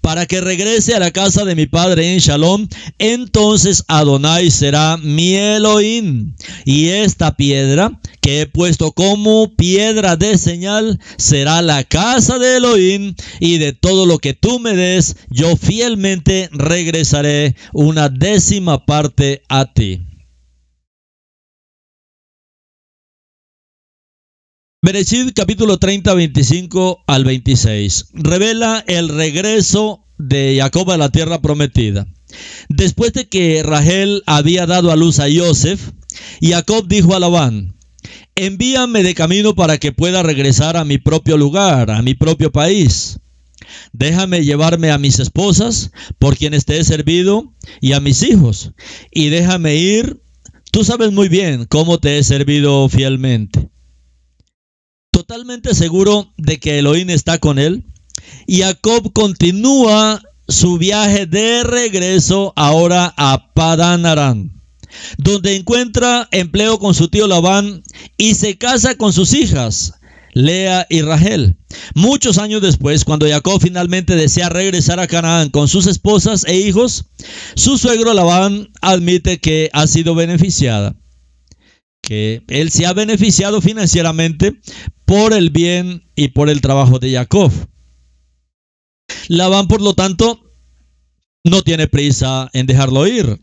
para 0.00 0.26
que 0.26 0.40
regrese 0.40 0.94
a 0.94 0.98
la 0.98 1.10
casa 1.10 1.44
de 1.44 1.54
mi 1.54 1.66
padre 1.66 2.12
en 2.12 2.18
Shalom, 2.18 2.68
entonces 2.98 3.84
Adonai 3.88 4.50
será 4.50 4.98
mi 4.98 5.34
Elohim. 5.34 6.34
Y 6.66 6.88
esta 6.88 7.36
piedra 7.36 7.98
que 8.20 8.42
he 8.42 8.46
puesto 8.46 8.92
como 8.92 9.54
piedra 9.56 10.16
de 10.16 10.36
señal 10.36 11.00
será 11.16 11.62
la 11.62 11.84
casa 11.84 12.38
de 12.38 12.56
Elohim 12.56 13.14
y 13.40 13.58
de 13.58 13.72
todo 13.72 14.06
lo 14.06 14.18
que 14.18 14.34
tú 14.34 14.58
me 14.58 14.74
des, 14.74 15.16
yo 15.30 15.56
fielmente 15.56 16.48
regresaré 16.52 17.56
una 17.72 18.08
décima 18.08 18.84
parte 18.84 19.42
a 19.48 19.72
ti. 19.72 20.02
Bereshit 24.84 25.32
capítulo 25.32 25.78
30, 25.78 26.12
25 26.12 27.04
al 27.06 27.24
26. 27.24 28.08
Revela 28.12 28.84
el 28.86 29.08
regreso 29.08 30.04
de 30.18 30.58
Jacob 30.60 30.90
a 30.90 30.98
la 30.98 31.08
tierra 31.08 31.40
prometida. 31.40 32.06
Después 32.68 33.14
de 33.14 33.26
que 33.26 33.62
Rachel 33.62 34.22
había 34.26 34.66
dado 34.66 34.92
a 34.92 34.96
luz 34.96 35.20
a 35.20 35.26
Joseph, 35.34 35.80
Jacob 36.42 36.86
dijo 36.86 37.16
a 37.16 37.18
Labán, 37.18 37.78
envíame 38.34 39.02
de 39.02 39.14
camino 39.14 39.54
para 39.54 39.78
que 39.78 39.92
pueda 39.92 40.22
regresar 40.22 40.76
a 40.76 40.84
mi 40.84 40.98
propio 40.98 41.38
lugar, 41.38 41.90
a 41.90 42.02
mi 42.02 42.12
propio 42.12 42.52
país. 42.52 43.20
Déjame 43.94 44.44
llevarme 44.44 44.90
a 44.90 44.98
mis 44.98 45.18
esposas, 45.18 45.92
por 46.18 46.36
quienes 46.36 46.66
te 46.66 46.76
he 46.78 46.84
servido, 46.84 47.54
y 47.80 47.92
a 47.92 48.00
mis 48.00 48.22
hijos, 48.22 48.72
y 49.10 49.30
déjame 49.30 49.76
ir. 49.76 50.20
Tú 50.72 50.84
sabes 50.84 51.10
muy 51.10 51.30
bien 51.30 51.64
cómo 51.70 52.00
te 52.00 52.18
he 52.18 52.22
servido 52.22 52.86
fielmente 52.90 53.70
totalmente 55.14 55.76
seguro 55.76 56.32
de 56.36 56.58
que 56.58 56.80
Elohim 56.80 57.08
está 57.08 57.38
con 57.38 57.60
él. 57.60 57.84
Jacob 58.48 59.12
continúa 59.12 60.20
su 60.48 60.76
viaje 60.76 61.26
de 61.26 61.62
regreso 61.62 62.52
ahora 62.56 63.14
a 63.16 63.52
Padan 63.54 64.06
Aram, 64.06 64.50
donde 65.16 65.54
encuentra 65.54 66.26
empleo 66.32 66.80
con 66.80 66.94
su 66.94 67.10
tío 67.10 67.28
Labán 67.28 67.84
y 68.16 68.34
se 68.34 68.58
casa 68.58 68.96
con 68.96 69.12
sus 69.12 69.34
hijas, 69.34 69.94
Lea 70.32 70.84
y 70.90 71.02
Rachel. 71.02 71.58
Muchos 71.94 72.38
años 72.38 72.60
después, 72.60 73.04
cuando 73.04 73.28
Jacob 73.28 73.60
finalmente 73.62 74.16
desea 74.16 74.48
regresar 74.48 74.98
a 74.98 75.06
Canaán 75.06 75.50
con 75.50 75.68
sus 75.68 75.86
esposas 75.86 76.44
e 76.44 76.56
hijos, 76.56 77.04
su 77.54 77.78
suegro 77.78 78.14
Labán 78.14 78.70
admite 78.80 79.38
que 79.38 79.70
ha 79.74 79.86
sido 79.86 80.16
beneficiada 80.16 80.96
que 82.04 82.44
él 82.48 82.70
se 82.70 82.86
ha 82.86 82.92
beneficiado 82.92 83.60
financieramente 83.60 84.60
por 85.04 85.32
el 85.32 85.50
bien 85.50 86.04
y 86.14 86.28
por 86.28 86.50
el 86.50 86.60
trabajo 86.60 86.98
de 86.98 87.12
Jacob. 87.12 87.50
Labán, 89.28 89.68
por 89.68 89.80
lo 89.80 89.94
tanto, 89.94 90.40
no 91.44 91.62
tiene 91.62 91.88
prisa 91.88 92.50
en 92.52 92.66
dejarlo 92.66 93.06
ir. 93.06 93.40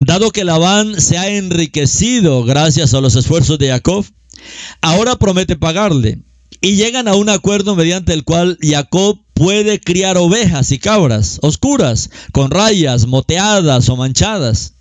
Dado 0.00 0.30
que 0.30 0.44
Labán 0.44 1.00
se 1.00 1.18
ha 1.18 1.28
enriquecido 1.28 2.44
gracias 2.44 2.94
a 2.94 3.00
los 3.00 3.16
esfuerzos 3.16 3.58
de 3.58 3.68
Jacob, 3.68 4.06
ahora 4.80 5.16
promete 5.16 5.56
pagarle. 5.56 6.22
Y 6.60 6.76
llegan 6.76 7.08
a 7.08 7.14
un 7.14 7.28
acuerdo 7.28 7.76
mediante 7.76 8.12
el 8.14 8.24
cual 8.24 8.58
Jacob 8.60 9.20
puede 9.34 9.80
criar 9.80 10.16
ovejas 10.16 10.72
y 10.72 10.78
cabras 10.78 11.38
oscuras, 11.42 12.10
con 12.32 12.50
rayas, 12.50 13.06
moteadas 13.06 13.88
o 13.88 13.96
manchadas. 13.96 14.77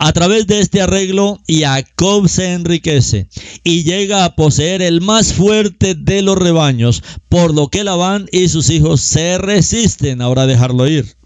A 0.00 0.12
través 0.12 0.46
de 0.46 0.60
este 0.60 0.80
arreglo, 0.80 1.40
Jacob 1.48 2.28
se 2.28 2.52
enriquece 2.52 3.28
y 3.64 3.82
llega 3.82 4.24
a 4.24 4.36
poseer 4.36 4.80
el 4.80 5.00
más 5.00 5.32
fuerte 5.32 5.96
de 5.96 6.22
los 6.22 6.38
rebaños, 6.38 7.02
por 7.28 7.52
lo 7.52 7.66
que 7.66 7.82
Labán 7.82 8.28
y 8.30 8.48
sus 8.48 8.70
hijos 8.70 9.00
se 9.00 9.38
resisten 9.38 10.22
ahora 10.22 10.42
a 10.42 10.46
dejarlo 10.46 10.86
ir. 10.86 11.16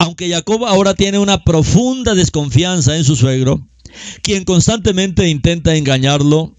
Aunque 0.00 0.28
Jacob 0.28 0.64
ahora 0.64 0.94
tiene 0.94 1.20
una 1.20 1.44
profunda 1.44 2.14
desconfianza 2.14 2.96
en 2.96 3.04
su 3.04 3.14
suegro, 3.14 3.64
quien 4.22 4.44
constantemente 4.44 5.28
intenta 5.28 5.76
engañarlo, 5.76 6.56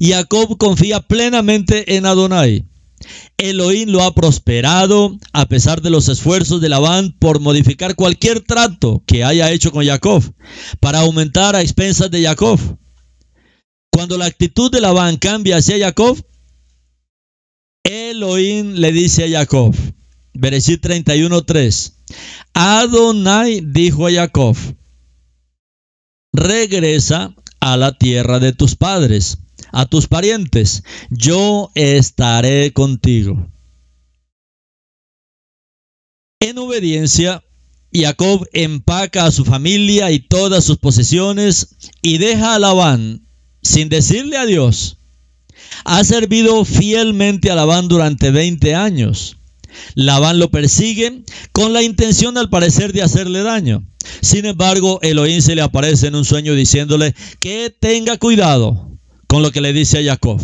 Jacob 0.00 0.56
confía 0.58 1.00
plenamente 1.00 1.96
en 1.96 2.06
Adonai. 2.06 2.64
Elohim 3.38 3.90
lo 3.90 4.02
ha 4.02 4.14
prosperado 4.14 5.18
a 5.32 5.46
pesar 5.46 5.82
de 5.82 5.90
los 5.90 6.08
esfuerzos 6.08 6.60
de 6.60 6.68
Labán 6.68 7.14
por 7.18 7.40
modificar 7.40 7.94
cualquier 7.94 8.40
trato 8.40 9.02
que 9.06 9.24
haya 9.24 9.50
hecho 9.50 9.70
con 9.70 9.84
Jacob 9.84 10.22
para 10.80 11.00
aumentar 11.00 11.54
a 11.54 11.60
expensas 11.60 12.10
de 12.10 12.22
Jacob. 12.22 12.58
Cuando 13.92 14.18
la 14.18 14.26
actitud 14.26 14.70
de 14.70 14.80
Labán 14.80 15.16
cambia 15.16 15.58
hacia 15.58 15.78
Jacob, 15.78 16.22
Elohim 17.84 18.74
le 18.74 18.92
dice 18.92 19.24
a 19.24 19.40
Jacob, 19.40 19.74
Bereshit 20.32 20.84
31:3, 20.84 21.92
Adonai 22.54 23.60
dijo 23.60 24.06
a 24.06 24.12
Jacob, 24.12 24.56
regresa 26.32 27.34
a 27.60 27.76
la 27.76 27.96
tierra 27.96 28.38
de 28.38 28.52
tus 28.52 28.76
padres 28.76 29.38
a 29.72 29.86
tus 29.86 30.06
parientes, 30.06 30.82
yo 31.10 31.70
estaré 31.74 32.72
contigo. 32.72 33.48
En 36.40 36.58
obediencia, 36.58 37.42
Jacob 37.92 38.46
empaca 38.52 39.24
a 39.24 39.32
su 39.32 39.44
familia 39.44 40.10
y 40.10 40.20
todas 40.20 40.64
sus 40.64 40.78
posesiones 40.78 41.76
y 42.02 42.18
deja 42.18 42.54
a 42.54 42.58
Labán 42.58 43.26
sin 43.62 43.88
decirle 43.88 44.36
adiós. 44.36 44.98
Ha 45.84 46.04
servido 46.04 46.64
fielmente 46.64 47.50
a 47.50 47.54
Labán 47.54 47.88
durante 47.88 48.30
20 48.30 48.74
años. 48.74 49.38
Labán 49.94 50.38
lo 50.38 50.50
persigue 50.50 51.24
con 51.52 51.72
la 51.72 51.82
intención 51.82 52.38
al 52.38 52.50
parecer 52.50 52.92
de 52.92 53.02
hacerle 53.02 53.42
daño. 53.42 53.84
Sin 54.20 54.46
embargo, 54.46 55.00
Elohim 55.02 55.40
se 55.40 55.54
le 55.54 55.62
aparece 55.62 56.06
en 56.06 56.14
un 56.14 56.24
sueño 56.24 56.54
diciéndole 56.54 57.14
que 57.40 57.74
tenga 57.78 58.16
cuidado, 58.18 58.95
con 59.26 59.42
lo 59.42 59.50
que 59.50 59.60
le 59.60 59.72
dice 59.72 59.98
a 59.98 60.12
Jacob. 60.12 60.40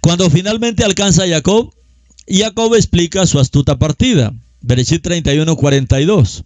Cuando 0.00 0.30
finalmente 0.30 0.84
alcanza 0.84 1.24
a 1.24 1.28
Jacob, 1.28 1.72
Jacob 2.28 2.74
explica 2.74 3.26
su 3.26 3.38
astuta 3.38 3.78
partida. 3.78 4.32
Bereshit 4.60 5.02
31, 5.02 5.56
42. 5.56 6.44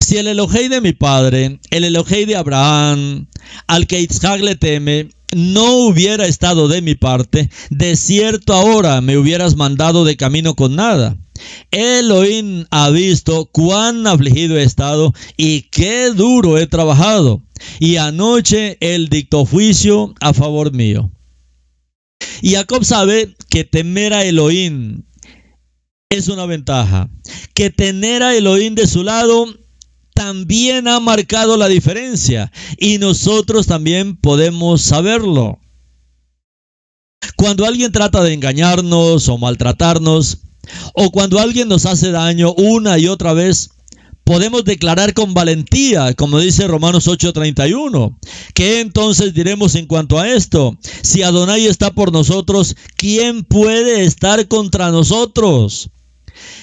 Si 0.00 0.18
el 0.18 0.28
Elohei 0.28 0.68
de 0.68 0.80
mi 0.80 0.92
padre, 0.92 1.58
el 1.70 1.84
Elohei 1.84 2.26
de 2.26 2.36
Abraham, 2.36 3.26
al 3.66 3.86
que 3.86 4.00
Isaac 4.00 4.40
le 4.40 4.54
teme, 4.54 5.08
no 5.34 5.72
hubiera 5.86 6.26
estado 6.26 6.68
de 6.68 6.80
mi 6.80 6.94
parte, 6.94 7.50
de 7.70 7.96
cierto 7.96 8.52
ahora 8.54 9.00
me 9.00 9.16
hubieras 9.16 9.56
mandado 9.56 10.04
de 10.04 10.16
camino 10.16 10.54
con 10.54 10.76
nada. 10.76 11.16
Elohim 11.70 12.66
ha 12.70 12.90
visto 12.90 13.46
cuán 13.46 14.06
afligido 14.06 14.56
he 14.56 14.62
estado 14.62 15.12
y 15.36 15.62
qué 15.62 16.10
duro 16.10 16.56
he 16.56 16.66
trabajado. 16.66 17.42
Y 17.78 17.96
anoche 17.96 18.76
él 18.80 19.08
dictó 19.08 19.44
juicio 19.44 20.14
a 20.20 20.32
favor 20.32 20.72
mío. 20.72 21.10
Y 22.42 22.52
Jacob 22.52 22.84
sabe 22.84 23.34
que 23.48 23.64
temer 23.64 24.14
a 24.14 24.24
Elohim 24.24 25.02
es 26.10 26.28
una 26.28 26.46
ventaja. 26.46 27.08
Que 27.54 27.70
tener 27.70 28.22
a 28.22 28.34
Elohim 28.34 28.74
de 28.74 28.86
su 28.86 29.02
lado 29.02 29.46
también 30.14 30.88
ha 30.88 31.00
marcado 31.00 31.56
la 31.56 31.68
diferencia. 31.68 32.52
Y 32.78 32.98
nosotros 32.98 33.66
también 33.66 34.16
podemos 34.16 34.82
saberlo. 34.82 35.58
Cuando 37.36 37.66
alguien 37.66 37.92
trata 37.92 38.22
de 38.22 38.32
engañarnos 38.32 39.28
o 39.28 39.38
maltratarnos, 39.38 40.38
o 40.94 41.10
cuando 41.10 41.38
alguien 41.38 41.68
nos 41.68 41.86
hace 41.86 42.10
daño 42.10 42.52
una 42.54 42.98
y 42.98 43.08
otra 43.08 43.32
vez, 43.32 43.70
podemos 44.26 44.64
declarar 44.64 45.14
con 45.14 45.34
valentía, 45.34 46.12
como 46.14 46.40
dice 46.40 46.66
Romanos 46.66 47.06
8:31. 47.06 48.18
¿Qué 48.54 48.80
entonces 48.80 49.32
diremos 49.32 49.76
en 49.76 49.86
cuanto 49.86 50.18
a 50.18 50.28
esto? 50.28 50.76
Si 51.02 51.22
Adonai 51.22 51.66
está 51.66 51.92
por 51.92 52.12
nosotros, 52.12 52.74
¿quién 52.96 53.44
puede 53.44 54.02
estar 54.04 54.48
contra 54.48 54.90
nosotros? 54.90 55.90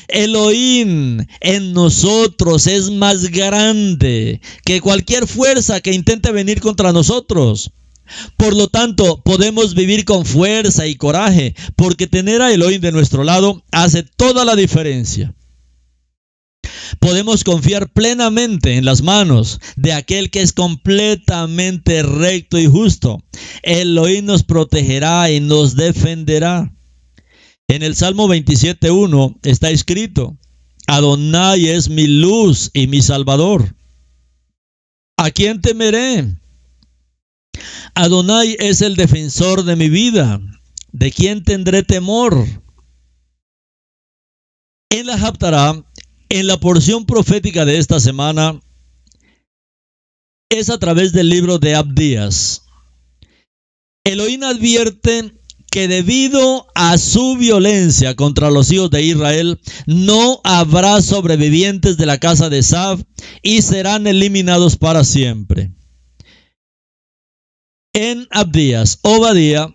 Elohim 0.09 1.25
en 1.39 1.73
nosotros 1.73 2.67
es 2.67 2.91
más 2.91 3.31
grande 3.31 4.41
que 4.65 4.81
cualquier 4.81 5.25
fuerza 5.25 5.79
que 5.79 5.93
intente 5.93 6.33
venir 6.33 6.59
contra 6.59 6.91
nosotros. 6.91 7.71
Por 8.35 8.53
lo 8.57 8.67
tanto, 8.67 9.21
podemos 9.23 9.73
vivir 9.73 10.03
con 10.03 10.25
fuerza 10.25 10.85
y 10.85 10.95
coraje, 10.95 11.55
porque 11.77 12.07
tener 12.07 12.41
a 12.41 12.51
Elohim 12.53 12.81
de 12.81 12.91
nuestro 12.91 13.23
lado 13.23 13.63
hace 13.71 14.03
toda 14.03 14.43
la 14.43 14.57
diferencia. 14.57 15.33
Podemos 16.99 17.43
confiar 17.43 17.91
plenamente 17.91 18.75
en 18.75 18.85
las 18.85 19.01
manos 19.01 19.59
de 19.75 19.93
aquel 19.93 20.29
que 20.29 20.41
es 20.41 20.53
completamente 20.53 22.03
recto 22.03 22.57
y 22.57 22.67
justo. 22.67 23.23
Elohim 23.61 24.25
nos 24.25 24.43
protegerá 24.43 25.31
y 25.31 25.39
nos 25.39 25.75
defenderá. 25.75 26.73
En 27.67 27.83
el 27.83 27.95
Salmo 27.95 28.27
27.1 28.27 29.39
está 29.43 29.69
escrito, 29.69 30.37
Adonai 30.87 31.69
es 31.69 31.89
mi 31.89 32.07
luz 32.07 32.69
y 32.73 32.87
mi 32.87 33.01
salvador. 33.01 33.75
¿A 35.17 35.31
quién 35.31 35.61
temeré? 35.61 36.35
Adonai 37.95 38.57
es 38.59 38.81
el 38.81 38.95
defensor 38.95 39.63
de 39.63 39.75
mi 39.75 39.89
vida. 39.89 40.41
¿De 40.91 41.11
quién 41.11 41.43
tendré 41.43 41.83
temor? 41.83 42.45
En 44.89 45.07
la 45.07 45.15
Haftarah, 45.15 45.83
en 46.39 46.47
la 46.47 46.59
porción 46.59 47.05
profética 47.05 47.65
de 47.65 47.77
esta 47.77 47.99
semana, 47.99 48.59
es 50.49 50.69
a 50.69 50.77
través 50.79 51.13
del 51.13 51.29
libro 51.29 51.59
de 51.59 51.75
Abdías. 51.75 52.63
Elohim 54.03 54.43
advierte 54.43 55.33
que 55.71 55.87
debido 55.87 56.67
a 56.75 56.97
su 56.97 57.37
violencia 57.37 58.15
contra 58.15 58.51
los 58.51 58.71
hijos 58.71 58.89
de 58.91 59.03
Israel, 59.03 59.59
no 59.85 60.41
habrá 60.43 61.01
sobrevivientes 61.01 61.97
de 61.97 62.05
la 62.05 62.19
casa 62.19 62.49
de 62.49 62.63
Sab 62.63 63.03
y 63.41 63.61
serán 63.61 64.07
eliminados 64.07 64.75
para 64.75 65.03
siempre 65.03 65.71
en 67.93 68.27
Abdías, 68.31 68.99
Obadía 69.03 69.73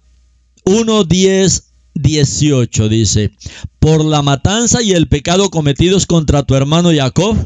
1, 0.65 1.05
10, 1.05 1.68
18 2.03 2.89
dice, 2.89 3.33
por 3.79 4.05
la 4.05 4.23
matanza 4.23 4.83
y 4.83 4.93
el 4.93 5.09
pecado 5.09 5.51
cometidos 5.51 6.07
contra 6.07 6.43
tu 6.43 6.55
hermano 6.55 6.91
Jacob, 6.95 7.37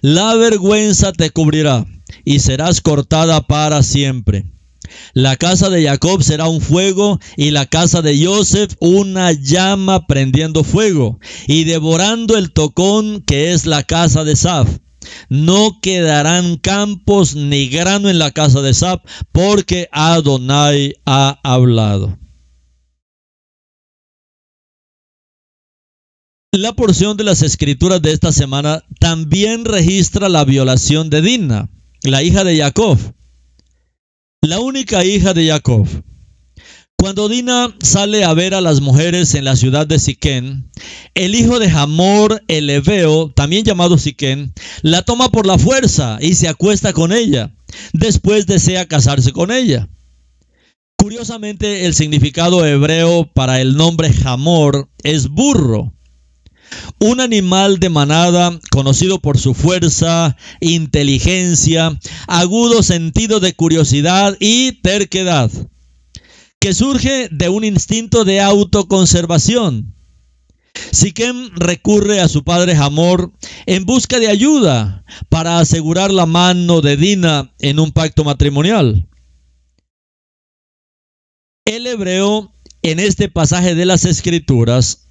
la 0.00 0.34
vergüenza 0.34 1.12
te 1.12 1.30
cubrirá 1.30 1.86
y 2.24 2.40
serás 2.40 2.80
cortada 2.80 3.46
para 3.46 3.82
siempre. 3.82 4.46
La 5.12 5.36
casa 5.36 5.70
de 5.70 5.84
Jacob 5.84 6.22
será 6.22 6.48
un 6.48 6.60
fuego 6.60 7.20
y 7.36 7.50
la 7.52 7.66
casa 7.66 8.02
de 8.02 8.24
Joseph 8.24 8.74
una 8.80 9.32
llama 9.32 10.06
prendiendo 10.06 10.64
fuego 10.64 11.20
y 11.46 11.64
devorando 11.64 12.36
el 12.36 12.52
tocón 12.52 13.22
que 13.22 13.52
es 13.52 13.66
la 13.66 13.84
casa 13.84 14.24
de 14.24 14.34
Saf 14.34 14.68
no 15.28 15.78
quedarán 15.80 16.56
campos 16.56 17.34
ni 17.34 17.68
grano 17.68 18.08
en 18.08 18.18
la 18.18 18.32
casa 18.32 18.60
de 18.62 18.74
Sab, 18.74 19.00
porque 19.32 19.88
Adonai 19.92 20.94
ha 21.06 21.38
hablado. 21.42 22.18
La 26.52 26.72
porción 26.72 27.16
de 27.16 27.22
las 27.22 27.42
escrituras 27.42 28.02
de 28.02 28.10
esta 28.10 28.32
semana 28.32 28.82
también 28.98 29.64
registra 29.64 30.28
la 30.28 30.44
violación 30.44 31.08
de 31.08 31.22
Dina, 31.22 31.70
la 32.02 32.24
hija 32.24 32.42
de 32.42 32.58
Jacob, 32.58 32.98
la 34.42 34.58
única 34.58 35.04
hija 35.04 35.32
de 35.32 35.46
Jacob. 35.46 35.86
Cuando 36.98 37.28
Dina 37.28 37.72
sale 37.84 38.24
a 38.24 38.34
ver 38.34 38.54
a 38.54 38.60
las 38.60 38.80
mujeres 38.80 39.34
en 39.34 39.44
la 39.44 39.54
ciudad 39.54 39.86
de 39.86 40.00
Siquén, 40.00 40.68
el 41.14 41.36
hijo 41.36 41.60
de 41.60 41.70
Hamor 41.70 42.42
el 42.48 42.68
Ebeo, 42.68 43.30
también 43.30 43.64
llamado 43.64 43.96
Siquén, 43.96 44.52
la 44.82 45.02
toma 45.02 45.28
por 45.28 45.46
la 45.46 45.56
fuerza 45.56 46.18
y 46.20 46.34
se 46.34 46.48
acuesta 46.48 46.92
con 46.92 47.12
ella. 47.12 47.54
Después 47.92 48.48
desea 48.48 48.88
casarse 48.88 49.30
con 49.30 49.52
ella. 49.52 49.88
Curiosamente, 50.98 51.86
el 51.86 51.94
significado 51.94 52.66
hebreo 52.66 53.30
para 53.32 53.60
el 53.60 53.76
nombre 53.76 54.12
Hamor 54.24 54.90
es 55.04 55.28
burro. 55.28 55.94
Un 56.98 57.20
animal 57.20 57.78
de 57.78 57.88
manada 57.88 58.58
conocido 58.70 59.20
por 59.20 59.38
su 59.38 59.54
fuerza, 59.54 60.36
inteligencia, 60.60 61.98
agudo 62.26 62.82
sentido 62.82 63.40
de 63.40 63.54
curiosidad 63.54 64.36
y 64.40 64.72
terquedad 64.82 65.50
que 66.60 66.74
surge 66.74 67.28
de 67.30 67.48
un 67.48 67.64
instinto 67.64 68.24
de 68.24 68.42
autoconservación. 68.42 69.94
Siquem 70.92 71.50
recurre 71.54 72.20
a 72.20 72.28
su 72.28 72.44
padre 72.44 72.76
Hamor 72.76 73.32
en 73.66 73.86
busca 73.86 74.18
de 74.18 74.28
ayuda 74.28 75.04
para 75.30 75.58
asegurar 75.58 76.12
la 76.12 76.26
mano 76.26 76.82
de 76.82 76.96
Dina 76.96 77.52
en 77.58 77.80
un 77.80 77.92
pacto 77.92 78.24
matrimonial. 78.24 79.08
El 81.64 81.86
hebreo 81.86 82.52
en 82.82 83.00
este 83.00 83.28
pasaje 83.28 83.74
de 83.74 83.86
las 83.86 84.04
escrituras 84.04 85.09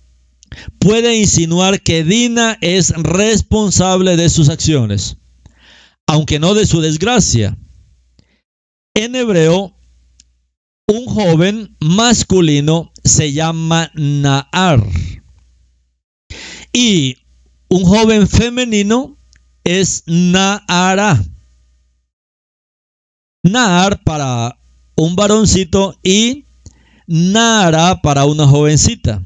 puede 0.79 1.17
insinuar 1.17 1.81
que 1.81 2.03
Dina 2.03 2.57
es 2.61 2.89
responsable 2.91 4.15
de 4.15 4.29
sus 4.29 4.49
acciones, 4.49 5.17
aunque 6.07 6.39
no 6.39 6.53
de 6.53 6.65
su 6.65 6.81
desgracia. 6.81 7.57
En 8.95 9.15
hebreo, 9.15 9.75
un 10.87 11.05
joven 11.05 11.75
masculino 11.79 12.91
se 13.03 13.31
llama 13.31 13.91
Naar. 13.93 14.83
Y 16.73 17.15
un 17.69 17.85
joven 17.85 18.27
femenino 18.27 19.17
es 19.63 20.03
Naara. 20.07 21.23
Naar 23.43 24.03
para 24.03 24.59
un 24.95 25.15
varoncito 25.15 25.97
y 26.03 26.45
Nara 27.07 28.01
para 28.01 28.25
una 28.25 28.47
jovencita. 28.47 29.23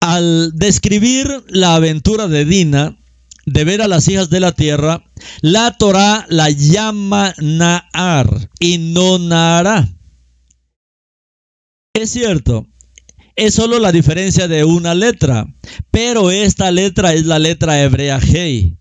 Al 0.00 0.52
describir 0.54 1.44
la 1.48 1.74
aventura 1.74 2.26
de 2.26 2.44
Dina, 2.44 2.96
de 3.46 3.64
ver 3.64 3.82
a 3.82 3.88
las 3.88 4.08
hijas 4.08 4.30
de 4.30 4.40
la 4.40 4.52
tierra, 4.52 5.04
la 5.40 5.76
Torah 5.76 6.24
la 6.28 6.50
llama 6.50 7.34
Naar 7.38 8.50
y 8.58 8.78
no 8.78 9.18
Nara. 9.18 9.88
Es 11.92 12.10
cierto, 12.10 12.66
es 13.36 13.54
solo 13.54 13.78
la 13.78 13.92
diferencia 13.92 14.48
de 14.48 14.64
una 14.64 14.94
letra, 14.94 15.46
pero 15.90 16.30
esta 16.30 16.70
letra 16.70 17.12
es 17.12 17.26
la 17.26 17.38
letra 17.38 17.82
hebrea 17.82 18.18
Hei, 18.18 18.76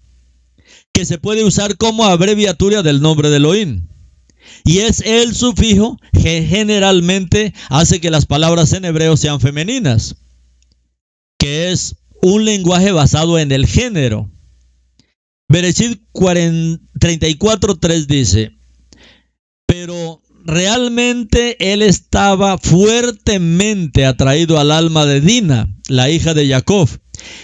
que 0.93 1.05
se 1.05 1.17
puede 1.17 1.43
usar 1.43 1.77
como 1.77 2.05
abreviatura 2.05 2.83
del 2.83 3.01
nombre 3.01 3.29
de 3.29 3.37
Elohim. 3.37 3.87
Y 4.63 4.79
es 4.79 5.01
el 5.01 5.35
sufijo 5.35 5.97
que 6.11 6.45
generalmente 6.45 7.53
hace 7.69 7.99
que 7.99 8.09
las 8.09 8.25
palabras 8.25 8.73
en 8.73 8.85
hebreo 8.85 9.17
sean 9.17 9.39
femeninas, 9.39 10.15
que 11.39 11.71
es 11.71 11.95
un 12.21 12.45
lenguaje 12.45 12.91
basado 12.91 13.39
en 13.39 13.51
el 13.51 13.65
género. 13.65 14.29
Bereshit 15.47 15.99
34.3 16.13 18.05
dice, 18.05 18.51
pero 19.65 20.21
realmente 20.45 21.73
él 21.73 21.81
estaba 21.81 22.59
fuertemente 22.59 24.05
atraído 24.05 24.59
al 24.59 24.69
alma 24.71 25.07
de 25.07 25.21
Dina, 25.21 25.75
la 25.87 26.11
hija 26.11 26.35
de 26.35 26.47
Jacob, 26.47 26.87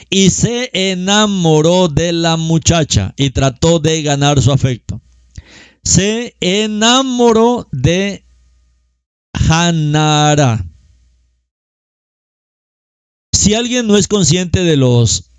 y 0.10 0.30
se 0.30 0.70
enamoró 0.74 1.88
de 1.88 2.14
la 2.14 2.38
muchacha 2.38 3.14
y 3.18 3.32
trató 3.32 3.80
de 3.80 4.04
ganar 4.04 4.42
su 4.42 4.52
afecto. 4.52 5.02
Se 5.84 6.36
enamoró 6.42 7.68
de 7.72 8.26
Hanara. 9.34 10.66
Si 13.46 13.54
alguien 13.54 13.86
no 13.86 13.96
es 13.96 14.08
consciente 14.08 14.64
de 14.64 14.76
los 14.76 15.30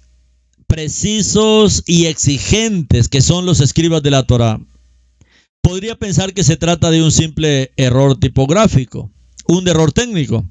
precisos 0.69 1.83
y 1.89 2.07
exigentes 2.07 3.09
que 3.09 3.21
son 3.21 3.47
los 3.47 3.61
escribas 3.61 4.01
de 4.01 4.13
la 4.13 4.23
Torah, 4.23 4.61
podría 5.61 5.97
pensar 5.97 6.33
que 6.33 6.45
se 6.45 6.57
trata 6.57 6.93
de 6.93 7.03
un 7.03 7.11
simple 7.11 7.73
error 7.77 8.17
tipográfico, 8.17 9.11
un 9.49 9.67
error 9.67 9.91
técnico. 9.91 10.49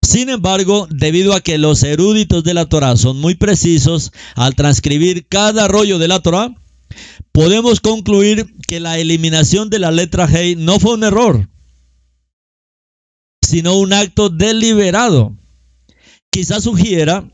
Sin 0.00 0.28
embargo, 0.28 0.86
debido 0.92 1.34
a 1.34 1.40
que 1.40 1.58
los 1.58 1.82
eruditos 1.82 2.44
de 2.44 2.54
la 2.54 2.66
Torah 2.66 2.96
son 2.96 3.18
muy 3.18 3.34
precisos 3.34 4.12
al 4.36 4.54
transcribir 4.54 5.26
cada 5.26 5.66
rollo 5.66 5.98
de 5.98 6.06
la 6.06 6.20
Torah, 6.20 6.54
podemos 7.32 7.80
concluir 7.80 8.46
que 8.68 8.78
la 8.78 9.00
eliminación 9.00 9.70
de 9.70 9.80
la 9.80 9.90
letra 9.90 10.28
Hei 10.32 10.54
no 10.54 10.78
fue 10.78 10.94
un 10.94 11.02
error, 11.02 11.48
sino 13.42 13.76
un 13.76 13.92
acto 13.92 14.28
deliberado. 14.28 15.36
Quizás 16.36 16.64
sugiera 16.64 17.26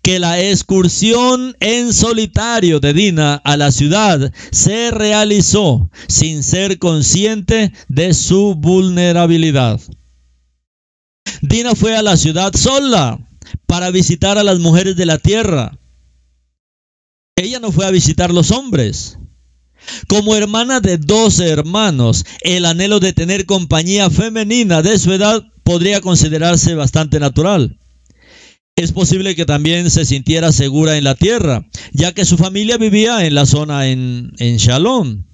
que 0.00 0.18
la 0.18 0.40
excursión 0.40 1.54
en 1.60 1.92
solitario 1.92 2.80
de 2.80 2.94
Dina 2.94 3.34
a 3.34 3.58
la 3.58 3.70
ciudad 3.70 4.32
se 4.50 4.90
realizó 4.90 5.90
sin 6.08 6.42
ser 6.42 6.78
consciente 6.78 7.74
de 7.88 8.14
su 8.14 8.54
vulnerabilidad. 8.54 9.78
Dina 11.42 11.74
fue 11.74 11.98
a 11.98 12.02
la 12.02 12.16
ciudad 12.16 12.54
sola 12.56 13.28
para 13.66 13.90
visitar 13.90 14.38
a 14.38 14.42
las 14.42 14.58
mujeres 14.58 14.96
de 14.96 15.04
la 15.04 15.18
tierra. 15.18 15.78
Ella 17.36 17.60
no 17.60 17.72
fue 17.72 17.84
a 17.84 17.90
visitar 17.90 18.32
los 18.32 18.52
hombres. 18.52 19.18
Como 20.08 20.34
hermana 20.34 20.80
de 20.80 20.96
dos 20.96 21.40
hermanos, 21.40 22.24
el 22.40 22.64
anhelo 22.64 23.00
de 23.00 23.12
tener 23.12 23.44
compañía 23.44 24.08
femenina 24.08 24.80
de 24.80 24.98
su 24.98 25.12
edad 25.12 25.44
podría 25.62 26.00
considerarse 26.00 26.74
bastante 26.74 27.20
natural. 27.20 27.78
Es 28.76 28.92
posible 28.92 29.34
que 29.34 29.46
también 29.46 29.90
se 29.90 30.04
sintiera 30.04 30.52
segura 30.52 30.98
en 30.98 31.04
la 31.04 31.14
tierra, 31.14 31.66
ya 31.92 32.12
que 32.12 32.26
su 32.26 32.36
familia 32.36 32.76
vivía 32.76 33.24
en 33.24 33.34
la 33.34 33.46
zona 33.46 33.88
en, 33.88 34.32
en 34.36 34.58
Shalom. 34.58 35.24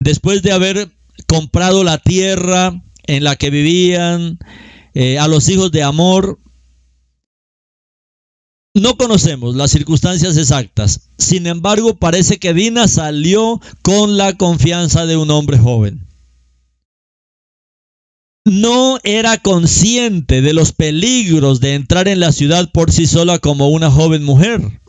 Después 0.00 0.42
de 0.42 0.52
haber 0.52 0.90
comprado 1.26 1.84
la 1.84 1.98
tierra 1.98 2.82
en 3.06 3.22
la 3.22 3.36
que 3.36 3.50
vivían 3.50 4.38
eh, 4.94 5.18
a 5.18 5.28
los 5.28 5.50
hijos 5.50 5.72
de 5.72 5.82
Amor, 5.82 6.40
no 8.72 8.96
conocemos 8.96 9.54
las 9.54 9.70
circunstancias 9.70 10.38
exactas. 10.38 11.10
Sin 11.18 11.46
embargo, 11.46 11.96
parece 11.96 12.38
que 12.38 12.54
Dina 12.54 12.88
salió 12.88 13.60
con 13.82 14.16
la 14.16 14.32
confianza 14.38 15.04
de 15.04 15.18
un 15.18 15.30
hombre 15.30 15.58
joven 15.58 16.08
no 18.44 18.98
era 19.04 19.38
consciente 19.38 20.42
de 20.42 20.52
los 20.52 20.72
peligros 20.72 21.60
de 21.60 21.74
entrar 21.74 22.08
en 22.08 22.20
la 22.20 22.30
ciudad 22.30 22.70
por 22.72 22.92
sí 22.92 23.06
sola 23.06 23.38
como 23.38 23.68
una 23.68 23.90
joven 23.90 24.22
mujer. 24.22 24.80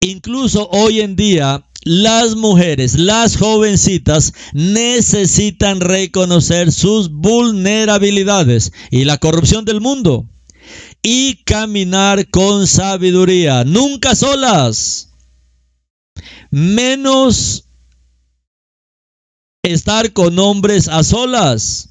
Incluso 0.00 0.68
hoy 0.70 1.00
en 1.00 1.16
día, 1.16 1.66
las 1.82 2.36
mujeres, 2.36 2.94
las 2.94 3.36
jovencitas, 3.36 4.32
necesitan 4.52 5.80
reconocer 5.80 6.72
sus 6.72 7.10
vulnerabilidades 7.10 8.72
y 8.90 9.04
la 9.04 9.18
corrupción 9.18 9.64
del 9.64 9.80
mundo 9.80 10.26
y 11.02 11.42
caminar 11.44 12.30
con 12.30 12.66
sabiduría, 12.66 13.64
nunca 13.64 14.14
solas, 14.14 15.10
menos 16.50 17.64
estar 19.62 20.12
con 20.12 20.38
hombres 20.38 20.88
a 20.88 21.02
solas 21.02 21.89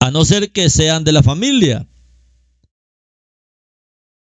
a 0.00 0.10
no 0.10 0.24
ser 0.24 0.52
que 0.52 0.70
sean 0.70 1.04
de 1.04 1.12
la 1.12 1.22
familia, 1.22 1.86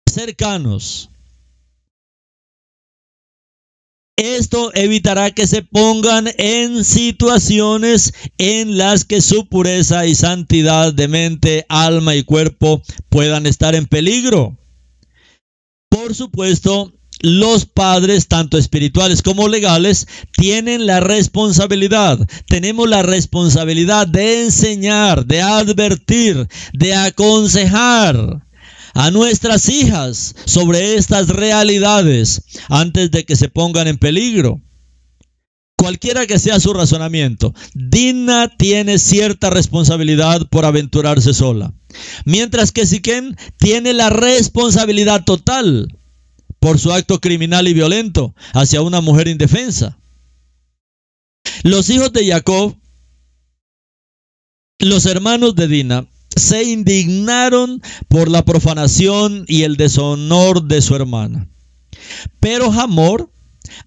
cercanos. 0.07 1.11
Esto 4.17 4.71
evitará 4.75 5.31
que 5.31 5.47
se 5.47 5.63
pongan 5.63 6.29
en 6.37 6.85
situaciones 6.85 8.13
en 8.37 8.77
las 8.77 9.07
que 9.07 9.23
su 9.23 9.49
pureza 9.49 10.05
y 10.05 10.15
santidad 10.15 10.93
de 10.93 11.09
mente, 11.09 11.65
alma 11.71 12.15
y 12.15 12.23
cuerpo 12.23 12.83
puedan 13.09 13.47
estar 13.47 13.75
en 13.75 13.87
peligro. 13.87 14.59
Por 15.89 16.15
supuesto, 16.15 16.93
los 17.21 17.67
padres, 17.67 18.29
tanto 18.29 18.59
espirituales 18.59 19.23
como 19.23 19.49
legales, 19.49 20.07
tienen 20.33 20.87
la 20.87 21.01
responsabilidad, 21.01 22.19
tenemos 22.47 22.89
la 22.89 23.03
responsabilidad 23.03 24.07
de 24.07 24.45
enseñar, 24.45 25.27
de 25.27 25.43
advertir, 25.43 26.49
de 26.73 26.95
aconsejar 26.95 28.43
a 28.95 29.11
nuestras 29.11 29.69
hijas 29.69 30.35
sobre 30.47 30.97
estas 30.97 31.29
realidades 31.29 32.43
antes 32.69 33.11
de 33.11 33.25
que 33.25 33.37
se 33.37 33.49
pongan 33.49 33.87
en 33.87 33.99
peligro. 33.99 34.61
Cualquiera 35.77 36.27
que 36.27 36.39
sea 36.39 36.61
su 36.61 36.75
razonamiento, 36.75 37.55
Dina 37.73 38.51
tiene 38.59 38.99
cierta 38.99 39.49
responsabilidad 39.49 40.47
por 40.51 40.67
aventurarse 40.67 41.33
sola, 41.33 41.73
mientras 42.27 42.71
que 42.71 42.87
Siquén 42.87 43.37
tiene 43.59 43.95
la 43.95 44.11
responsabilidad 44.11 45.25
total 45.25 45.89
por 46.61 46.79
su 46.79 46.93
acto 46.93 47.21
criminal 47.21 47.67
y 47.67 47.75
violento 47.75 48.35
hacia 48.53 48.83
una 48.83 49.01
mujer 49.01 49.29
indefensa. 49.29 49.99
Los 51.63 51.91
hijos 51.91 52.13
de 52.13 52.27
Jacob, 52.27 52.77
los 54.79 55.07
hermanos 55.07 55.55
de 55.57 55.69
Dina, 55.69 56.07
se 56.37 56.65
indignaron 56.65 57.83
por 58.09 58.31
la 58.31 58.45
profanación 58.45 59.45
y 59.49 59.63
el 59.63 59.77
deshonor 59.77 60.63
de 60.63 60.81
su 60.81 60.95
hermana. 60.95 61.49
Pero 62.39 62.73
Hamor 62.73 63.31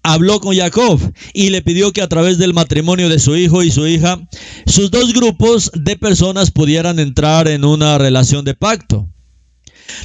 habló 0.02 0.40
con 0.40 0.56
Jacob 0.56 1.00
y 1.32 1.50
le 1.50 1.62
pidió 1.62 1.92
que 1.92 2.02
a 2.02 2.08
través 2.08 2.38
del 2.38 2.54
matrimonio 2.54 3.08
de 3.08 3.18
su 3.18 3.36
hijo 3.36 3.62
y 3.62 3.70
su 3.70 3.86
hija, 3.86 4.20
sus 4.66 4.90
dos 4.90 5.12
grupos 5.12 5.70
de 5.74 5.96
personas 5.96 6.50
pudieran 6.50 6.98
entrar 6.98 7.48
en 7.48 7.64
una 7.64 7.98
relación 7.98 8.44
de 8.44 8.54
pacto. 8.54 9.08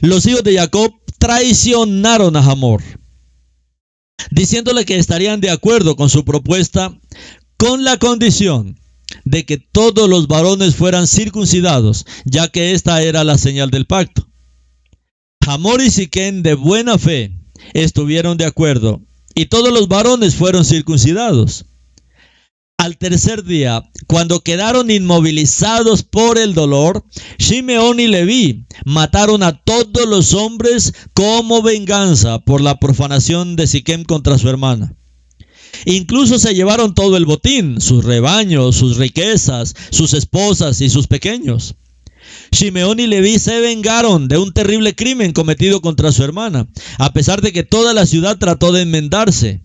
Los 0.02 0.26
hijos 0.26 0.44
de 0.44 0.56
Jacob 0.56 0.94
traicionaron 1.18 2.36
a 2.36 2.40
Hamor, 2.40 2.82
diciéndole 4.32 4.86
que 4.86 4.98
estarían 4.98 5.42
de 5.42 5.50
acuerdo 5.50 5.96
con 5.96 6.10
su 6.10 6.24
propuesta 6.26 6.98
con 7.58 7.84
la 7.84 7.98
condición 7.98 8.80
de 9.26 9.46
que 9.46 9.58
todos 9.58 10.10
los 10.10 10.28
varones 10.28 10.76
fueran 10.76 11.08
circuncidados, 11.08 12.06
ya 12.26 12.48
que 12.48 12.72
esta 12.72 13.02
era 13.02 13.24
la 13.24 13.38
señal 13.38 13.70
del 13.70 13.86
pacto. 13.86 14.30
Hamor 15.46 15.82
y 15.82 15.90
Siquén 15.90 16.44
de 16.44 16.54
buena 16.54 16.98
fe 16.98 17.36
estuvieron 17.74 18.38
de 18.38 18.46
acuerdo 18.46 19.02
y 19.36 19.48
todos 19.48 19.74
los 19.74 19.88
varones 19.88 20.36
fueron 20.36 20.64
circuncidados. 20.64 21.66
Al 22.80 22.98
tercer 22.98 23.44
día, 23.44 23.84
cuando 24.08 24.40
quedaron 24.40 24.90
inmovilizados 24.90 26.04
por 26.04 26.38
el 26.38 26.54
dolor, 26.54 27.04
Shimeón 27.38 28.00
y 28.00 28.08
Leví 28.08 28.68
mataron 28.86 29.44
a 29.44 29.62
todos 29.62 30.08
los 30.08 30.34
hombres 30.34 30.94
como 31.14 31.62
venganza 31.62 32.40
por 32.40 32.62
la 32.62 32.80
profanación 32.80 33.58
de 33.58 33.68
Siquem 33.68 34.06
contra 34.06 34.38
su 34.38 34.48
hermana. 34.48 34.96
Incluso 35.84 36.40
se 36.40 36.56
llevaron 36.56 36.94
todo 36.94 37.18
el 37.18 37.26
botín, 37.26 37.82
sus 37.82 38.06
rebaños, 38.06 38.78
sus 38.78 38.96
riquezas, 38.96 39.76
sus 39.90 40.14
esposas 40.14 40.80
y 40.80 40.90
sus 40.90 41.08
pequeños. 41.08 41.76
Shimeón 42.54 43.02
y 43.02 43.08
Leví 43.08 43.40
se 43.40 43.60
vengaron 43.60 44.30
de 44.30 44.38
un 44.38 44.54
terrible 44.54 44.96
crimen 44.96 45.34
cometido 45.34 45.82
contra 45.82 46.14
su 46.14 46.24
hermana, 46.24 46.70
a 46.98 47.12
pesar 47.12 47.42
de 47.42 47.52
que 47.52 47.64
toda 47.64 47.94
la 47.94 48.06
ciudad 48.06 48.38
trató 48.38 48.72
de 48.72 48.84
enmendarse. 48.84 49.64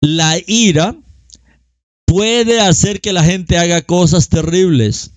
La 0.00 0.38
ira 0.46 0.96
puede 2.10 2.60
hacer 2.60 3.00
que 3.00 3.12
la 3.12 3.22
gente 3.22 3.56
haga 3.56 3.82
cosas 3.82 4.28
terribles. 4.28 5.12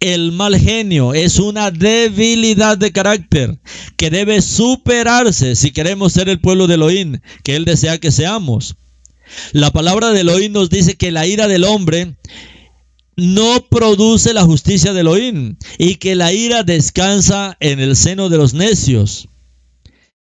El 0.00 0.32
mal 0.32 0.58
genio 0.58 1.12
es 1.12 1.38
una 1.38 1.70
debilidad 1.70 2.78
de 2.78 2.92
carácter 2.92 3.58
que 3.98 4.08
debe 4.08 4.40
superarse 4.40 5.54
si 5.54 5.70
queremos 5.70 6.14
ser 6.14 6.30
el 6.30 6.40
pueblo 6.40 6.66
de 6.66 6.76
Elohim, 6.76 7.18
que 7.44 7.56
Él 7.56 7.66
desea 7.66 7.98
que 7.98 8.10
seamos. 8.10 8.76
La 9.52 9.70
palabra 9.70 10.12
de 10.12 10.20
Elohim 10.22 10.52
nos 10.52 10.70
dice 10.70 10.96
que 10.96 11.10
la 11.10 11.26
ira 11.26 11.46
del 11.46 11.64
hombre 11.64 12.16
no 13.16 13.66
produce 13.70 14.32
la 14.32 14.44
justicia 14.44 14.94
de 14.94 15.00
Elohim 15.00 15.56
y 15.76 15.96
que 15.96 16.14
la 16.14 16.32
ira 16.32 16.62
descansa 16.62 17.58
en 17.60 17.80
el 17.80 17.96
seno 17.96 18.30
de 18.30 18.38
los 18.38 18.54
necios. 18.54 19.28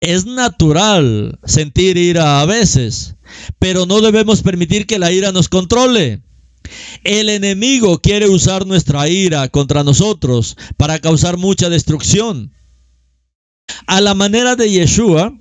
Es 0.03 0.26
natural 0.26 1.38
sentir 1.44 1.96
ira 1.96 2.40
a 2.40 2.44
veces, 2.44 3.14
pero 3.61 3.86
no 3.86 4.00
debemos 4.00 4.42
permitir 4.42 4.84
que 4.88 4.98
la 4.98 5.12
ira 5.12 5.30
nos 5.30 5.48
controle. 5.48 6.22
El 7.05 7.28
enemigo 7.28 8.00
quiere 8.00 8.28
usar 8.28 8.66
nuestra 8.66 9.09
ira 9.09 9.48
contra 9.48 9.84
nosotros 9.84 10.57
para 10.76 10.98
causar 10.98 11.36
mucha 11.36 11.70
destrucción. 11.70 12.53
A 13.86 14.00
la 14.00 14.14
manera 14.14 14.57
de 14.57 14.70
Yeshua, 14.70 15.38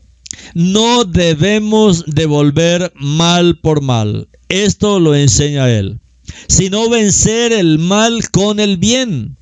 no 0.53 1.05
debemos 1.05 2.05
devolver 2.05 2.93
mal 2.95 3.57
por 3.57 3.82
mal. 3.82 4.30
Esto 4.47 4.99
lo 4.99 5.16
enseña 5.16 5.72
él. 5.72 6.01
Sino 6.47 6.88
vencer 6.88 7.51
el 7.51 7.80
mal 7.80 8.30
con 8.30 8.59
el 8.59 8.78
bien. 8.78 9.38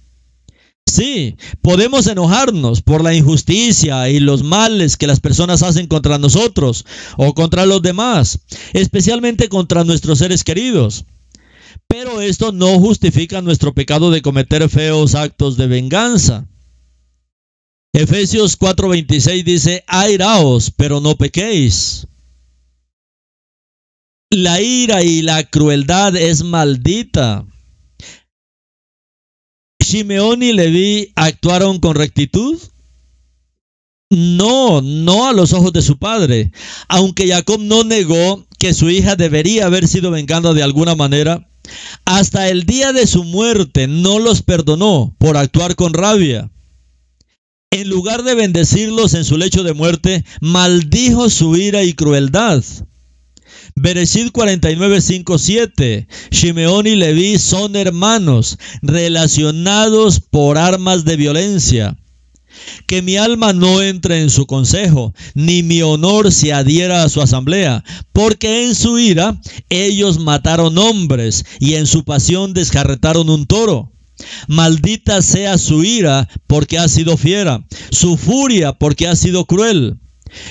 Sí, 0.90 1.38
podemos 1.62 2.08
enojarnos 2.08 2.82
por 2.82 3.04
la 3.04 3.14
injusticia 3.14 4.10
y 4.10 4.20
los 4.20 4.44
males 4.44 4.98
que 4.98 5.08
las 5.08 5.20
personas 5.20 5.62
hacen 5.62 5.88
contra 5.88 6.18
nosotros 6.18 6.86
o 7.16 7.34
contra 7.36 7.68
los 7.68 7.82
demás, 7.82 8.40
especialmente 8.74 9.50
contra 9.50 9.84
nuestros 9.84 10.18
seres 10.20 10.44
queridos. 10.44 11.06
Pero 11.88 12.22
esto 12.22 12.52
no 12.52 12.80
justifica 12.80 13.42
nuestro 13.42 13.74
pecado 13.74 14.10
de 14.10 14.22
cometer 14.22 14.68
feos 14.68 15.14
actos 15.16 15.58
de 15.58 15.68
venganza. 15.68 16.48
Efesios 17.94 18.58
4:26 18.58 19.44
dice, 19.44 19.84
airaos, 19.88 20.72
pero 20.72 21.02
no 21.02 21.16
pequéis. 21.16 22.08
La 24.32 24.62
ira 24.62 25.04
y 25.04 25.22
la 25.22 25.44
crueldad 25.44 26.16
es 26.16 26.44
maldita. 26.44 27.46
¿Shimeón 29.90 30.44
y 30.44 30.54
Leví 30.54 31.14
actuaron 31.16 31.80
con 31.80 31.96
rectitud? 31.96 32.60
No, 34.12 34.82
no 34.84 35.28
a 35.28 35.34
los 35.34 35.52
ojos 35.54 35.74
de 35.74 35.82
su 35.82 35.98
padre. 35.98 36.52
Aunque 36.88 37.28
Jacob 37.28 37.60
no 37.60 37.84
negó 37.84 38.46
que 38.60 38.76
su 38.76 38.92
hija 38.92 39.16
debería 39.16 39.66
haber 39.66 39.88
sido 39.88 40.12
vengada 40.12 40.54
de 40.54 40.62
alguna 40.62 40.94
manera, 40.94 41.50
hasta 42.06 42.50
el 42.50 42.68
día 42.68 42.94
de 42.94 43.08
su 43.08 43.24
muerte 43.24 43.88
no 43.88 44.20
los 44.20 44.44
perdonó 44.44 45.16
por 45.18 45.38
actuar 45.38 45.76
con 45.76 45.96
rabia. 45.96 46.52
En 47.72 47.90
lugar 47.90 48.22
de 48.22 48.36
bendecirlos 48.36 49.16
en 49.16 49.26
su 49.26 49.38
lecho 49.38 49.64
de 49.64 49.74
muerte, 49.74 50.24
maldijo 50.40 51.32
su 51.32 51.58
ira 51.58 51.82
y 51.82 51.94
crueldad. 51.94 52.64
Bereshit 53.76 54.32
49, 54.32 55.02
5, 55.02 55.38
7. 55.38 56.08
Shimeón 56.32 56.88
y 56.88 56.96
Leví 56.96 57.38
son 57.38 57.76
hermanos 57.76 58.58
relacionados 58.82 60.20
por 60.20 60.58
armas 60.58 61.06
de 61.06 61.16
violencia. 61.16 61.98
Que 62.88 63.02
mi 63.02 63.16
alma 63.16 63.54
no 63.54 63.82
entre 63.82 64.22
en 64.22 64.30
su 64.30 64.46
consejo, 64.46 65.14
ni 65.34 65.64
mi 65.64 65.82
honor 65.82 66.32
se 66.32 66.52
adhiera 66.52 67.04
a 67.04 67.10
su 67.10 67.22
asamblea, 67.22 67.84
porque 68.12 68.66
en 68.66 68.76
su 68.76 69.00
ira 69.00 69.40
ellos 69.70 70.20
mataron 70.20 70.78
hombres 70.78 71.46
y 71.60 71.76
en 71.76 71.88
su 71.88 72.04
pasión 72.04 72.54
descarretaron 72.54 73.30
un 73.30 73.46
toro. 73.46 73.92
Maldita 74.48 75.22
sea 75.22 75.58
su 75.58 75.84
ira 75.84 76.28
porque 76.48 76.78
ha 76.78 76.90
sido 76.90 77.16
fiera, 77.16 77.66
su 77.92 78.18
furia 78.18 78.74
porque 78.74 79.08
ha 79.08 79.16
sido 79.16 79.46
cruel. 79.46 80.00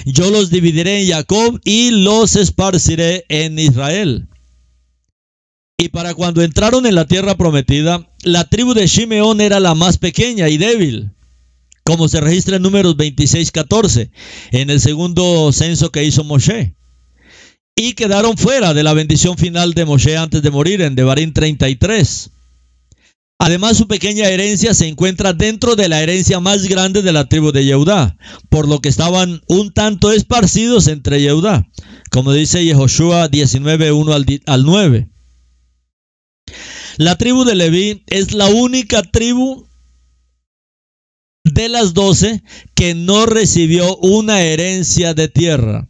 Yo 0.05 0.31
los 0.31 0.51
dividiré 0.51 1.03
en 1.03 1.09
Jacob 1.09 1.61
y 1.65 1.91
los 1.91 2.37
esparciré 2.37 3.25
en 3.29 3.59
Israel. 3.59 4.29
Y 5.81 5.91
para 5.91 6.15
cuando 6.15 6.43
entraron 6.43 6.87
en 6.87 6.97
la 6.97 7.07
tierra 7.07 7.37
prometida, 7.37 8.11
la 8.25 8.49
tribu 8.49 8.75
de 8.75 8.89
Shimeón 8.89 9.41
era 9.41 9.61
la 9.61 9.77
más 9.77 9.97
pequeña 9.97 10.49
y 10.49 10.59
débil, 10.59 11.13
como 11.85 12.09
se 12.09 12.21
registra 12.21 12.57
en 12.57 12.63
números 12.63 12.97
26-14, 12.97 14.11
en 14.51 14.71
el 14.71 14.81
segundo 14.81 15.53
censo 15.53 15.93
que 15.93 16.03
hizo 16.03 16.25
Moshe. 16.25 16.75
Y 17.77 17.93
quedaron 17.93 18.37
fuera 18.37 18.75
de 18.75 18.83
la 18.83 18.93
bendición 18.93 19.39
final 19.39 19.73
de 19.73 19.85
Moshe 19.85 20.17
antes 20.17 20.43
de 20.43 20.51
morir 20.51 20.83
en 20.83 20.97
Devarim 20.97 21.33
33. 21.33 22.31
Además, 23.39 23.77
su 23.77 23.87
pequeña 23.87 24.29
herencia 24.29 24.75
se 24.75 24.89
encuentra 24.89 25.33
dentro 25.33 25.77
de 25.77 25.89
la 25.89 26.03
herencia 26.03 26.41
más 26.41 26.65
grande 26.67 27.03
de 27.03 27.13
la 27.13 27.29
tribu 27.29 27.53
de 27.53 27.65
Yehudá, 27.65 28.17
por 28.49 28.67
lo 28.67 28.81
que 28.81 28.89
estaban 28.89 29.43
un 29.47 29.73
tanto 29.73 30.11
esparcidos 30.11 30.89
entre 30.89 31.21
Yehudá, 31.21 31.69
como 32.11 32.33
dice 32.33 32.65
Yehoshua 32.65 33.29
19, 33.29 33.93
1 33.93 34.13
al 34.47 34.65
9. 34.65 35.09
La 36.97 37.17
tribu 37.17 37.45
de 37.45 37.55
Leví 37.55 38.03
es 38.09 38.35
la 38.35 38.49
única 38.49 39.03
tribu 39.03 39.69
de 41.45 41.69
las 41.69 41.95
doce 41.95 42.43
que 42.75 42.95
no 42.95 43.25
recibió 43.25 43.97
una 43.99 44.43
herencia 44.43 45.15
de 45.15 45.29
tierra. 45.29 45.89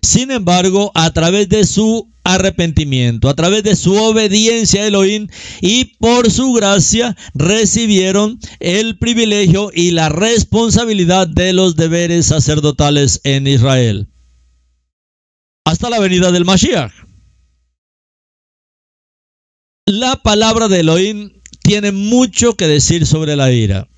Sin 0.00 0.30
embargo, 0.30 0.90
a 0.94 1.10
través 1.12 1.50
de 1.50 1.66
su 1.66 2.11
arrepentimiento, 2.34 3.28
a 3.28 3.34
través 3.34 3.62
de 3.62 3.76
su 3.76 3.94
obediencia 3.94 4.82
a 4.82 4.86
Elohim 4.86 5.28
y 5.60 5.96
por 5.96 6.30
su 6.30 6.52
gracia 6.52 7.16
recibieron 7.34 8.38
el 8.60 8.98
privilegio 8.98 9.70
y 9.74 9.92
la 9.92 10.08
responsabilidad 10.08 11.28
de 11.28 11.52
los 11.52 11.76
deberes 11.76 12.26
sacerdotales 12.26 13.20
en 13.24 13.46
Israel. 13.46 14.08
Hasta 15.64 15.90
la 15.90 16.00
venida 16.00 16.32
del 16.32 16.44
Mashiach. 16.44 16.92
La 19.86 20.16
palabra 20.16 20.68
de 20.68 20.80
Elohim 20.80 21.32
tiene 21.62 21.92
mucho 21.92 22.54
que 22.54 22.66
decir 22.66 23.06
sobre 23.06 23.36
la 23.36 23.52
ira. 23.52 23.88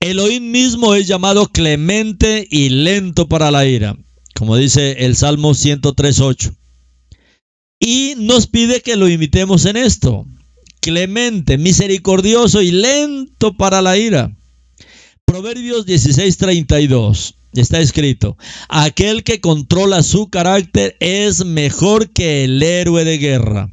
Elohim 0.00 0.50
mismo 0.50 0.94
es 0.94 1.06
llamado 1.06 1.46
clemente 1.46 2.46
y 2.50 2.70
lento 2.70 3.28
para 3.28 3.50
la 3.50 3.66
ira, 3.66 3.96
como 4.34 4.56
dice 4.56 5.04
el 5.04 5.14
Salmo 5.16 5.52
103.8 5.52 6.56
y 7.82 8.14
nos 8.16 8.46
pide 8.46 8.80
que 8.80 8.94
lo 8.94 9.08
imitemos 9.08 9.66
en 9.66 9.76
esto. 9.76 10.24
Clemente, 10.80 11.58
misericordioso 11.58 12.62
y 12.62 12.70
lento 12.70 13.54
para 13.54 13.82
la 13.82 13.98
ira. 13.98 14.36
Proverbios 15.24 15.84
16:32 15.84 17.34
está 17.54 17.80
escrito, 17.80 18.38
aquel 18.68 19.24
que 19.24 19.40
controla 19.40 20.04
su 20.04 20.30
carácter 20.30 20.96
es 21.00 21.44
mejor 21.44 22.10
que 22.10 22.44
el 22.44 22.62
héroe 22.62 23.04
de 23.04 23.18
guerra. 23.18 23.70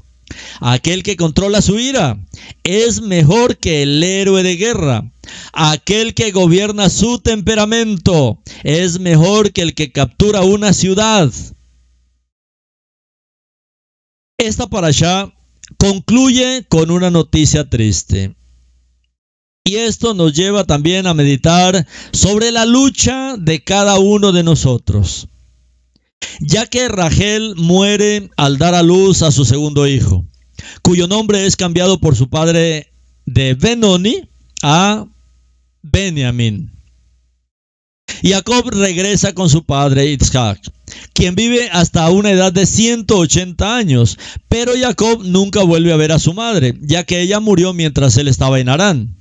Aquel 0.59 1.03
que 1.03 1.15
controla 1.15 1.61
su 1.61 1.79
ira 1.79 2.19
es 2.63 3.01
mejor 3.01 3.57
que 3.57 3.83
el 3.83 4.03
héroe 4.03 4.41
de 4.41 4.55
guerra. 4.55 5.11
Aquel 5.53 6.15
que 6.15 6.31
gobierna 6.31 6.89
su 6.89 7.19
temperamento 7.19 8.39
es 8.63 8.99
mejor 8.99 9.51
que 9.51 9.61
el 9.61 9.75
que 9.75 9.91
captura 9.91 10.41
una 10.41 10.73
ciudad. 10.73 11.31
Esta 14.39 14.69
allá 14.71 15.33
concluye 15.77 16.65
con 16.69 16.91
una 16.91 17.11
noticia 17.11 17.69
triste. 17.69 18.37
Y 19.65 19.75
esto 19.75 20.13
nos 20.13 20.33
lleva 20.33 20.63
también 20.63 21.07
a 21.07 21.13
meditar 21.13 21.85
sobre 22.13 22.53
la 22.53 22.65
lucha 22.65 23.35
de 23.37 23.61
cada 23.61 23.99
uno 23.99 24.31
de 24.31 24.43
nosotros. 24.43 25.27
Ya 26.39 26.67
que 26.67 26.87
Rachel 26.87 27.55
muere 27.57 28.29
al 28.37 28.57
dar 28.57 28.75
a 28.75 28.81
luz 28.81 29.23
a 29.23 29.31
su 29.31 29.43
segundo 29.43 29.85
hijo, 29.87 30.23
cuyo 30.83 31.09
nombre 31.09 31.45
es 31.45 31.57
cambiado 31.57 31.99
por 31.99 32.15
su 32.15 32.29
padre 32.29 32.93
de 33.25 33.55
Benoni 33.55 34.29
a 34.63 35.05
Benjamín. 35.81 36.78
Jacob 38.23 38.69
regresa 38.69 39.33
con 39.33 39.49
su 39.49 39.63
padre 39.63 40.05
Isaac, 40.07 40.59
quien 41.13 41.35
vive 41.35 41.69
hasta 41.71 42.09
una 42.09 42.31
edad 42.31 42.51
de 42.51 42.65
180 42.65 43.75
años, 43.75 44.17
pero 44.47 44.73
Jacob 44.79 45.23
nunca 45.23 45.63
vuelve 45.63 45.93
a 45.93 45.97
ver 45.97 46.11
a 46.11 46.19
su 46.19 46.33
madre, 46.33 46.75
ya 46.81 47.03
que 47.03 47.21
ella 47.21 47.39
murió 47.39 47.73
mientras 47.73 48.17
él 48.17 48.27
estaba 48.27 48.59
en 48.59 48.69
Arán. 48.69 49.15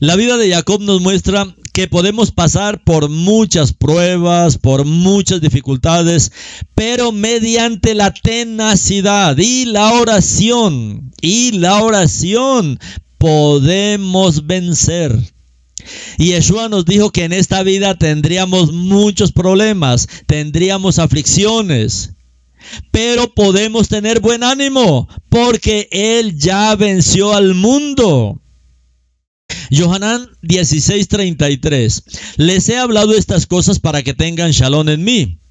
La 0.00 0.16
vida 0.16 0.36
de 0.36 0.50
Jacob 0.50 0.80
nos 0.80 1.00
muestra 1.00 1.54
que 1.72 1.88
podemos 1.88 2.32
pasar 2.32 2.84
por 2.84 3.08
muchas 3.08 3.72
pruebas, 3.72 4.58
por 4.58 4.84
muchas 4.84 5.40
dificultades, 5.40 6.32
pero 6.74 7.12
mediante 7.12 7.94
la 7.94 8.12
tenacidad 8.12 9.38
y 9.38 9.64
la 9.64 9.92
oración, 9.92 11.12
y 11.20 11.52
la 11.52 11.82
oración 11.82 12.78
podemos 13.16 14.46
vencer. 14.46 15.31
Yeshua 16.18 16.68
nos 16.68 16.84
dijo 16.84 17.10
que 17.10 17.24
en 17.24 17.32
esta 17.32 17.62
vida 17.62 17.96
tendríamos 17.96 18.72
muchos 18.72 19.32
problemas, 19.32 20.08
tendríamos 20.26 20.98
aflicciones. 20.98 22.14
Pero 22.90 23.34
podemos 23.34 23.88
tener 23.88 24.20
buen 24.20 24.44
ánimo 24.44 25.08
porque 25.28 25.88
Él 25.90 26.38
ya 26.38 26.74
venció 26.76 27.34
al 27.34 27.54
mundo. 27.54 28.40
Johanán 29.70 30.28
16:33. 30.42 32.04
Les 32.36 32.68
he 32.68 32.78
hablado 32.78 33.14
estas 33.14 33.46
cosas 33.46 33.78
para 33.80 34.02
que 34.02 34.14
tengan 34.14 34.52
shalom 34.52 34.88
en 34.88 35.04
mí. 35.04 35.41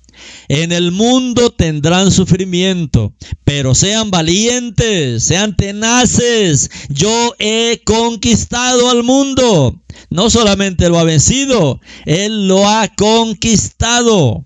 En 0.47 0.72
el 0.72 0.91
mundo 0.91 1.51
tendrán 1.51 2.11
sufrimiento, 2.11 3.13
pero 3.43 3.74
sean 3.76 4.11
valientes, 4.11 5.24
sean 5.24 5.55
tenaces. 5.55 6.69
Yo 6.89 7.36
he 7.39 7.82
conquistado 7.86 8.89
al 8.89 9.03
mundo. 9.03 9.82
No 10.09 10.30
solamente 10.30 10.89
lo 10.89 10.99
ha 10.99 11.03
vencido, 11.03 11.80
Él 12.05 12.47
lo 12.47 12.67
ha 12.67 12.88
conquistado. 12.89 14.45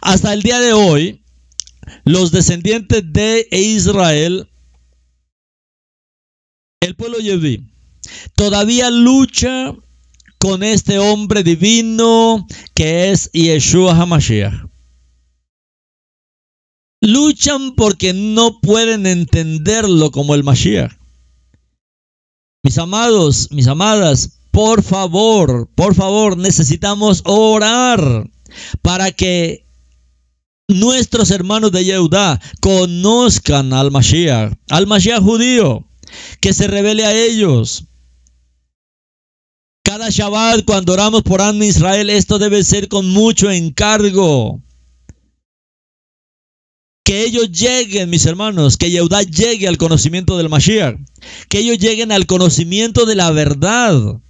Hasta 0.00 0.32
el 0.32 0.42
día 0.42 0.60
de 0.60 0.72
hoy, 0.72 1.22
los 2.04 2.32
descendientes 2.32 3.02
de 3.12 3.46
Israel, 3.50 4.48
el 6.80 6.96
pueblo 6.96 7.18
Yehudi, 7.18 7.66
todavía 8.34 8.90
lucha 8.90 9.74
con 10.38 10.62
este 10.62 10.98
hombre 10.98 11.42
divino 11.42 12.46
que 12.74 13.10
es 13.10 13.30
Yeshua 13.32 13.94
HaMashiach. 13.94 14.68
Luchan 17.00 17.74
porque 17.76 18.12
no 18.12 18.60
pueden 18.60 19.06
entenderlo 19.06 20.10
como 20.10 20.34
el 20.34 20.42
Mashiach. 20.42 20.92
Mis 22.64 22.76
amados, 22.78 23.48
mis 23.52 23.68
amadas, 23.68 24.40
por 24.50 24.82
favor, 24.82 25.68
por 25.74 25.94
favor, 25.94 26.36
necesitamos 26.36 27.22
orar 27.24 28.28
para 28.82 29.12
que 29.12 29.64
nuestros 30.66 31.30
hermanos 31.30 31.70
de 31.70 31.84
Yehudá 31.84 32.40
conozcan 32.60 33.72
al 33.72 33.92
Mashiach, 33.92 34.54
al 34.68 34.86
Mashiach 34.88 35.22
judío, 35.22 35.86
que 36.40 36.52
se 36.52 36.66
revele 36.66 37.06
a 37.06 37.14
ellos, 37.14 37.84
cada 39.98 40.10
Shabbat, 40.10 40.64
cuando 40.64 40.92
oramos 40.92 41.24
por 41.24 41.42
Anna 41.42 41.66
Israel, 41.66 42.08
esto 42.08 42.38
debe 42.38 42.62
ser 42.62 42.86
con 42.86 43.08
mucho 43.08 43.50
encargo. 43.50 44.62
Que 47.04 47.24
ellos 47.24 47.50
lleguen, 47.50 48.08
mis 48.08 48.24
hermanos, 48.24 48.76
que 48.76 48.92
Yehudá 48.92 49.22
llegue 49.22 49.66
al 49.66 49.76
conocimiento 49.76 50.38
del 50.38 50.50
Mashiach. 50.50 51.00
Que 51.48 51.58
ellos 51.58 51.78
lleguen 51.78 52.12
al 52.12 52.26
conocimiento 52.26 53.06
de 53.06 53.16
la 53.16 53.32
verdad. 53.32 54.20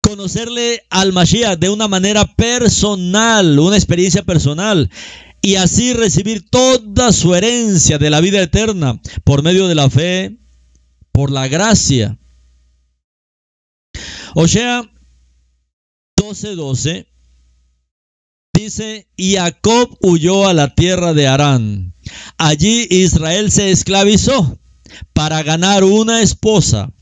Conocerle 0.00 0.82
al 0.90 1.12
Mashiach 1.12 1.56
de 1.56 1.70
una 1.70 1.86
manera 1.86 2.24
personal, 2.24 3.56
una 3.56 3.76
experiencia 3.76 4.24
personal. 4.24 4.90
Y 5.42 5.54
así 5.54 5.92
recibir 5.92 6.44
toda 6.50 7.12
su 7.12 7.36
herencia 7.36 7.98
de 7.98 8.10
la 8.10 8.20
vida 8.20 8.42
eterna 8.42 9.00
por 9.22 9.44
medio 9.44 9.68
de 9.68 9.76
la 9.76 9.88
fe, 9.88 10.38
por 11.12 11.30
la 11.30 11.46
gracia 11.46 12.18
Osea 14.34 14.82
12:12 16.20 17.06
dice, 18.52 19.08
y 19.16 19.36
Jacob 19.36 19.96
huyó 20.02 20.48
a 20.48 20.54
la 20.54 20.74
tierra 20.74 21.14
de 21.14 21.28
Arán. 21.28 21.94
Allí 22.36 22.86
Israel 22.90 23.50
se 23.50 23.70
esclavizó 23.70 24.58
para 25.12 25.42
ganar 25.42 25.84
una 25.84 26.22
esposa. 26.22 26.92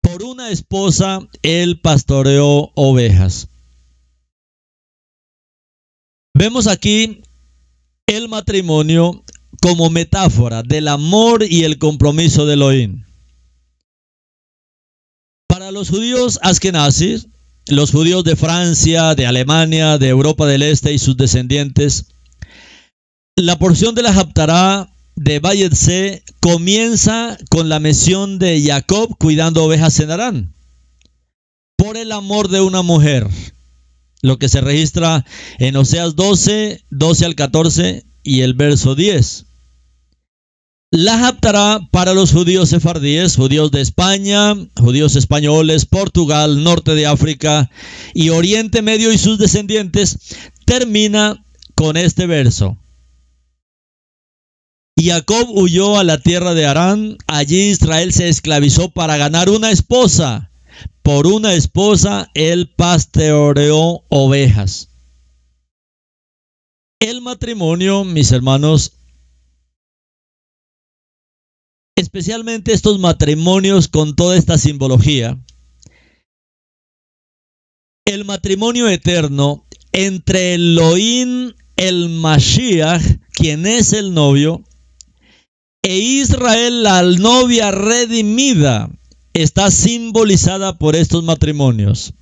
Por 0.00 0.22
una 0.24 0.50
esposa 0.50 1.20
él 1.42 1.80
pastoreó 1.80 2.72
ovejas. 2.74 3.48
Vemos 6.34 6.66
aquí 6.66 7.22
el 8.06 8.28
matrimonio 8.28 9.24
como 9.60 9.90
metáfora 9.90 10.62
del 10.62 10.88
amor 10.88 11.42
y 11.42 11.64
el 11.64 11.78
compromiso 11.78 12.46
de 12.46 12.54
Elohim. 12.54 13.07
Para 15.68 15.80
los 15.80 15.90
judíos 15.90 16.38
askenazis, 16.40 17.26
los 17.66 17.90
judíos 17.90 18.24
de 18.24 18.36
Francia, 18.36 19.14
de 19.14 19.26
Alemania, 19.26 19.98
de 19.98 20.08
Europa 20.08 20.46
del 20.46 20.62
Este 20.62 20.94
y 20.94 20.98
sus 20.98 21.18
descendientes, 21.18 22.06
la 23.36 23.58
porción 23.58 23.94
de 23.94 24.00
la 24.00 24.08
Haftarah 24.08 24.90
de 25.14 25.40
Bayetse 25.40 26.22
comienza 26.40 27.36
con 27.50 27.68
la 27.68 27.80
mención 27.80 28.38
de 28.38 28.62
Jacob 28.64 29.14
cuidando 29.18 29.62
ovejas 29.62 30.00
en 30.00 30.10
Arán, 30.10 30.54
por 31.76 31.98
el 31.98 32.12
amor 32.12 32.48
de 32.48 32.62
una 32.62 32.80
mujer, 32.80 33.28
lo 34.22 34.38
que 34.38 34.48
se 34.48 34.62
registra 34.62 35.26
en 35.58 35.76
Oseas 35.76 36.16
12, 36.16 36.82
12 36.88 37.26
al 37.26 37.34
14 37.34 38.06
y 38.22 38.40
el 38.40 38.54
verso 38.54 38.94
10. 38.94 39.47
La 40.90 41.28
Haftarah 41.28 41.86
para 41.90 42.14
los 42.14 42.32
judíos 42.32 42.70
sefardíes, 42.70 43.36
judíos 43.36 43.70
de 43.70 43.82
España, 43.82 44.54
judíos 44.74 45.16
españoles, 45.16 45.84
Portugal, 45.84 46.64
norte 46.64 46.94
de 46.94 47.06
África 47.06 47.70
y 48.14 48.30
Oriente 48.30 48.80
Medio 48.80 49.12
y 49.12 49.18
sus 49.18 49.38
descendientes, 49.38 50.18
termina 50.64 51.44
con 51.74 51.98
este 51.98 52.26
verso. 52.26 52.78
Jacob 54.98 55.46
huyó 55.50 55.98
a 55.98 56.04
la 56.04 56.18
tierra 56.18 56.54
de 56.54 56.64
Arán, 56.64 57.18
allí 57.26 57.68
Israel 57.68 58.14
se 58.14 58.30
esclavizó 58.30 58.88
para 58.88 59.18
ganar 59.18 59.50
una 59.50 59.70
esposa. 59.70 60.50
Por 61.02 61.26
una 61.26 61.52
esposa 61.52 62.30
él 62.32 62.72
pastoreó 62.74 64.04
ovejas. 64.08 64.88
El 66.98 67.20
matrimonio, 67.20 68.04
mis 68.04 68.32
hermanos, 68.32 68.97
especialmente 71.98 72.72
estos 72.72 73.00
matrimonios 73.00 73.88
con 73.88 74.14
toda 74.14 74.36
esta 74.36 74.56
simbología, 74.56 75.36
el 78.06 78.24
matrimonio 78.24 78.88
eterno 78.88 79.66
entre 79.90 80.54
Elohim, 80.54 81.54
el 81.76 82.08
Mashiach, 82.08 83.02
quien 83.32 83.66
es 83.66 83.92
el 83.92 84.14
novio, 84.14 84.62
e 85.82 85.98
Israel, 85.98 86.84
la 86.84 87.02
novia 87.02 87.72
redimida, 87.72 88.90
está 89.34 89.70
simbolizada 89.72 90.78
por 90.78 90.94
estos 90.94 91.24
matrimonios. 91.24 92.14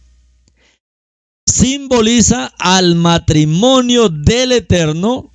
Simboliza 1.47 2.47
al 2.59 2.95
matrimonio 2.95 4.09
del 4.09 4.53
eterno, 4.53 5.33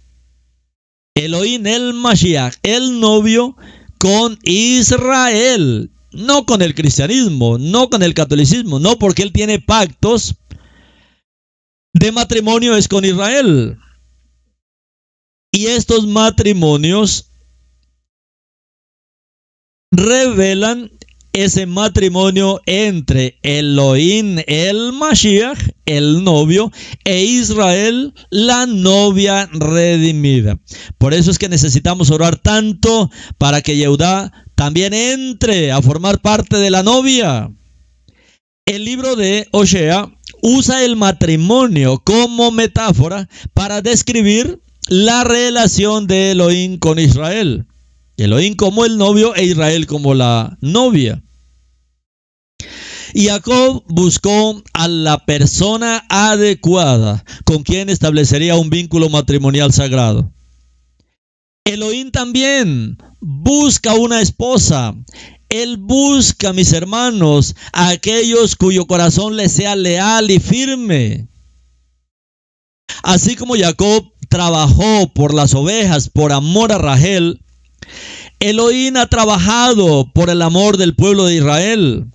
Elohim, 1.16 1.68
el 1.68 1.94
Mashiach, 1.94 2.56
el 2.64 3.00
novio, 3.00 3.56
con 4.02 4.40
Israel, 4.42 5.92
no 6.12 6.48
con 6.48 6.64
el 6.64 6.74
cristianismo, 6.74 7.60
no 7.60 7.88
con 7.88 8.02
el 8.02 8.16
catolicismo, 8.16 8.80
no 8.80 8.98
porque 8.98 9.22
él 9.22 9.32
tiene 9.32 9.60
pactos 9.60 10.38
de 11.94 12.12
matrimonio 12.12 12.74
con 12.90 13.06
Israel. 13.06 13.78
Y 15.52 15.68
estos 15.68 16.08
matrimonios 16.08 17.30
revelan 19.92 20.90
ese 21.34 21.66
matrimonio 21.66 22.62
entre 22.66 23.40
Elohim, 23.42 24.38
el 24.48 24.92
Mashiach, 24.94 25.60
el 25.86 26.24
novio, 26.24 26.72
e 27.06 27.24
Israel, 27.24 28.14
la 28.30 28.66
novia 28.66 29.50
redimida. 29.52 30.60
Por 30.98 31.14
eso 31.14 31.32
es 31.32 31.40
que 31.40 31.50
necesitamos 31.50 32.12
orar 32.12 32.38
tanto 32.38 33.10
para 33.38 33.62
que 33.62 33.78
Yehudá 33.78 34.32
también 34.56 34.94
entre 34.94 35.72
a 35.72 35.82
formar 35.82 36.22
parte 36.22 36.58
de 36.58 36.70
la 36.70 36.84
novia. 36.84 37.52
El 38.66 38.86
libro 38.86 39.16
de 39.16 39.48
Osea 39.52 40.10
usa 40.42 40.84
el 40.84 40.96
matrimonio 40.96 42.02
como 42.04 42.52
metáfora 42.52 43.28
para 43.54 43.82
describir 43.82 44.62
la 44.88 45.24
relación 45.24 46.08
de 46.08 46.32
Elohim 46.32 46.78
con 46.78 47.00
Israel. 47.00 47.66
Elohim 48.18 48.56
como 48.56 48.86
el 48.86 48.98
novio 48.98 49.36
e 49.36 49.46
Israel 49.46 49.88
como 49.88 50.14
la 50.14 50.58
novia. 50.62 51.24
Jacob 53.14 53.84
buscó 53.88 54.62
a 54.74 54.88
la 54.88 55.26
persona 55.26 56.06
adecuada 56.10 57.24
con 57.46 57.64
quien 57.64 57.90
establecería 57.90 58.56
un 58.56 58.70
vínculo 58.70 59.10
matrimonial 59.10 59.74
sagrado. 59.74 60.32
Elohim 61.66 62.12
también 62.12 62.98
busca 63.20 63.94
una 63.96 64.22
esposa. 64.22 64.96
Él 65.50 65.78
busca, 65.78 66.54
mis 66.54 66.72
hermanos, 66.74 67.56
a 67.74 67.90
aquellos 67.90 68.56
cuyo 68.56 68.88
corazón 68.88 69.36
le 69.36 69.50
sea 69.50 69.76
leal 69.76 70.32
y 70.32 70.40
firme. 70.40 71.28
Así 73.04 73.36
como 73.36 73.56
Jacob 73.56 74.12
trabajó 74.30 75.14
por 75.14 75.34
las 75.34 75.54
ovejas 75.54 76.10
por 76.10 76.32
amor 76.32 76.72
a 76.72 76.78
Rahel, 76.78 77.42
Elohim 78.40 78.98
ha 78.98 79.08
trabajado 79.08 80.12
por 80.14 80.30
el 80.30 80.42
amor 80.42 80.78
del 80.78 80.96
pueblo 80.96 81.26
de 81.26 81.36
Israel, 81.36 82.12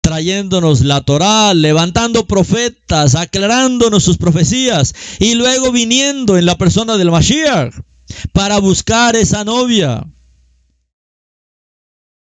trayéndonos 0.00 0.82
la 0.82 1.00
Torá, 1.02 1.54
levantando 1.54 2.26
profetas, 2.26 3.14
aclarándonos 3.14 4.04
sus 4.04 4.18
profecías 4.18 4.94
y 5.18 5.34
luego 5.34 5.72
viniendo 5.72 6.36
en 6.36 6.46
la 6.46 6.58
persona 6.58 6.96
del 6.96 7.10
Mashiach 7.10 7.74
para 8.32 8.58
buscar 8.58 9.16
esa 9.16 9.44
novia. 9.44 10.06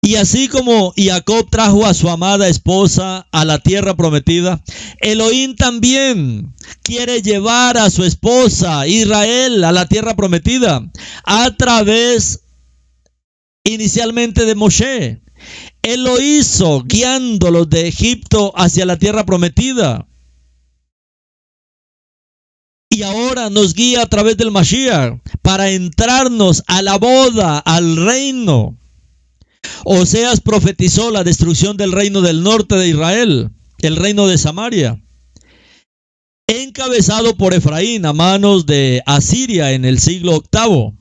Y 0.02 0.16
así 0.16 0.48
como 0.48 0.94
Jacob 0.96 1.50
trajo 1.50 1.84
a 1.84 1.92
su 1.92 2.08
amada 2.08 2.48
esposa 2.48 3.26
a 3.32 3.44
la 3.44 3.58
tierra 3.58 3.96
prometida, 3.96 4.62
Elohim 5.00 5.56
también 5.56 6.54
quiere 6.82 7.20
llevar 7.20 7.76
a 7.76 7.90
su 7.90 8.04
esposa 8.04 8.86
Israel 8.86 9.62
a 9.62 9.72
la 9.72 9.86
tierra 9.86 10.16
prometida 10.16 10.90
a 11.24 11.54
través 11.56 12.40
inicialmente 13.64 14.44
de 14.44 14.54
Moshe. 14.54 15.22
Él 15.82 16.04
lo 16.04 16.20
hizo 16.20 16.82
guiándolos 16.84 17.68
de 17.70 17.88
Egipto 17.88 18.52
hacia 18.56 18.84
la 18.84 18.98
tierra 18.98 19.24
prometida. 19.24 20.06
Y 22.92 23.02
ahora 23.02 23.50
nos 23.50 23.74
guía 23.74 24.02
a 24.02 24.06
través 24.06 24.36
del 24.36 24.50
Mashiach 24.50 25.20
para 25.42 25.70
entrarnos 25.70 26.64
a 26.66 26.82
la 26.82 26.98
boda, 26.98 27.58
al 27.58 27.96
reino. 27.96 28.76
Oseas 29.84 30.40
profetizó 30.40 31.10
la 31.10 31.22
destrucción 31.22 31.76
del 31.76 31.92
reino 31.92 32.20
del 32.20 32.42
norte 32.42 32.74
de 32.74 32.88
Israel, 32.88 33.50
el 33.78 33.96
reino 33.96 34.26
de 34.26 34.38
Samaria, 34.38 35.00
encabezado 36.48 37.36
por 37.36 37.54
Efraín 37.54 38.04
a 38.06 38.12
manos 38.12 38.66
de 38.66 39.02
Asiria 39.06 39.72
en 39.72 39.84
el 39.84 40.00
siglo 40.00 40.42
VIII. 40.52 40.99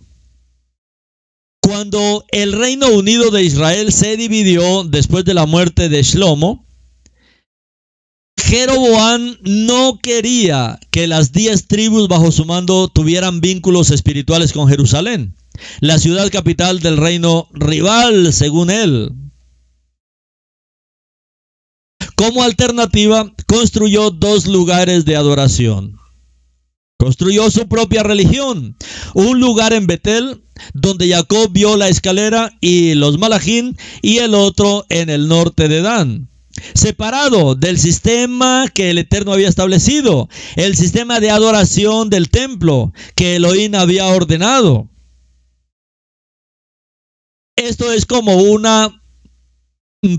Cuando 1.69 2.25
el 2.31 2.53
Reino 2.53 2.87
Unido 2.87 3.29
de 3.29 3.43
Israel 3.43 3.93
se 3.93 4.17
dividió 4.17 4.85
después 4.85 5.23
de 5.23 5.35
la 5.35 5.45
muerte 5.45 5.87
de 5.87 6.01
Shlomo, 6.01 6.65
Jeroboam 8.39 9.37
no 9.43 9.99
quería 10.01 10.79
que 10.89 11.05
las 11.05 11.31
diez 11.31 11.67
tribus 11.67 12.07
bajo 12.07 12.31
su 12.31 12.45
mando 12.45 12.87
tuvieran 12.87 13.39
vínculos 13.39 13.91
espirituales 13.91 14.51
con 14.51 14.67
Jerusalén 14.67 15.35
la 15.79 15.99
ciudad 15.99 16.31
capital 16.31 16.79
del 16.79 16.97
reino 16.97 17.47
rival, 17.53 18.33
según 18.33 18.71
él. 18.71 19.13
Como 22.15 22.41
alternativa, 22.41 23.31
construyó 23.45 24.09
dos 24.09 24.47
lugares 24.47 25.05
de 25.05 25.17
adoración. 25.17 25.98
Construyó 26.99 27.49
su 27.49 27.69
propia 27.69 28.03
religión, 28.03 28.75
un 29.13 29.39
lugar 29.39 29.71
en 29.71 29.87
Betel, 29.87 30.41
donde 30.73 31.07
Jacob 31.07 31.49
vio 31.49 31.77
la 31.77 31.87
escalera 31.87 32.51
y 32.59 32.93
los 32.93 33.17
malajín, 33.17 33.77
y 34.01 34.17
el 34.17 34.35
otro 34.35 34.85
en 34.89 35.09
el 35.09 35.29
norte 35.29 35.69
de 35.69 35.81
Dan 35.81 36.27
separado 36.73 37.55
del 37.55 37.79
sistema 37.79 38.65
que 38.73 38.89
el 38.89 38.97
Eterno 38.97 39.31
había 39.31 39.47
establecido, 39.47 40.27
el 40.57 40.75
sistema 40.75 41.21
de 41.21 41.31
adoración 41.31 42.09
del 42.09 42.29
templo 42.29 42.91
que 43.15 43.37
Elohim 43.37 43.75
había 43.75 44.07
ordenado. 44.07 44.89
Esto 47.55 47.93
es 47.93 48.05
como 48.05 48.35
una 48.41 48.98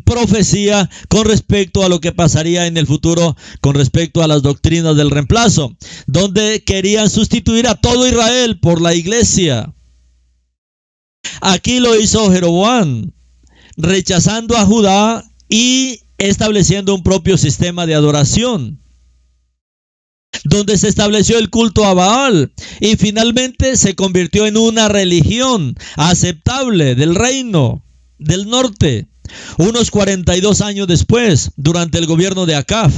profecía 0.04 0.90
con 1.08 1.24
respecto 1.24 1.82
a 1.82 1.88
lo 1.88 2.00
que 2.00 2.12
pasaría 2.12 2.66
en 2.66 2.76
el 2.76 2.86
futuro 2.86 3.36
con 3.60 3.74
respecto 3.74 4.22
a 4.22 4.28
las 4.28 4.42
doctrinas 4.42 4.96
del 4.96 5.10
reemplazo, 5.10 5.74
donde 6.06 6.62
querían 6.64 7.08
sustituir 7.08 7.66
a 7.66 7.74
todo 7.74 8.06
Israel 8.06 8.60
por 8.60 8.80
la 8.82 8.94
iglesia. 8.94 9.74
Aquí 11.40 11.80
lo 11.80 11.98
hizo 11.98 12.30
Jeroboam, 12.30 13.12
rechazando 13.76 14.56
a 14.56 14.66
Judá 14.66 15.24
y 15.48 16.00
estableciendo 16.18 16.94
un 16.94 17.02
propio 17.02 17.38
sistema 17.38 17.86
de 17.86 17.94
adoración 17.94 18.80
donde 20.44 20.78
se 20.78 20.88
estableció 20.88 21.38
el 21.38 21.50
culto 21.50 21.84
a 21.84 21.94
Baal 21.94 22.52
y 22.80 22.96
finalmente 22.96 23.76
se 23.76 23.94
convirtió 23.94 24.46
en 24.46 24.56
una 24.56 24.88
religión 24.88 25.74
aceptable 25.96 26.94
del 26.94 27.14
reino 27.14 27.84
del 28.18 28.48
norte, 28.48 29.09
unos 29.58 29.90
42 29.90 30.60
años 30.60 30.86
después, 30.86 31.50
durante 31.56 31.98
el 31.98 32.06
gobierno 32.06 32.46
de 32.46 32.56
Acaf. 32.56 32.92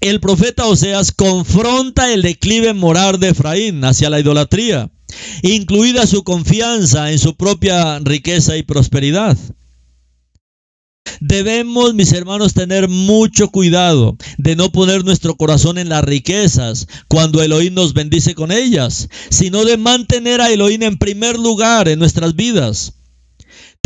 El 0.00 0.20
profeta 0.20 0.66
Oseas 0.66 1.12
confronta 1.12 2.12
el 2.12 2.22
declive 2.22 2.72
moral 2.72 3.20
de 3.20 3.28
Efraín 3.28 3.84
hacia 3.84 4.10
la 4.10 4.20
idolatría, 4.20 4.90
incluida 5.42 6.06
su 6.06 6.24
confianza 6.24 7.10
en 7.12 7.18
su 7.18 7.36
propia 7.36 7.98
riqueza 8.00 8.56
y 8.56 8.62
prosperidad. 8.62 9.36
Debemos, 11.20 11.94
mis 11.94 12.12
hermanos, 12.12 12.54
tener 12.54 12.88
mucho 12.88 13.48
cuidado 13.48 14.16
de 14.36 14.56
no 14.56 14.70
poner 14.70 15.04
nuestro 15.04 15.36
corazón 15.36 15.78
en 15.78 15.88
las 15.88 16.04
riquezas 16.04 16.86
cuando 17.08 17.42
Elohim 17.42 17.74
nos 17.74 17.94
bendice 17.94 18.34
con 18.34 18.52
ellas, 18.52 19.08
sino 19.30 19.64
de 19.64 19.76
mantener 19.76 20.40
a 20.40 20.50
Elohim 20.50 20.82
en 20.82 20.98
primer 20.98 21.38
lugar 21.38 21.88
en 21.88 21.98
nuestras 21.98 22.36
vidas. 22.36 22.97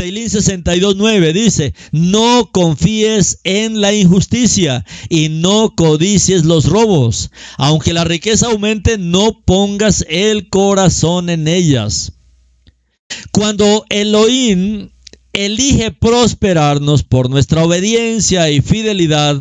Teilín 0.03 0.31
62.9 0.31 1.33
dice, 1.33 1.75
no 1.93 2.51
confíes 2.51 3.39
en 3.45 3.81
la 3.81 3.95
injusticia 3.95 4.85
y 5.09 5.29
no 5.29 5.77
codicies 5.77 6.45
los 6.45 6.65
robos. 6.65 7.31
Aunque 7.57 7.93
la 7.93 8.03
riqueza 8.03 8.49
aumente, 8.49 8.99
no 8.99 9.45
pongas 9.45 10.05
el 10.09 10.49
corazón 10.49 11.31
en 11.31 11.47
ellas. 11.47 12.15
Cuando 13.31 13.85
Elohim 13.91 14.91
elige 15.33 15.93
prosperarnos 15.93 17.05
por 17.05 17.31
nuestra 17.31 17.63
obediencia 17.63 18.51
y 18.51 18.61
fidelidad, 18.61 19.41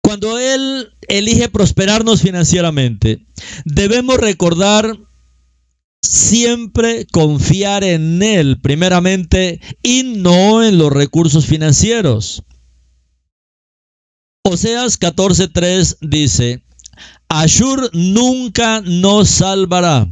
cuando 0.00 0.38
Él 0.38 0.92
elige 1.08 1.48
prosperarnos 1.48 2.22
financieramente, 2.22 3.26
debemos 3.64 4.18
recordar 4.18 4.96
siempre 6.08 7.06
confiar 7.06 7.84
en 7.84 8.22
Él 8.22 8.60
primeramente 8.60 9.60
y 9.82 10.02
no 10.02 10.62
en 10.62 10.78
los 10.78 10.92
recursos 10.92 11.46
financieros. 11.46 12.42
Oseas 14.44 14.98
14:3 14.98 15.98
dice, 16.00 16.64
Ashur 17.28 17.90
nunca 17.92 18.80
nos 18.80 19.28
salvará 19.28 20.08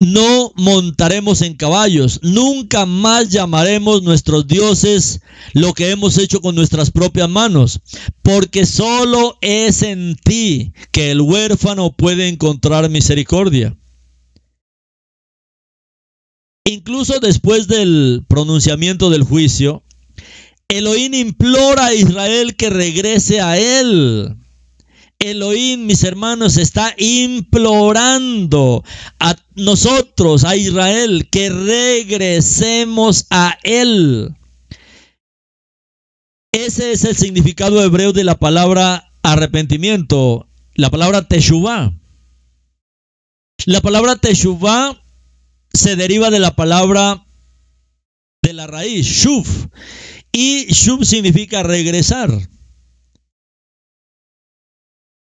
no 0.00 0.52
montaremos 0.56 1.42
en 1.42 1.54
caballos, 1.54 2.20
nunca 2.22 2.86
más 2.86 3.28
llamaremos 3.28 4.02
nuestros 4.02 4.46
dioses 4.46 5.20
lo 5.52 5.74
que 5.74 5.90
hemos 5.90 6.16
hecho 6.16 6.40
con 6.40 6.54
nuestras 6.54 6.90
propias 6.90 7.28
manos, 7.28 7.80
porque 8.22 8.64
solo 8.64 9.36
es 9.42 9.82
en 9.82 10.16
ti 10.16 10.72
que 10.90 11.10
el 11.10 11.20
huérfano 11.20 11.92
puede 11.92 12.28
encontrar 12.28 12.88
misericordia. 12.88 13.76
Incluso 16.64 17.20
después 17.20 17.68
del 17.68 18.24
pronunciamiento 18.28 19.10
del 19.10 19.24
juicio, 19.24 19.82
Elohim 20.68 21.14
implora 21.14 21.86
a 21.86 21.94
Israel 21.94 22.56
que 22.56 22.70
regrese 22.70 23.40
a 23.40 23.58
él 23.58 24.36
Elohim, 25.20 25.84
mis 25.84 26.02
hermanos, 26.02 26.56
está 26.56 26.94
implorando 26.96 28.82
a 29.18 29.36
nosotros, 29.54 30.44
a 30.44 30.56
Israel, 30.56 31.28
que 31.30 31.50
regresemos 31.50 33.26
a 33.28 33.58
Él. 33.62 34.34
Ese 36.52 36.92
es 36.92 37.04
el 37.04 37.18
significado 37.18 37.82
hebreo 37.82 38.14
de 38.14 38.24
la 38.24 38.38
palabra 38.38 39.12
arrepentimiento, 39.22 40.48
la 40.74 40.88
palabra 40.88 41.28
teshuvah. 41.28 41.92
La 43.66 43.82
palabra 43.82 44.16
teshuvah 44.16 45.02
se 45.72 45.96
deriva 45.96 46.30
de 46.30 46.40
la 46.40 46.54
palabra 46.56 47.24
de 48.42 48.52
la 48.52 48.66
raíz, 48.66 49.06
shuv, 49.06 49.46
y 50.32 50.66
shuv 50.72 51.04
significa 51.04 51.62
regresar. 51.62 52.30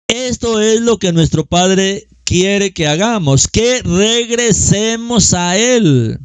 Esto 0.07 0.59
es 0.59 0.81
lo 0.81 0.97
que 0.97 1.13
nuestro 1.13 1.45
Padre 1.45 2.07
quiere 2.25 2.73
que 2.73 2.87
hagamos, 2.87 3.47
que 3.47 3.81
regresemos 3.81 5.33
a 5.33 5.57
Él. 5.57 6.19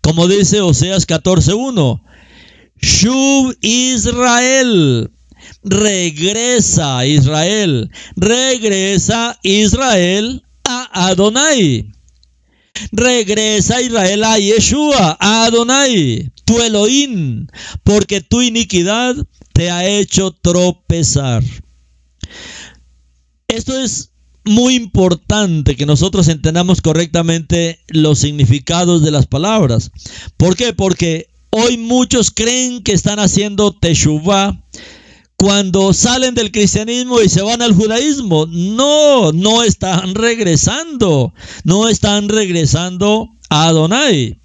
Como 0.00 0.26
dice 0.26 0.60
Oseas 0.62 1.06
14.1, 1.06 2.02
Shub 2.80 3.56
Israel. 3.60 5.10
Regresa 5.62 7.06
Israel. 7.06 7.90
Regresa 8.16 9.38
Israel 9.42 10.42
a 10.64 11.08
Adonai. 11.08 11.92
Regresa 12.92 13.80
Israel 13.80 14.24
a 14.24 14.38
Yeshua, 14.38 15.16
a 15.18 15.44
Adonai, 15.44 16.30
tu 16.44 16.60
Elohim, 16.60 17.46
porque 17.84 18.20
tu 18.20 18.42
iniquidad 18.42 19.16
te 19.52 19.70
ha 19.70 19.86
hecho 19.86 20.32
tropezar. 20.32 21.42
Esto 23.48 23.78
es 23.78 24.10
muy 24.44 24.74
importante 24.74 25.76
que 25.76 25.86
nosotros 25.86 26.28
entendamos 26.28 26.80
correctamente 26.80 27.80
los 27.88 28.20
significados 28.20 29.02
de 29.02 29.10
las 29.10 29.26
palabras. 29.26 29.90
¿Por 30.36 30.56
qué? 30.56 30.72
Porque 30.72 31.28
hoy 31.50 31.76
muchos 31.76 32.30
creen 32.30 32.82
que 32.82 32.92
están 32.92 33.18
haciendo 33.18 33.72
teshuvah 33.72 34.62
cuando 35.36 35.92
salen 35.92 36.34
del 36.34 36.50
cristianismo 36.50 37.20
y 37.20 37.28
se 37.28 37.42
van 37.42 37.62
al 37.62 37.74
judaísmo. 37.74 38.46
No, 38.46 39.32
no 39.32 39.62
están 39.62 40.14
regresando. 40.14 41.34
No 41.64 41.88
están 41.88 42.28
regresando 42.28 43.28
a 43.50 43.68
Adonai. 43.68 44.40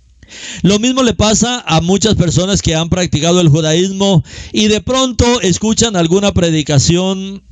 Lo 0.62 0.80
mismo 0.80 1.04
le 1.04 1.14
pasa 1.14 1.64
a 1.66 1.82
muchas 1.82 2.16
personas 2.16 2.62
que 2.62 2.76
han 2.76 2.90
practicado 2.90 3.42
el 3.42 3.50
judaísmo 3.50 4.24
y 4.54 4.68
de 4.68 4.82
pronto 4.82 5.42
escuchan 5.42 5.96
alguna 5.96 6.34
predicación 6.34 7.44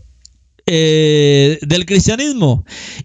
eh, 0.65 1.59
del 1.61 1.85
cristianismo 1.85 2.63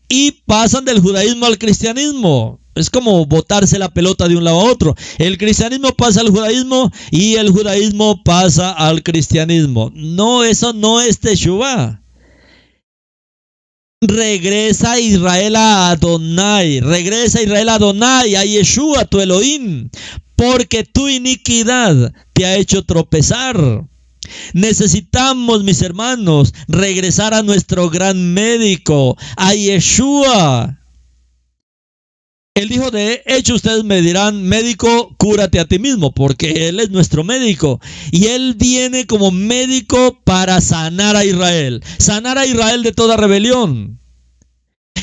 y 0.08 0.32
pasan 0.46 0.84
del 0.84 1.00
judaísmo 1.00 1.46
al 1.46 1.58
cristianismo. 1.58 2.60
Es 2.74 2.90
como 2.90 3.24
botarse 3.26 3.78
la 3.78 3.92
pelota 3.92 4.28
de 4.28 4.36
un 4.36 4.44
lado 4.44 4.60
a 4.60 4.70
otro. 4.70 4.94
El 5.18 5.38
cristianismo 5.38 5.90
pasa 5.92 6.20
al 6.20 6.30
judaísmo 6.30 6.90
y 7.10 7.34
el 7.34 7.50
judaísmo 7.50 8.22
pasa 8.24 8.72
al 8.72 9.02
cristianismo. 9.02 9.92
No, 9.94 10.44
eso 10.44 10.72
no 10.72 11.00
es 11.00 11.20
Teshuvah. 11.20 12.00
Regresa 14.00 14.98
Israel 14.98 15.56
a 15.56 15.90
Adonai. 15.90 16.80
Regresa 16.80 17.42
Israel 17.42 17.68
a 17.68 17.74
Adonai, 17.76 18.34
a 18.34 18.44
Yeshua, 18.44 19.04
tu 19.06 19.20
Elohim. 19.20 19.88
Porque 20.36 20.84
tu 20.84 21.08
iniquidad 21.08 22.12
te 22.32 22.44
ha 22.44 22.56
hecho 22.56 22.84
tropezar. 22.84 23.86
Necesitamos, 24.52 25.64
mis 25.64 25.80
hermanos, 25.82 26.54
regresar 26.66 27.34
a 27.34 27.42
nuestro 27.42 27.88
gran 27.88 28.34
médico, 28.34 29.16
a 29.36 29.54
Yeshua. 29.54 30.83
Él 32.56 32.68
dijo, 32.68 32.92
de 32.92 33.20
hecho 33.26 33.56
ustedes 33.56 33.82
me 33.82 34.00
dirán, 34.00 34.44
médico, 34.44 35.12
cúrate 35.18 35.58
a 35.58 35.64
ti 35.64 35.80
mismo, 35.80 36.14
porque 36.14 36.68
Él 36.68 36.78
es 36.78 36.88
nuestro 36.90 37.24
médico. 37.24 37.80
Y 38.12 38.26
Él 38.26 38.54
viene 38.56 39.08
como 39.08 39.32
médico 39.32 40.20
para 40.22 40.60
sanar 40.60 41.16
a 41.16 41.24
Israel, 41.24 41.82
sanar 41.98 42.38
a 42.38 42.46
Israel 42.46 42.84
de 42.84 42.92
toda 42.92 43.16
rebelión. 43.16 43.98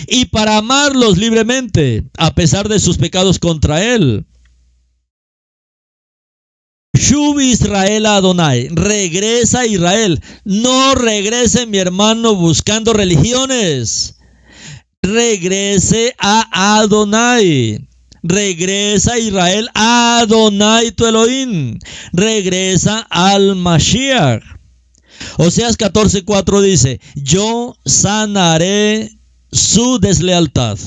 Y 0.07 0.25
para 0.25 0.55
amarlos 0.55 1.17
libremente, 1.17 2.05
a 2.17 2.33
pesar 2.33 2.69
de 2.69 2.79
sus 2.79 2.97
pecados 2.97 3.37
contra 3.37 3.83
Él. 3.83 4.25
Shub 6.93 7.37
Israel 7.41 8.05
Adonai, 8.05 8.69
regresa 8.69 9.61
a 9.61 9.65
Israel. 9.65 10.21
No 10.45 10.95
regrese 10.95 11.65
mi 11.65 11.79
hermano 11.79 12.33
buscando 12.35 12.93
religiones 12.93 14.20
regrese 15.01 16.13
a 16.17 16.79
Adonai. 16.79 17.87
Regresa 18.23 19.17
Israel 19.17 19.69
a 19.73 20.19
Adonai 20.19 20.91
tu 20.91 21.05
Elohim. 21.05 21.79
Regresa 22.13 23.07
al 23.09 23.55
Mashiach. 23.55 24.43
Oseas 25.37 25.77
14:4 25.77 26.61
dice, 26.61 26.99
yo 27.15 27.75
sanaré 27.85 29.09
su 29.51 29.99
deslealtad. 29.99 30.77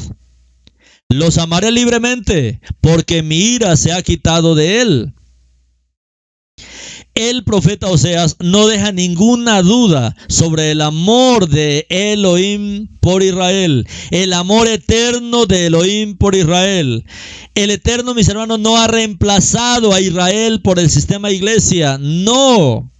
Los 1.08 1.38
amaré 1.38 1.70
libremente, 1.70 2.60
porque 2.80 3.22
mi 3.22 3.36
ira 3.36 3.76
se 3.76 3.92
ha 3.92 4.02
quitado 4.02 4.54
de 4.54 4.80
él 4.80 5.14
el 7.14 7.44
profeta 7.44 7.88
Oseas 7.88 8.36
no 8.40 8.66
deja 8.66 8.90
ninguna 8.90 9.62
duda 9.62 10.16
sobre 10.28 10.72
el 10.72 10.80
amor 10.80 11.48
de 11.48 11.86
Elohim 11.88 12.88
por 13.00 13.22
Israel, 13.22 13.86
el 14.10 14.32
amor 14.32 14.66
eterno 14.66 15.46
de 15.46 15.66
Elohim 15.66 16.16
por 16.16 16.34
Israel. 16.34 17.04
El 17.54 17.70
eterno, 17.70 18.14
mis 18.14 18.28
hermanos, 18.28 18.58
no 18.58 18.76
ha 18.76 18.88
reemplazado 18.88 19.94
a 19.94 20.00
Israel 20.00 20.60
por 20.62 20.78
el 20.78 20.90
sistema 20.90 21.30
iglesia, 21.30 21.98
no. 22.00 22.90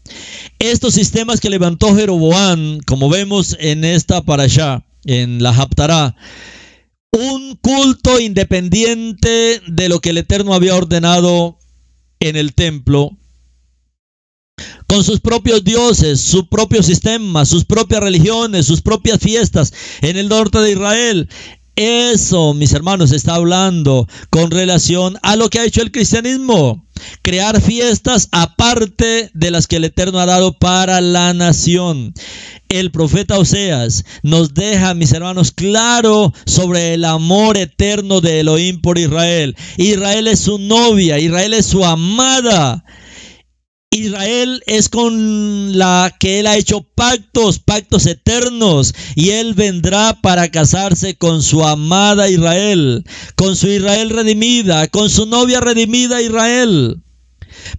Estos 0.60 0.94
sistemas 0.94 1.40
que 1.40 1.50
levantó 1.50 1.94
Jeroboam, 1.96 2.78
como 2.86 3.08
vemos 3.08 3.56
en 3.58 3.84
esta 3.84 4.22
parasha, 4.22 4.84
en 5.04 5.42
la 5.42 5.50
Haptará, 5.50 6.14
un 7.10 7.56
culto 7.56 8.20
independiente 8.20 9.60
de 9.66 9.88
lo 9.88 10.00
que 10.00 10.10
el 10.10 10.18
Eterno 10.18 10.54
había 10.54 10.74
ordenado 10.74 11.58
en 12.20 12.36
el 12.36 12.54
templo, 12.54 13.16
con 14.94 15.02
sus 15.02 15.20
propios 15.20 15.64
dioses, 15.64 16.20
su 16.20 16.48
propio 16.48 16.82
sistema, 16.82 17.44
sus 17.44 17.64
propias 17.64 18.00
religiones, 18.00 18.66
sus 18.66 18.80
propias 18.80 19.18
fiestas 19.18 19.72
en 20.02 20.16
el 20.16 20.28
norte 20.28 20.58
de 20.58 20.70
Israel. 20.70 21.28
Eso, 21.76 22.54
mis 22.54 22.72
hermanos, 22.72 23.10
está 23.10 23.34
hablando 23.34 24.06
con 24.30 24.52
relación 24.52 25.18
a 25.22 25.34
lo 25.34 25.50
que 25.50 25.58
ha 25.58 25.64
hecho 25.64 25.82
el 25.82 25.90
cristianismo. 25.90 26.86
Crear 27.22 27.60
fiestas 27.60 28.28
aparte 28.30 29.30
de 29.34 29.50
las 29.50 29.66
que 29.66 29.76
el 29.76 29.84
Eterno 29.84 30.20
ha 30.20 30.26
dado 30.26 30.52
para 30.56 31.00
la 31.00 31.34
nación. 31.34 32.14
El 32.68 32.92
profeta 32.92 33.38
Oseas 33.38 34.04
nos 34.22 34.54
deja, 34.54 34.94
mis 34.94 35.12
hermanos, 35.12 35.50
claro 35.50 36.32
sobre 36.46 36.94
el 36.94 37.04
amor 37.04 37.56
eterno 37.56 38.20
de 38.20 38.40
Elohim 38.40 38.80
por 38.80 38.96
Israel. 38.96 39.56
Israel 39.76 40.28
es 40.28 40.38
su 40.38 40.58
novia, 40.58 41.18
Israel 41.18 41.54
es 41.54 41.66
su 41.66 41.84
amada. 41.84 42.84
Israel 43.94 44.62
es 44.66 44.88
con 44.88 45.78
la 45.78 46.14
que 46.18 46.40
él 46.40 46.46
ha 46.46 46.56
hecho 46.56 46.82
pactos, 46.82 47.58
pactos 47.58 48.06
eternos, 48.06 48.94
y 49.14 49.30
él 49.30 49.54
vendrá 49.54 50.20
para 50.20 50.50
casarse 50.50 51.16
con 51.16 51.42
su 51.42 51.64
amada 51.64 52.28
Israel, 52.28 53.04
con 53.36 53.56
su 53.56 53.68
Israel 53.68 54.10
redimida, 54.10 54.88
con 54.88 55.10
su 55.10 55.26
novia 55.26 55.60
redimida 55.60 56.20
Israel. 56.20 57.00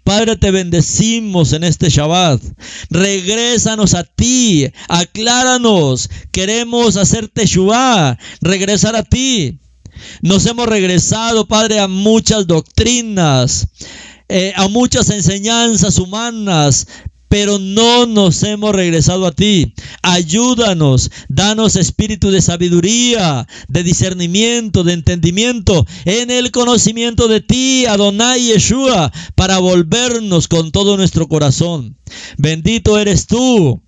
Padre, 0.04 0.36
te 0.38 0.52
bendecimos 0.52 1.54
en 1.54 1.64
este 1.64 1.90
Shabbat. 1.90 2.42
Regrésanos 2.90 3.94
a 3.94 4.04
ti, 4.04 4.68
acláranos. 4.88 6.10
Queremos 6.32 6.98
hacer 6.98 7.28
Teshuvah, 7.28 8.18
regresar 8.42 8.96
a 8.96 9.04
ti. 9.04 9.60
Nos 10.22 10.46
hemos 10.46 10.68
regresado, 10.68 11.48
Padre, 11.48 11.80
a 11.80 11.88
muchas 11.88 12.48
doctrinas 12.48 13.68
eh, 14.28 14.54
a 14.56 14.68
muchas 14.68 15.10
enseñanzas 15.10 16.00
humanas, 16.00 16.88
pero 17.30 17.60
no 17.60 18.06
nos 18.06 18.44
hemos 18.44 18.74
regresado 18.74 19.26
a 19.26 19.32
ti. 19.32 19.74
Ayúdanos, 20.02 21.12
danos 21.28 21.76
espíritu 21.76 22.32
de 22.32 22.42
sabiduría, 22.42 23.48
de 23.68 23.84
discernimiento, 23.84 24.84
de 24.84 24.94
entendimiento, 24.94 25.86
en 26.06 26.32
el 26.32 26.52
conocimiento 26.52 27.28
de 27.28 27.42
ti, 27.42 27.86
Adonai 27.88 28.42
Yeshua, 28.42 29.12
para 29.36 29.58
volvernos 29.58 30.48
con 30.48 30.72
todo 30.72 30.98
nuestro 30.98 31.28
corazón. 31.28 31.98
Bendito 32.38 32.98
eres 32.98 33.28
tú, 33.28 33.82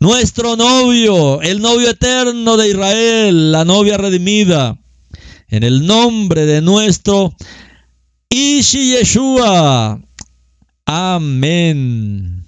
nuestro 0.00 0.56
novio, 0.56 1.40
el 1.42 1.60
novio 1.60 1.90
eterno 1.90 2.56
de 2.56 2.68
Israel, 2.68 3.52
la 3.52 3.64
novia 3.64 3.96
redimida. 3.96 4.78
En 5.50 5.62
el 5.62 5.86
nombre 5.86 6.44
de 6.44 6.60
nuestro 6.60 7.34
Ishi 8.30 8.92
Yeshua. 8.92 10.00
Amén. 10.86 12.47